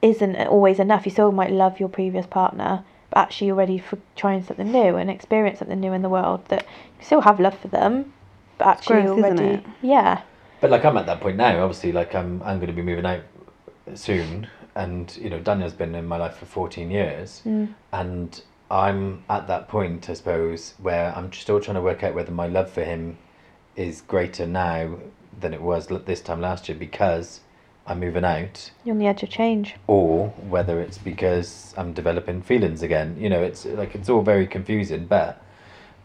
isn't 0.00 0.36
always 0.46 0.78
enough. 0.78 1.04
You 1.06 1.10
still 1.10 1.32
might 1.32 1.50
love 1.50 1.80
your 1.80 1.88
previous 1.88 2.24
partner, 2.26 2.84
but 3.10 3.18
actually 3.18 3.48
you're 3.48 3.56
ready 3.56 3.78
for 3.78 3.98
trying 4.14 4.44
something 4.44 4.70
new 4.70 4.94
and 4.96 5.10
experience 5.10 5.58
something 5.58 5.80
new 5.80 5.92
in 5.92 6.02
the 6.02 6.08
world. 6.08 6.44
That 6.50 6.64
you 6.98 7.04
still 7.04 7.22
have 7.22 7.40
love 7.40 7.58
for 7.58 7.66
them, 7.68 8.12
but 8.58 8.68
actually 8.68 9.02
growth, 9.02 9.18
you're 9.18 9.26
isn't 9.26 9.36
ready. 9.38 9.54
it? 9.56 9.64
Yeah, 9.82 10.20
But 10.60 10.70
like 10.70 10.84
I'm 10.84 10.96
at 10.96 11.06
that 11.06 11.20
point 11.20 11.36
now. 11.36 11.60
Obviously, 11.64 11.90
like 11.90 12.14
I'm 12.14 12.40
I'm 12.44 12.58
going 12.58 12.68
to 12.68 12.72
be 12.72 12.82
moving 12.82 13.04
out 13.06 13.22
soon, 13.94 14.46
and 14.76 15.16
you 15.16 15.28
know 15.30 15.40
Daniel's 15.40 15.72
been 15.74 15.94
in 15.96 16.06
my 16.06 16.16
life 16.16 16.36
for 16.36 16.46
14 16.46 16.90
years, 16.92 17.42
Mm. 17.44 17.68
and 17.92 18.40
I'm 18.70 19.22
at 19.28 19.46
that 19.48 19.68
point, 19.68 20.08
I 20.08 20.14
suppose, 20.14 20.74
where 20.78 21.12
I'm 21.16 21.32
still 21.32 21.60
trying 21.60 21.76
to 21.76 21.82
work 21.82 22.02
out 22.02 22.14
whether 22.14 22.32
my 22.32 22.46
love 22.46 22.70
for 22.70 22.82
him 22.82 23.18
is 23.76 24.00
greater 24.00 24.46
now 24.46 24.96
than 25.38 25.52
it 25.52 25.60
was 25.60 25.88
this 25.88 26.20
time 26.20 26.40
last 26.40 26.68
year 26.68 26.78
because 26.78 27.40
I'm 27.86 28.00
moving 28.00 28.24
out, 28.24 28.70
you're 28.84 28.94
on 28.94 28.98
the 28.98 29.06
edge 29.06 29.22
of 29.22 29.28
change. 29.28 29.74
or 29.86 30.28
whether 30.48 30.80
it's 30.80 30.96
because 30.96 31.74
I'm 31.76 31.92
developing 31.92 32.40
feelings 32.40 32.82
again. 32.82 33.16
You 33.18 33.28
know, 33.28 33.42
it's 33.42 33.66
like 33.66 33.94
it's 33.94 34.08
all 34.08 34.22
very 34.22 34.46
confusing, 34.46 35.06
but 35.06 35.42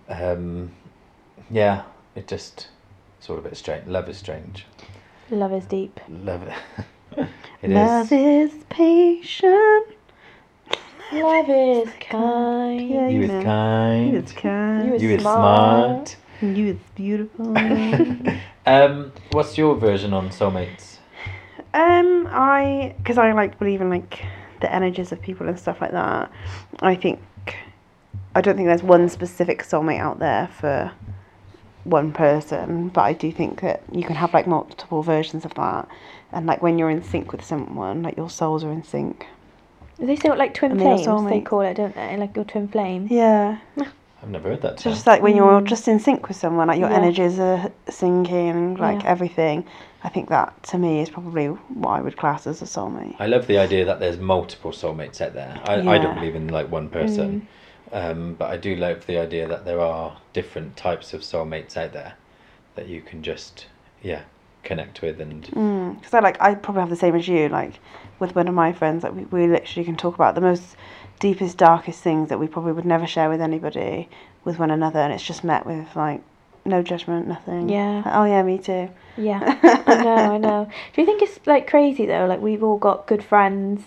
um, 0.10 0.72
yeah, 1.50 1.84
it 2.16 2.28
just 2.28 2.68
it's 3.18 3.30
all 3.30 3.38
a 3.38 3.42
bit 3.42 3.56
strange. 3.56 3.88
Love 3.88 4.10
is 4.10 4.18
strange. 4.18 4.66
Love 5.30 5.54
is 5.54 5.66
deep. 5.66 6.00
Love 6.10 6.44
it. 6.44 6.54
It 7.62 7.72
is. 7.72 7.76
Love 7.76 8.12
is 8.14 8.54
patient. 8.70 9.89
Love 11.12 11.50
is 11.50 11.90
kind. 12.00 12.90
Yeah, 12.90 13.08
You 13.08 13.18
you 13.18 13.22
is 13.24 13.30
know. 13.30 13.44
kind. 13.44 14.12
You 14.14 14.20
is 14.20 14.32
kind. 14.34 14.86
You 14.86 14.90
You 14.90 14.96
is 14.96 15.04
You 15.04 15.10
is 15.12 15.22
smart. 15.22 16.10
smart. 16.42 16.58
is, 16.58 16.78
beautiful. 16.96 17.58
um, 18.66 19.12
what's 19.32 19.58
your 19.58 19.76
version 19.76 20.14
on 20.14 20.30
soulmates? 20.30 20.98
um, 21.74 22.28
I 22.32 22.96
because 22.98 23.18
I 23.18 23.32
like 23.34 23.60
believe 23.60 23.82
in 23.82 23.90
like 23.90 24.24
the 24.62 24.74
energies 24.74 25.12
of 25.12 25.22
people 25.22 25.48
and 25.48 25.60
stuff 25.60 25.82
like 25.82 25.92
that. 25.92 26.32
I 26.82 26.96
think 26.96 27.20
I 28.36 28.42
don't 28.42 28.56
think 28.56 28.68
there's 28.68 28.84
one 28.84 29.10
specific 29.10 29.64
soulmate 29.64 30.00
out 30.00 30.20
there 30.20 30.48
for 30.60 30.92
one 31.86 32.12
person, 32.12 32.90
but 32.90 33.02
I 33.02 33.14
do 33.14 33.32
think 33.32 33.62
that 33.62 33.82
you 33.92 34.04
can 34.04 34.16
have 34.16 34.34
like 34.34 34.48
multiple 34.48 35.02
versions 35.02 35.44
of 35.46 35.54
that. 35.56 35.88
And 36.32 36.46
like 36.46 36.62
when 36.62 36.78
you're 36.78 36.90
in 36.92 37.04
sync 37.04 37.32
with 37.32 37.44
someone, 37.44 38.04
like 38.04 38.16
your 38.18 38.30
souls 38.30 38.64
are 38.64 38.72
in 38.72 38.84
sync. 38.84 39.26
They 40.00 40.16
say 40.16 40.30
like 40.32 40.54
twin 40.54 40.72
And 40.72 40.80
they 40.80 40.86
are 40.86 40.98
flames. 40.98 41.24
They 41.30 41.40
soulmates. 41.42 41.46
call 41.46 41.62
it, 41.62 41.74
don't 41.76 41.96
they? 41.96 42.18
Like 42.18 42.36
your 42.36 42.46
twin 42.46 42.68
flame. 42.68 43.08
Yeah. 43.10 43.58
I've 44.22 44.30
never 44.30 44.50
heard 44.50 44.62
that. 44.64 44.80
So 44.80 44.86
term. 44.86 44.94
just 44.94 45.08
like 45.08 45.22
when 45.22 45.36
you're 45.36 45.62
Mm. 45.62 45.66
just 45.66 45.88
in 45.88 46.00
sync 46.00 46.28
with 46.28 46.38
someone, 46.38 46.68
like 46.68 46.80
your 46.80 46.90
Yeah. 46.90 46.96
energies 46.98 47.40
are 47.40 47.72
syncing, 47.88 48.78
like 48.78 49.04
Yeah. 49.04 49.10
everything. 49.10 49.66
I 50.04 50.10
think 50.10 50.30
that 50.30 50.62
to 50.64 50.78
me 50.78 51.02
is 51.02 51.10
probably 51.10 51.48
what 51.48 51.92
I 51.92 52.02
would 52.02 52.18
class 52.18 52.48
as 52.48 52.62
a 52.62 52.66
soulmate. 52.66 53.16
I 53.20 53.28
love 53.28 53.48
the 53.48 53.58
idea 53.58 53.84
that 53.86 54.00
there's 54.00 54.18
multiple 54.18 54.72
soulmates 54.72 55.20
out 55.22 55.34
there. 55.34 55.60
I, 55.66 55.96
I 55.96 55.98
don't 55.98 56.16
believe 56.16 56.36
in 56.36 56.48
like 56.48 56.72
one 56.72 56.90
person, 56.90 57.48
um, 57.92 58.36
but 58.40 58.50
I 58.50 58.58
do 58.58 58.76
love 58.76 59.06
the 59.08 59.18
idea 59.18 59.48
that 59.48 59.66
there 59.66 59.82
are 59.82 60.18
different 60.34 60.78
types 60.78 61.14
of 61.14 61.22
soulmates 61.22 61.76
out 61.78 61.92
there 61.94 62.14
that 62.76 62.88
you 62.88 63.02
can 63.02 63.22
just 63.24 63.66
yeah 64.02 64.22
connect 64.70 65.02
with 65.02 65.20
and 65.20 65.44
mm, 65.48 65.96
Because 65.96 66.14
I 66.14 66.20
like 66.20 66.40
I 66.40 66.54
probably 66.54 66.82
have 66.82 66.92
the 66.92 66.96
same 66.96 67.16
as 67.16 67.28
you. 67.28 67.50
Like 67.50 67.80
with 68.20 68.36
one 68.36 68.48
of 68.48 68.54
my 68.54 68.72
friends, 68.72 69.04
like 69.04 69.16
we, 69.16 69.24
we 69.26 69.48
literally 69.48 69.84
can 69.84 69.98
talk 69.98 70.14
about 70.16 70.36
the 70.36 70.42
most 70.42 70.78
deepest, 71.20 71.58
darkest 71.58 72.02
things 72.02 72.30
that 72.30 72.40
we 72.40 72.48
probably 72.48 72.72
would 72.74 72.86
never 72.86 73.08
share 73.08 73.30
with 73.30 73.42
anybody 73.42 74.08
with 74.46 74.60
one 74.60 74.72
another, 74.72 75.00
and 75.00 75.12
it's 75.12 75.24
just 75.24 75.44
met 75.44 75.66
with 75.66 75.96
like 75.96 76.22
no 76.66 76.84
judgment, 76.84 77.28
nothing. 77.28 77.68
Yeah. 77.68 78.04
Like, 78.06 78.16
oh 78.16 78.26
yeah, 78.26 78.44
me 78.44 78.60
too. 78.60 78.90
Yeah, 79.18 79.40
I 79.88 80.04
know, 80.04 80.16
I 80.36 80.38
know. 80.38 80.70
Do 80.94 81.02
you 81.02 81.06
think 81.06 81.24
it's 81.24 81.40
like 81.48 81.68
crazy 81.68 82.06
though? 82.06 82.28
Like 82.28 82.40
we've 82.40 82.64
all 82.64 82.78
got 82.78 83.08
good 83.08 83.24
friends 83.24 83.82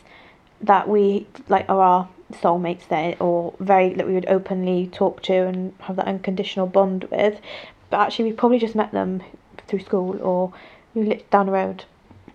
that 0.63 0.89
we 0.89 1.29
like 1.49 1.67
are 1.69 1.81
our 1.81 2.09
soulmates 2.33 2.89
there, 2.89 3.15
or 3.21 3.55
very 3.61 3.95
that 3.95 4.07
we 4.09 4.15
would 4.15 4.27
openly 4.27 4.89
talk 4.93 5.23
to 5.23 5.47
and 5.47 5.75
have 5.83 5.95
that 5.95 6.09
unconditional 6.09 6.67
bond 6.67 7.05
with, 7.05 7.41
but 7.89 8.01
actually 8.01 8.25
we 8.31 8.33
probably 8.33 8.59
just 8.59 8.75
met 8.75 8.91
them 8.91 9.23
through 9.73 9.81
school 9.85 10.21
or 10.21 10.53
you 10.95 11.05
live 11.05 11.29
down 11.31 11.47
the 11.47 11.53
road. 11.53 11.85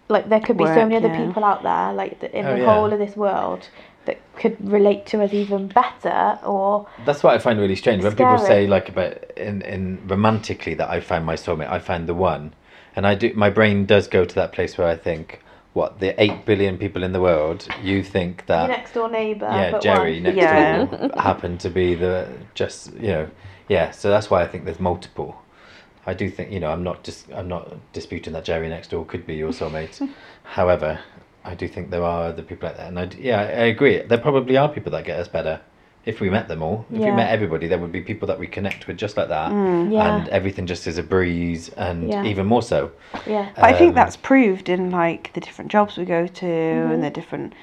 Like 0.10 0.28
there 0.30 0.40
could 0.40 0.58
be 0.58 0.64
so 0.66 0.72
Work, 0.76 0.90
many 0.90 0.96
other 0.96 1.08
yeah. 1.10 1.28
people 1.28 1.44
out 1.46 1.62
there, 1.64 1.94
like 1.94 2.22
in 2.24 2.46
Oh, 2.46 2.54
the 2.56 2.62
yeah. 2.62 2.74
whole 2.74 2.92
of 2.92 2.98
this 3.00 3.16
world, 3.16 3.70
that 4.06 4.18
could 4.38 4.56
relate 4.72 5.06
to 5.08 5.22
us 5.22 5.34
even 5.34 5.68
better. 5.68 6.40
Or 6.44 6.88
That's 7.06 7.22
what 7.24 7.36
I 7.36 7.40
find 7.40 7.60
really 7.60 7.76
strange 7.76 8.04
when 8.04 8.14
people 8.14 8.38
say 8.40 8.66
like 8.68 8.90
about 8.90 9.14
in 9.38 9.62
in 9.62 10.00
romantically 10.08 10.74
that 10.76 10.90
I 10.90 11.02
found 11.02 11.26
my 11.26 11.36
soulmate, 11.36 11.70
I 11.70 11.80
found 11.80 12.08
the 12.08 12.14
one, 12.16 12.54
and 12.96 13.06
I 13.06 13.16
do. 13.16 13.32
My 13.36 13.50
brain 13.50 13.86
does 13.86 14.08
go 14.08 14.24
to 14.26 14.36
that 14.36 14.52
place 14.54 14.78
where 14.78 14.88
I 14.88 14.96
think, 14.96 15.42
what 15.74 16.00
the 16.00 16.20
eight 16.24 16.46
billion 16.46 16.78
people 16.78 17.04
in 17.04 17.12
the 17.12 17.22
world, 17.22 17.68
you 17.84 18.02
think 18.02 18.46
Your 18.48 18.58
that 18.60 18.70
next 18.70 18.94
door 18.94 19.10
neighbour. 19.10 19.50
yeah 19.52 19.78
Jerry 19.80 20.14
one. 20.14 20.24
next 20.24 20.38
Yeah. 20.38 20.86
door 20.86 21.12
happened 21.30 21.60
to 21.66 21.70
be 21.70 21.94
the 21.96 22.28
just 22.56 22.94
you 22.94 23.10
know 23.16 23.30
yeah. 23.68 23.92
So 23.92 24.10
that's 24.10 24.30
why 24.32 24.42
I 24.42 24.48
think 24.48 24.64
there's 24.64 24.80
multiple. 24.80 25.32
I 26.08 26.14
do 26.14 26.30
think 26.30 26.52
you 26.52 26.60
know 26.60 26.72
I'm 26.72 26.84
not 26.84 27.04
just 27.04 27.32
I'm 27.34 27.50
not 27.50 27.76
disputing 27.94 28.34
that 28.34 28.46
Jerry 28.46 28.70
next 28.70 28.90
door 28.92 29.06
could 29.06 29.28
be 29.28 29.36
your 29.36 29.52
soulmate. 29.52 30.08
However, 30.44 31.00
I 31.44 31.54
do 31.54 31.68
think 31.68 31.90
there 31.92 32.04
are 32.04 32.28
other 32.30 32.42
people 32.42 32.70
like 32.70 32.78
that, 32.78 32.88
and 32.88 32.98
I 33.00 33.06
d- 33.06 33.18
yeah 33.22 33.42
I 33.42 33.66
agree. 33.76 34.02
There 34.02 34.18
probably 34.18 34.56
are 34.58 34.70
people 34.70 34.92
that 34.94 35.04
get 35.04 35.20
us 35.20 35.28
better 35.28 35.60
if 36.06 36.22
we 36.22 36.30
met 36.30 36.48
them 36.48 36.64
all. 36.64 36.86
If 36.90 37.00
Yeah. 37.02 37.10
we 37.10 37.12
met 37.18 37.30
everybody, 37.30 37.68
there 37.68 37.78
would 37.78 37.92
be 37.92 38.00
people 38.02 38.28
that 38.30 38.40
we 38.40 38.48
connect 38.48 38.88
with 38.88 38.96
just 38.96 39.18
like 39.18 39.28
that, 39.28 39.52
Yeah. 39.52 40.16
and 40.18 40.30
everything 40.30 40.66
just 40.66 40.88
is 40.88 40.98
a 40.98 41.04
breeze, 41.04 41.68
and 41.76 42.08
Yeah. 42.10 42.24
even 42.24 42.46
more 42.46 42.62
so. 42.62 42.92
Yeah. 43.26 43.50
But 43.56 43.66
I 43.66 43.74
think 43.74 43.90
Um, 43.90 43.96
that's 43.96 44.16
proved 44.16 44.70
in 44.70 44.90
like 44.90 45.34
the 45.34 45.42
different 45.42 45.70
jobs 45.70 45.98
we 45.98 46.06
go 46.06 46.26
to 46.26 46.46
Mm-hmm. 46.46 46.92
and 46.94 47.04
the 47.04 47.10
different 47.10 47.54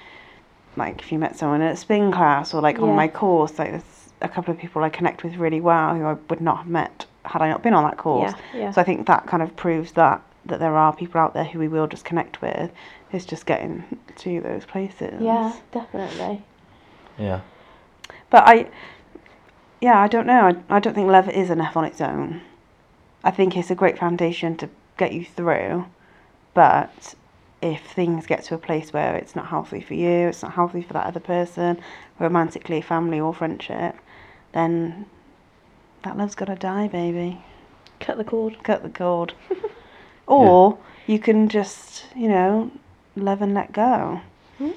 like 0.76 1.00
if 1.00 1.10
you 1.12 1.18
met 1.20 1.36
someone 1.38 1.62
at 1.62 1.72
a 1.72 1.76
spin 1.76 2.10
class 2.12 2.52
or 2.52 2.60
like 2.60 2.78
on 2.80 2.88
Yeah. 2.90 2.94
my 2.96 3.08
course, 3.08 3.58
like 3.58 3.70
there's 3.70 3.84
a 4.20 4.28
couple 4.28 4.52
of 4.52 4.58
people 4.58 4.82
I 4.82 4.88
connect 4.90 5.22
with 5.22 5.36
really 5.36 5.60
well 5.60 5.94
who 5.94 6.04
I 6.04 6.14
would 6.28 6.40
not 6.40 6.58
have 6.58 6.66
met 6.66 7.06
had 7.24 7.42
I 7.42 7.48
not 7.48 7.62
been 7.62 7.74
on 7.74 7.84
that 7.84 7.96
course. 7.96 8.32
Yeah, 8.52 8.60
yeah. 8.60 8.70
So 8.70 8.80
I 8.80 8.84
think 8.84 9.06
that 9.06 9.26
kind 9.26 9.42
of 9.42 9.54
proves 9.56 9.92
that 9.92 10.22
that 10.46 10.60
there 10.60 10.76
are 10.76 10.94
people 10.94 11.20
out 11.20 11.32
there 11.34 11.44
who 11.44 11.58
we 11.58 11.68
will 11.68 11.86
just 11.86 12.04
connect 12.04 12.42
with. 12.42 12.70
It's 13.12 13.24
just 13.24 13.46
getting 13.46 13.84
to 14.16 14.40
those 14.40 14.64
places. 14.64 15.20
Yeah, 15.20 15.54
definitely. 15.72 16.42
Yeah. 17.18 17.40
But 18.28 18.46
I, 18.46 18.68
yeah, 19.80 20.00
I 20.00 20.08
don't 20.08 20.26
know. 20.26 20.48
I, 20.68 20.76
I 20.76 20.80
don't 20.80 20.94
think 20.94 21.08
love 21.08 21.28
is 21.28 21.48
enough 21.48 21.76
on 21.76 21.84
its 21.84 22.00
own. 22.00 22.42
I 23.22 23.30
think 23.30 23.56
it's 23.56 23.70
a 23.70 23.74
great 23.74 23.98
foundation 23.98 24.56
to 24.58 24.68
get 24.98 25.12
you 25.12 25.24
through. 25.24 25.86
But 26.52 27.14
if 27.64 27.82
things 27.82 28.26
get 28.26 28.44
to 28.44 28.54
a 28.54 28.58
place 28.58 28.92
where 28.92 29.16
it's 29.16 29.34
not 29.34 29.46
healthy 29.46 29.80
for 29.80 29.94
you, 29.94 30.28
it's 30.28 30.42
not 30.42 30.52
healthy 30.52 30.82
for 30.82 30.92
that 30.92 31.06
other 31.06 31.20
person, 31.20 31.80
romantically, 32.18 32.80
family, 32.80 33.18
or 33.18 33.32
friendship, 33.32 33.96
then 34.52 35.06
that 36.02 36.16
love's 36.18 36.34
got 36.34 36.46
to 36.46 36.56
die, 36.56 36.88
baby. 36.88 37.42
Cut 38.00 38.18
the 38.18 38.24
cord. 38.24 38.62
Cut 38.62 38.82
the 38.82 38.90
cord. 38.90 39.32
or 40.26 40.78
you 41.06 41.18
can 41.18 41.48
just, 41.48 42.04
you 42.14 42.28
know, 42.28 42.70
love 43.16 43.40
and 43.40 43.54
let 43.54 43.72
go. 43.72 44.20
Hmm? 44.58 44.72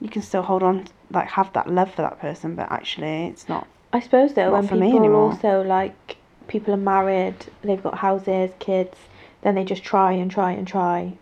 You 0.00 0.08
can 0.08 0.22
still 0.22 0.42
hold 0.42 0.62
on, 0.62 0.86
like, 1.10 1.28
have 1.30 1.52
that 1.54 1.68
love 1.68 1.92
for 1.92 2.02
that 2.02 2.20
person, 2.20 2.54
but 2.54 2.70
actually, 2.70 3.26
it's 3.26 3.48
not 3.48 3.66
I 3.92 4.00
suppose 4.00 4.34
though, 4.34 4.50
Not 4.50 4.52
when 4.52 4.68
for 4.68 4.76
me 4.76 4.86
people 4.86 4.98
are 4.98 5.04
anymore. 5.04 5.32
also 5.32 5.62
like 5.62 6.16
people 6.46 6.74
are 6.74 6.76
married, 6.76 7.36
they've 7.62 7.82
got 7.82 7.96
houses, 7.96 8.50
kids, 8.58 8.96
then 9.42 9.54
they 9.54 9.64
just 9.64 9.82
try 9.84 10.12
and 10.12 10.30
try 10.30 10.52
and 10.52 10.66
try 10.66 11.12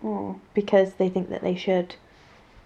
because 0.54 0.94
they 0.94 1.08
think 1.08 1.28
that 1.30 1.42
they 1.42 1.54
should, 1.54 1.94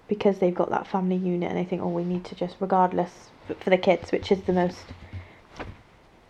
because 0.09 0.39
they've 0.39 0.55
got 0.55 0.71
that 0.71 0.87
family 0.87 1.17
unit 1.17 1.49
and 1.51 1.59
they 1.59 1.65
think, 1.65 1.83
oh, 1.83 1.89
we 1.89 2.05
need 2.05 2.25
to 2.27 2.35
just, 2.35 2.57
regardless 2.61 3.31
for 3.59 3.71
the 3.71 3.79
kids, 3.79 4.13
which 4.13 4.31
is 4.31 4.43
the 4.43 4.53
most. 4.53 4.79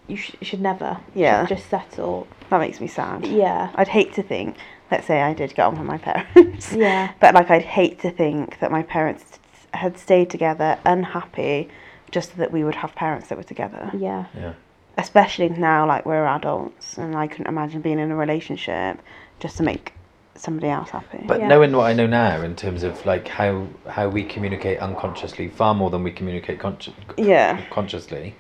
You 0.07 0.17
sh- 0.17 0.35
should 0.43 0.61
never. 0.61 0.99
Yeah. 1.15 1.47
should 1.47 1.57
just 1.59 1.71
settle. 1.71 2.27
That 2.49 2.59
makes 2.59 2.81
me 2.81 2.89
sad. 2.89 3.27
Yeah. 3.27 3.71
I'd 3.77 3.89
hate 3.89 4.13
to 4.15 4.23
think, 4.23 4.57
let's 4.91 5.07
say 5.07 5.21
I 5.23 5.35
did 5.35 5.55
get 5.55 5.67
on 5.67 5.77
with 5.79 5.87
my 5.87 5.99
parents. 5.99 6.73
Yeah. 6.77 7.13
But 7.21 7.35
like, 7.35 7.51
I'd 7.51 7.63
hate 7.63 8.01
to 8.01 8.11
think 8.11 8.59
that 8.61 8.71
my 8.73 8.83
parents 8.83 9.39
had 9.73 9.99
stayed 9.99 10.31
together 10.31 10.79
unhappy 10.85 11.69
just 12.11 12.31
so 12.31 12.37
that 12.39 12.51
we 12.51 12.65
would 12.65 12.75
have 12.77 12.95
parents 12.97 13.29
that 13.29 13.39
were 13.39 13.45
together. 13.45 13.91
Yeah. 13.97 14.27
Yeah. 14.35 14.55
Especially 15.01 15.49
now, 15.49 15.87
like, 15.87 16.05
we're 16.05 16.27
adults 16.27 16.99
and 16.99 17.17
I 17.17 17.27
couldn't 17.27 17.47
imagine 17.47 17.81
being 17.81 17.99
in 17.99 18.11
a 18.11 18.17
relationship 18.17 19.01
just 19.39 19.57
to 19.57 19.63
make 19.63 19.95
somebody 20.35 20.69
else 20.69 20.91
happy. 20.91 21.25
But 21.27 21.41
Yeah. 21.41 21.49
knowing 21.49 21.73
what 21.73 21.87
I 21.87 21.95
know 21.95 22.07
now 22.07 22.43
in 22.43 22.55
terms 22.55 22.83
of 22.83 23.05
like 23.07 23.29
how 23.29 23.67
how 23.89 24.09
we 24.09 24.23
communicate 24.25 24.79
unconsciously 24.79 25.49
far 25.49 25.75
more 25.75 25.91
than 25.91 26.03
we 26.03 26.13
communicate 26.13 26.59
consci- 26.59 26.93
Yeah. 27.17 27.61
consciously, 27.71 28.35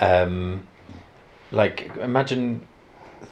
um, 0.00 0.66
like 1.52 1.90
imagine 2.00 2.66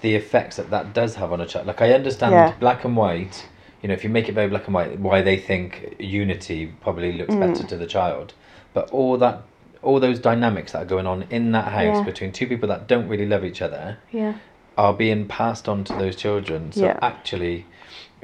the 0.01 0.15
effects 0.15 0.57
that 0.57 0.71
that 0.71 0.93
does 0.95 1.17
have 1.17 1.33
on 1.33 1.41
a 1.41 1.47
child. 1.47 1.67
Like 1.67 1.83
I 1.83 1.93
understand 1.93 2.33
Yeah. 2.35 2.53
black 2.61 2.85
and 2.85 2.97
white. 2.97 3.49
You 3.83 3.89
know, 3.89 3.95
if 3.95 4.05
you 4.05 4.11
make 4.11 4.29
it 4.29 4.33
very 4.33 4.49
black 4.49 4.67
and 4.67 4.75
white, 4.75 4.99
why 4.99 5.23
they 5.23 5.37
think 5.37 5.97
unity 5.99 6.67
probably 6.83 7.13
looks 7.13 7.35
Mm. 7.35 7.41
better 7.41 7.65
to 7.67 7.77
the 7.77 7.87
child. 7.87 8.35
But 8.75 8.91
all 8.91 9.17
that, 9.19 9.43
all 9.83 9.99
those 10.01 10.19
dynamics 10.19 10.73
that 10.73 10.83
are 10.83 10.87
going 10.87 11.07
on 11.07 11.23
in 11.31 11.53
that 11.53 11.69
house 11.73 11.99
Yeah. 11.99 12.03
between 12.05 12.33
two 12.33 12.47
people 12.47 12.69
that 12.69 12.87
don't 12.87 13.09
really 13.09 13.27
love 13.27 13.45
each 13.45 13.63
other, 13.63 13.99
Yeah. 14.11 14.35
are 14.77 14.93
being 14.95 15.27
passed 15.27 15.69
on 15.69 15.85
to 15.85 15.93
those 15.97 16.17
children. 16.17 16.73
So 16.73 16.87
Yeah. 16.87 16.99
actually, 17.03 17.67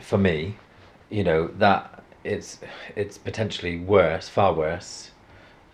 for 0.00 0.18
me, 0.18 0.56
you 1.10 1.24
know 1.24 1.48
that 1.58 2.02
it's 2.24 2.58
it's 2.96 3.16
potentially 3.18 3.78
worse, 3.78 4.28
far 4.28 4.52
worse, 4.52 5.12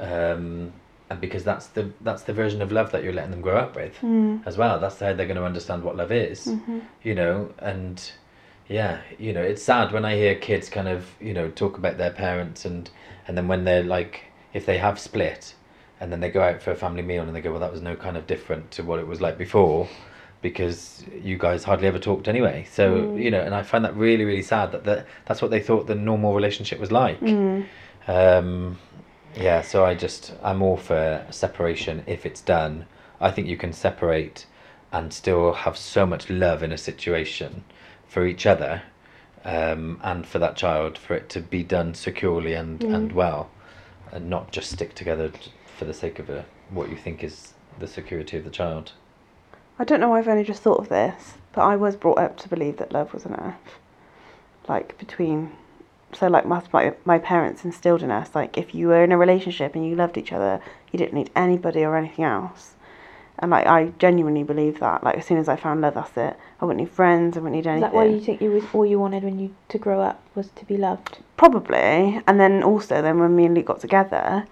um, 0.01 0.73
and 1.11 1.21
because 1.21 1.45
that's 1.45 1.67
the 1.69 1.91
that's 2.01 2.23
the 2.23 2.33
version 2.33 2.63
of 2.63 2.73
love 2.73 2.91
that 2.93 3.03
you're 3.03 3.13
letting 3.13 3.31
them 3.31 3.41
grow 3.41 3.57
up 3.59 3.77
with 3.77 3.97
Mm. 4.03 4.47
as 4.47 4.57
well. 4.57 4.79
That's 4.79 4.99
how 5.01 5.13
they're 5.13 5.27
going 5.27 5.37
to 5.37 5.45
understand 5.45 5.83
what 5.85 5.97
love 5.97 6.13
is, 6.13 6.47
Mm-hmm. 6.47 6.79
you 7.03 7.15
know. 7.15 7.51
And 7.59 8.11
yeah, 8.69 8.99
you 9.19 9.33
know, 9.33 9.43
it's 9.43 9.63
sad 9.63 9.93
when 9.93 10.05
I 10.05 10.17
hear 10.17 10.35
kids 10.35 10.69
kind 10.69 10.89
of 10.89 11.07
you 11.21 11.35
know 11.35 11.51
talk 11.51 11.79
about 11.79 11.99
their 11.99 12.11
parents 12.11 12.65
and 12.65 12.91
and 13.27 13.37
then 13.37 13.49
when 13.49 13.65
they're 13.65 13.83
like 13.85 14.25
if 14.53 14.67
they 14.67 14.79
have 14.79 14.99
split 14.99 15.55
and 16.03 16.11
then 16.11 16.19
they 16.19 16.31
go 16.31 16.43
out 16.43 16.61
for 16.61 16.73
a 16.73 16.75
family 16.75 17.01
meal 17.01 17.23
and 17.23 17.35
they 17.35 17.41
go 17.41 17.53
well 17.53 17.61
that 17.61 17.71
was 17.71 17.81
no 17.81 17.95
kind 17.95 18.17
of 18.17 18.27
different 18.27 18.73
to 18.73 18.83
what 18.83 18.99
it 18.99 19.07
was 19.07 19.21
like 19.21 19.39
before 19.39 19.89
because 20.41 21.05
you 21.23 21.39
guys 21.39 21.63
hardly 21.63 21.87
ever 21.87 22.01
talked 22.01 22.27
anyway. 22.27 22.67
So 22.69 23.15
you 23.15 23.31
know 23.31 23.41
and 23.41 23.55
i 23.55 23.63
find 23.63 23.85
that 23.85 23.95
really 23.97 24.25
really 24.25 24.43
sad 24.43 24.73
that, 24.73 24.83
that 24.83 25.07
that's 25.27 25.41
what 25.41 25.53
they 25.53 25.61
thought 25.61 25.87
the 25.87 25.95
normal 25.95 26.35
relationship 26.35 26.81
was 26.81 26.91
like. 26.91 27.21
Mm. 27.21 27.67
um, 28.09 28.79
yeah 29.37 29.63
so 29.63 29.83
i 29.83 29.95
just 29.95 30.35
i'm 30.43 30.61
all 30.61 30.77
for 30.77 31.25
separation 31.31 32.03
if 32.07 32.27
it's 32.27 32.41
done. 32.41 32.87
I 33.21 33.31
think 33.31 33.47
you 33.47 33.57
can 33.57 33.73
separate 33.73 34.47
and 34.91 35.13
still 35.13 35.53
have 35.53 35.77
so 35.77 36.05
much 36.05 36.29
love 36.29 36.65
in 36.65 36.73
a 36.73 36.79
situation 36.79 37.63
for 38.09 38.27
each 38.27 38.45
other 38.45 38.83
um, 39.45 40.01
and 40.03 40.27
for 40.27 40.41
that 40.41 40.57
child 40.57 40.99
for 40.99 41.15
it 41.15 41.29
to 41.31 41.41
be 41.41 41.63
done 41.63 41.95
securely 41.95 42.55
and, 42.55 42.83
and 42.83 43.13
well 43.13 43.49
and 44.11 44.29
not 44.29 44.51
just 44.51 44.73
stick 44.73 44.95
together 44.95 45.31
for 45.77 45.85
the 45.85 45.95
sake 45.95 46.19
of 46.19 46.31
a, 46.31 46.45
what 46.71 46.89
you 46.91 46.97
think 46.97 47.23
is 47.25 47.55
the 47.79 47.87
security 47.87 48.37
of 48.37 48.45
the 48.45 48.51
child 48.51 48.93
I 49.79 49.85
don't 49.85 50.01
know 50.01 50.11
why 50.11 50.19
I've 50.19 50.29
only 50.29 50.45
just 50.45 50.63
thought 50.63 50.79
of 50.79 50.89
this, 50.89 51.35
but 51.53 51.63
I 51.63 51.77
was 51.77 51.97
brought 51.97 52.19
up 52.19 52.37
to 52.39 52.49
believe 52.49 52.77
that 52.77 52.93
love 52.93 53.13
was 53.13 53.25
enough. 53.25 53.59
Like 54.69 54.97
between, 54.99 55.51
so 56.13 56.29
like 56.29 56.47
my 56.47 56.63
my, 56.73 56.95
my 57.05 57.19
parents 57.19 57.65
instilled 57.65 58.03
in 58.03 58.11
us 58.11 58.35
like 58.35 58.57
if 58.57 58.75
you 58.75 58.89
were 58.89 59.03
in 59.03 59.13
a 59.13 59.19
relationship 59.19 59.75
and 59.75 59.85
you 59.85 59.97
loved 59.97 60.17
each 60.17 60.33
other, 60.33 60.61
you 60.93 60.99
didn't 60.99 61.15
need 61.15 61.31
anybody 61.35 61.85
or 61.85 61.97
anything 61.97 62.25
else. 62.25 62.75
And 63.39 63.51
like 63.51 63.67
I 63.67 63.87
genuinely 63.99 64.45
believe 64.45 64.79
that. 64.79 65.03
Like 65.03 65.17
as 65.17 65.27
soon 65.27 65.39
as 65.39 65.49
I 65.49 65.57
found 65.57 65.81
love, 65.81 65.95
that's 65.95 66.17
it. 66.17 66.37
I 66.61 66.65
wouldn't 66.65 66.79
need 66.79 66.95
friends. 66.95 67.37
I 67.37 67.41
wouldn't 67.41 67.57
need 67.57 67.67
Is 67.67 67.67
anything. 67.67 67.81
that 67.81 67.95
why 67.95 68.05
you 68.05 68.21
think 68.21 68.41
you 68.41 68.53
was 68.53 68.65
all 68.73 68.87
you 68.87 69.01
wanted 69.01 69.25
when 69.25 69.41
you 69.41 69.53
to 69.71 69.79
grow 69.79 70.01
up 70.01 70.23
was 70.37 70.51
to 70.51 70.65
be 70.65 70.77
loved? 70.77 71.19
Probably. 71.37 72.21
And 72.29 72.39
then 72.39 72.63
also, 72.63 73.03
then 73.03 73.19
when 73.19 73.35
me 73.35 73.47
and 73.47 73.55
Luke 73.57 73.67
got 73.67 73.81
together, 73.81 74.47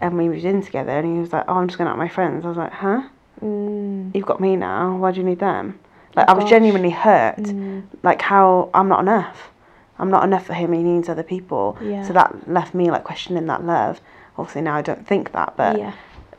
and 0.00 0.16
we 0.16 0.28
moved 0.28 0.44
in 0.44 0.62
together, 0.62 0.92
and 0.92 1.14
he 1.14 1.20
was 1.20 1.32
like, 1.32 1.44
"Oh, 1.48 1.54
I'm 1.54 1.68
just 1.68 1.78
going 1.78 1.88
out 1.88 1.96
with 1.96 2.06
my 2.06 2.08
friends." 2.08 2.44
I 2.44 2.48
was 2.48 2.56
like, 2.56 2.72
"Huh? 2.72 3.02
Mm. 3.42 4.14
You've 4.14 4.26
got 4.26 4.40
me 4.40 4.56
now. 4.56 4.96
Why 4.96 5.12
do 5.12 5.20
you 5.20 5.26
need 5.26 5.38
them?" 5.38 5.78
Like 6.14 6.28
Oh, 6.28 6.32
I 6.32 6.34
was 6.34 6.44
gosh. 6.44 6.50
genuinely 6.50 6.90
hurt. 6.90 7.36
Mm. 7.36 7.84
Like 8.02 8.22
how 8.22 8.70
I'm 8.72 8.88
not 8.88 9.00
enough. 9.00 9.50
I'm 9.98 10.10
not 10.10 10.24
enough 10.24 10.46
for 10.46 10.54
him. 10.54 10.72
He 10.72 10.82
needs 10.82 11.08
other 11.08 11.22
people. 11.22 11.76
Yeah. 11.82 12.02
So 12.06 12.12
that 12.14 12.48
left 12.48 12.74
me 12.74 12.90
like 12.90 13.04
questioning 13.04 13.46
that 13.46 13.64
love. 13.64 14.00
Obviously 14.38 14.62
now 14.62 14.76
I 14.76 14.82
don't 14.82 15.06
think 15.06 15.32
that, 15.32 15.54
but 15.56 15.78
yeah. 15.78 15.92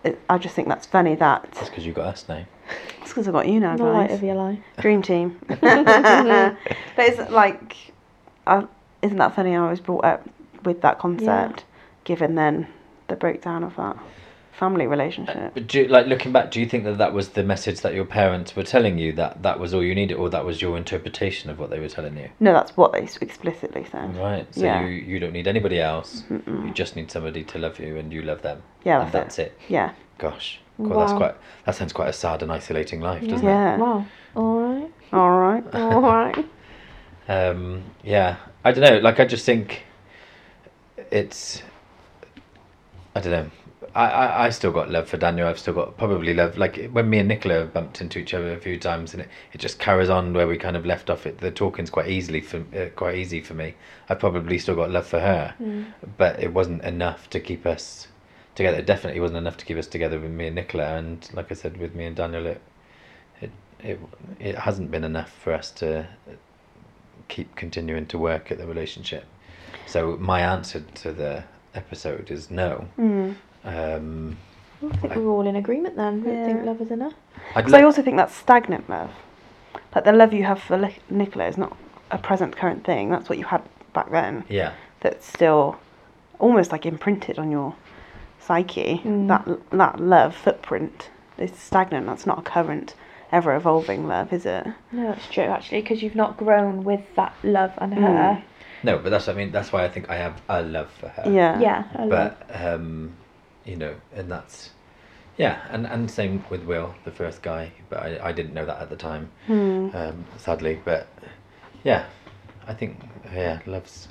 it, 0.03 0.19
I 0.29 0.37
just 0.37 0.55
think 0.55 0.67
that's 0.67 0.85
funny 0.85 1.15
that 1.15 1.51
that's 1.53 1.69
because 1.69 1.85
you 1.85 1.93
got 1.93 2.05
us 2.05 2.25
now 2.29 2.45
it's 3.01 3.09
because 3.09 3.27
I 3.27 3.31
got 3.31 3.47
you 3.47 3.59
now, 3.59 3.77
The 3.77 3.83
light 3.85 4.11
of 4.11 4.21
your 4.21 4.35
life. 4.35 4.59
Dream 4.79 5.01
team. 5.01 5.39
but 5.47 6.57
it's 6.97 7.31
like, 7.31 7.75
I, 8.45 8.65
isn't 9.01 9.17
that 9.17 9.35
funny? 9.35 9.55
I 9.55 9.69
was 9.69 9.79
brought 9.79 10.05
up 10.05 10.27
with 10.63 10.81
that 10.81 10.99
concept, 10.99 11.63
given 12.03 12.35
then 12.35 12.67
the 13.07 13.15
breakdown 13.15 13.63
of 13.63 13.75
that 13.75 13.97
family 14.51 14.87
relationship. 14.87 15.53
But 15.53 15.67
do 15.67 15.81
you, 15.81 15.87
like 15.87 16.07
looking 16.07 16.31
back, 16.31 16.49
do 16.49 16.59
you 16.59 16.65
think 16.65 16.83
that 16.85 16.97
that 16.97 17.13
was 17.13 17.29
the 17.29 17.43
message 17.43 17.81
that 17.81 17.93
your 17.93 18.05
parents 18.05 18.55
were 18.55 18.63
telling 18.63 18.97
you 18.97 19.13
that 19.13 19.43
that 19.43 19.59
was 19.59 19.73
all 19.73 19.83
you 19.83 19.93
needed, 19.93 20.15
or 20.15 20.29
that 20.31 20.45
was 20.45 20.61
your 20.61 20.77
interpretation 20.77 21.49
of 21.51 21.59
what 21.59 21.69
they 21.69 21.79
were 21.79 21.89
telling 21.89 22.17
you? 22.17 22.29
No, 22.39 22.53
that's 22.53 22.75
what 22.75 22.91
they 22.93 23.03
explicitly 23.21 23.85
said. 23.91 24.15
Right. 24.17 24.47
So 24.53 24.61
Yeah. 24.65 24.81
you 24.81 24.87
you 24.89 25.19
don't 25.19 25.33
need 25.33 25.47
anybody 25.47 25.79
else. 25.79 26.23
You 26.29 26.39
Mm-mm. 26.39 26.73
just 26.73 26.95
need 26.95 27.11
somebody 27.11 27.43
to 27.43 27.59
love 27.59 27.79
you, 27.79 27.97
and 27.97 28.11
you 28.11 28.23
love 28.23 28.41
them. 28.41 28.63
Yeah, 28.83 29.01
and 29.03 29.11
that's, 29.11 29.35
that's 29.35 29.39
it. 29.39 29.41
it. 29.67 29.71
Yeah. 29.71 29.91
Gosh, 30.17 30.59
God, 30.81 30.99
that's 31.01 31.13
quite. 31.13 31.35
That 31.65 31.75
sounds 31.75 31.93
quite 31.93 32.09
a 32.09 32.13
sad 32.13 32.41
and 32.41 32.51
isolating 32.51 32.99
life, 33.01 33.21
doesn't 33.21 33.47
it? 33.47 33.51
Yeah. 33.51 33.77
Wow. 33.77 34.05
All 34.35 34.59
right. 34.59 34.91
All 35.13 35.29
right. 35.39 35.63
All 35.75 36.01
right. 36.01 36.45
Um, 37.29 37.83
yeah. 38.03 38.37
I 38.65 38.71
don't 38.71 38.83
know. 38.83 38.97
Like 38.97 39.19
I 39.19 39.25
just 39.25 39.45
think 39.45 39.83
it's. 41.11 41.61
I 43.17 43.21
don't 43.21 43.31
know. 43.31 43.51
I, 43.95 44.05
I, 44.05 44.45
I 44.45 44.49
still 44.51 44.71
got 44.71 44.91
love 44.91 45.09
for 45.09 45.17
Daniel. 45.17 45.47
I've 45.47 45.57
still 45.57 45.73
got 45.73 45.97
probably 45.97 46.33
love. 46.35 46.55
Like 46.55 46.89
when 46.91 47.09
me 47.09 47.17
and 47.17 47.27
Nicola 47.27 47.65
bumped 47.65 47.99
into 47.99 48.19
each 48.19 48.33
other 48.33 48.53
a 48.53 48.59
few 48.59 48.77
times, 48.79 49.13
and 49.13 49.23
it, 49.23 49.29
it 49.53 49.57
just 49.57 49.79
carries 49.79 50.09
on 50.09 50.33
where 50.33 50.47
we 50.47 50.57
kind 50.57 50.77
of 50.77 50.85
left 50.85 51.09
off. 51.09 51.25
It 51.25 51.39
the 51.39 51.49
talking's 51.49 51.89
quite 51.89 52.07
easily 52.07 52.41
for 52.41 52.63
uh, 52.75 52.89
quite 52.95 53.15
easy 53.15 53.41
for 53.41 53.55
me. 53.55 53.73
I 54.07 54.13
probably 54.13 54.59
still 54.59 54.75
got 54.75 54.91
love 54.91 55.07
for 55.07 55.19
her, 55.19 55.55
but 56.17 56.39
it 56.39 56.53
wasn't 56.53 56.83
enough 56.83 57.27
to 57.31 57.39
keep 57.39 57.65
us 57.65 58.07
together. 58.53 58.77
It 58.77 58.85
definitely 58.85 59.19
wasn't 59.19 59.39
enough 59.39 59.57
to 59.57 59.65
keep 59.65 59.77
us 59.77 59.87
together 59.87 60.19
with 60.19 60.31
me 60.31 60.45
and 60.47 60.55
Nicola. 60.55 60.95
And 60.95 61.27
like 61.33 61.51
I 61.51 61.55
said, 61.55 61.77
with 61.77 61.95
me 61.95 62.05
and 62.05 62.15
Daniel, 62.15 62.45
it 62.45 62.61
it 63.41 63.51
it, 63.79 63.99
it 64.39 64.55
hasn't 64.59 64.91
been 64.91 65.03
enough 65.03 65.31
for 65.31 65.53
us 65.53 65.71
to 65.71 66.07
keep 67.29 67.55
continuing 67.55 68.05
to 68.07 68.17
work 68.19 68.51
at 68.51 68.59
the 68.59 68.67
relationship. 68.67 69.25
So 69.87 70.17
my 70.17 70.41
answer 70.41 70.81
to 70.81 71.11
the 71.11 71.43
episode 71.77 72.29
is 72.31 72.51
no. 72.51 72.87
Mm. 72.99 73.35
Um, 73.63 74.37
I 74.91 74.95
think 74.97 75.15
we're 75.15 75.27
all 75.29 75.47
in 75.47 75.55
agreement 75.55 75.95
then. 75.95 76.23
We 76.23 76.31
think 76.31 76.65
love 76.65 76.81
is 76.81 76.91
enough. 76.91 77.13
I'd 77.55 77.65
Because 77.65 77.73
I 77.73 77.83
also 77.83 78.01
think 78.01 78.17
that's 78.17 78.33
stagnant 78.35 78.89
love. 78.89 79.11
Like 79.95 80.03
the 80.03 80.11
love 80.11 80.33
you 80.33 80.43
have 80.43 80.61
for 80.61 80.77
Li- 80.77 80.97
Nicola 81.09 81.47
is 81.47 81.57
not 81.57 81.75
a 82.11 82.17
present 82.17 82.55
current 82.55 82.83
thing. 82.83 83.09
That's 83.09 83.29
what 83.29 83.37
you 83.37 83.45
had 83.45 83.61
back 83.93 84.11
then. 84.11 84.43
yeah, 84.49 84.73
That's 84.99 85.25
still 85.25 85.79
almost 86.39 86.71
like 86.71 86.85
imprinted 86.85 87.39
on 87.39 87.49
your 87.51 87.75
psyche. 88.39 89.01
Mm. 89.03 89.27
That 89.27 89.69
that 89.71 89.99
love 89.99 90.35
footprint 90.35 91.09
is 91.37 91.51
stagnant. 91.57 92.05
That's 92.05 92.25
not 92.27 92.39
a 92.39 92.43
current, 92.43 92.93
ever 93.31 93.55
evolving 93.55 94.07
love, 94.07 94.31
is 94.31 94.45
it? 94.45 94.67
No, 94.91 95.07
that's 95.11 95.27
true 95.27 95.45
actually, 95.45 95.81
because 95.81 96.03
you've 96.03 96.15
not 96.15 96.37
grown 96.37 96.83
with 96.83 97.01
that 97.15 97.33
love 97.43 97.73
and 97.77 97.93
her. 97.95 98.43
No, 98.83 98.97
but 98.99 99.09
that's 99.09 99.27
what 99.27 99.35
I 99.35 99.39
mean. 99.39 99.51
That's 99.51 99.71
why 99.71 99.83
I 99.85 99.89
think 99.89 100.09
I 100.09 100.15
have 100.15 100.41
a 100.49 100.61
love 100.61 100.89
for 100.99 101.07
her. 101.09 101.23
Yeah. 101.29 101.59
Yeah, 101.59 101.83
I 101.95 102.05
love. 102.05 102.09
but 102.09 102.65
um, 102.65 103.13
you 103.65 103.75
know, 103.75 103.95
and 104.15 104.31
that's 104.31 104.71
yeah, 105.37 105.61
and 105.69 105.85
and 105.87 106.09
same 106.09 106.43
with 106.49 106.63
Will, 106.63 106.93
the 107.05 107.11
first 107.11 107.41
guy. 107.41 107.71
But 107.89 107.99
I, 107.99 108.29
I 108.29 108.31
didn't 108.31 108.53
know 108.53 108.65
that 108.65 108.79
at 108.81 108.89
the 108.89 108.95
time, 108.95 109.29
Hmm. 109.47 109.89
um, 109.93 110.25
sadly. 110.37 110.79
But 110.83 111.07
yeah, 111.83 112.05
I 112.67 112.73
think 112.73 112.97
yeah, 113.33 113.59
love's 113.65 114.07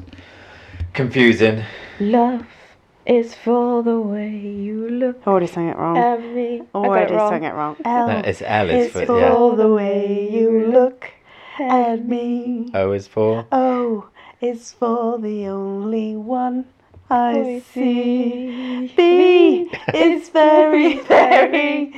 confusing. 0.92 1.64
Love 2.00 2.46
is 3.06 3.34
for 3.34 3.82
the 3.84 4.00
way 4.00 4.30
you 4.36 4.88
look 4.90 5.22
I 5.26 5.30
Already 5.30 5.46
sang 5.46 5.68
it 5.68 5.76
wrong. 5.76 5.96
at 5.96 6.20
me. 6.20 6.62
I 6.74 6.78
Already 6.78 7.16
sang 7.16 7.44
it 7.44 7.54
wrong. 7.54 7.76
L 7.84 8.08
No, 8.08 8.18
it's 8.18 8.42
L 8.42 8.68
is 8.70 8.86
is 8.86 8.92
for 8.92 9.06
for 9.06 9.20
yeah. 9.20 9.56
the 9.56 9.68
way 9.72 10.28
you 10.30 10.66
look 10.72 11.10
at 11.60 12.04
me. 12.04 12.70
O 12.74 12.92
is 12.92 13.06
for 13.06 13.46
O 13.52 13.65
is 14.40 14.72
for 14.72 15.18
the 15.18 15.46
only 15.46 16.16
one 16.16 16.64
I 17.08 17.34
oh, 17.34 17.56
I 17.56 17.60
see. 17.60 18.88
see. 18.88 18.92
B 18.96 19.70
is 19.94 20.28
very, 20.30 20.98
very 21.00 21.92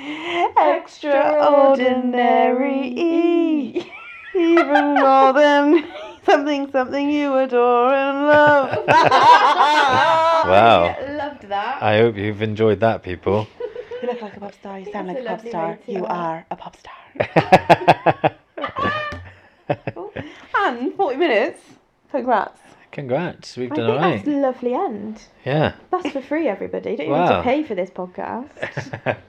extraordinary. 0.56 2.92
E, 2.94 3.90
even 4.34 4.94
more 4.96 5.32
than 5.32 5.86
something, 6.24 6.70
something 6.70 7.08
you 7.10 7.34
adore 7.36 7.94
and 7.94 8.26
love. 8.26 8.84
Wow. 10.38 10.94
Loved 11.16 11.48
that. 11.48 11.82
I 11.82 11.96
hope 11.98 12.16
you've 12.16 12.42
enjoyed 12.42 12.78
that, 12.80 13.02
people. 13.02 13.46
You 14.00 14.08
look 14.08 14.22
like 14.22 14.36
a 14.36 14.40
pop 14.40 14.54
star. 14.54 14.78
You 14.78 14.90
sound 14.92 15.08
like 15.08 15.18
a 15.18 15.22
a 15.22 15.26
pop 15.26 15.40
star. 15.46 15.68
way 15.70 15.78
You 15.86 16.06
are 16.06 16.46
a 16.50 16.56
pop 16.56 16.76
star. 16.76 16.94
And 20.54 20.94
40 20.94 21.16
minutes. 21.16 21.77
Congrats. 22.10 22.60
Congrats, 22.90 23.56
we've 23.56 23.70
I 23.70 23.76
done 23.76 23.86
think 23.86 23.96
alright. 24.00 24.24
that's 24.24 24.28
a 24.36 24.40
lovely 24.40 24.74
end. 24.74 25.22
Yeah. 25.44 25.74
That's 25.90 26.08
for 26.10 26.22
free, 26.22 26.48
everybody. 26.48 26.96
Don't 26.96 27.06
you 27.06 27.12
need 27.12 27.18
Wow. 27.18 27.36
to 27.38 27.42
pay 27.42 27.62
for 27.62 27.74
this 27.74 27.90
podcast. 27.90 28.48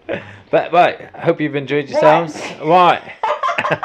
but 0.49 0.71
right, 0.71 1.09
I 1.13 1.19
hope 1.21 1.41
you've 1.41 1.55
enjoyed 1.57 1.89
yourselves. 1.89 2.41
Right. 2.63 3.01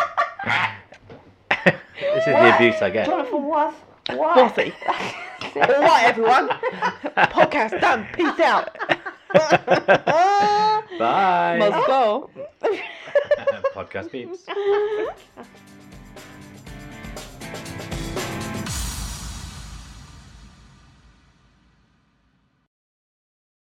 this 2.01 2.19
is 2.19 2.25
the 2.27 2.55
abuse 2.55 2.81
I 2.83 2.91
get. 2.91 3.07
Jonathan 3.07 3.43
was. 3.43 3.75
What? 4.11 4.35
Bossy. 4.37 4.73
All 5.57 5.63
right, 5.83 6.05
everyone. 6.05 6.49
Podcast 6.49 7.81
done. 7.81 8.07
Peace 8.13 8.41
out. 8.41 8.77
Bye. 10.99 11.57
Must 11.59 11.87
go. 11.87 12.31
Podcast 13.75 14.11
beeps. 14.11 14.47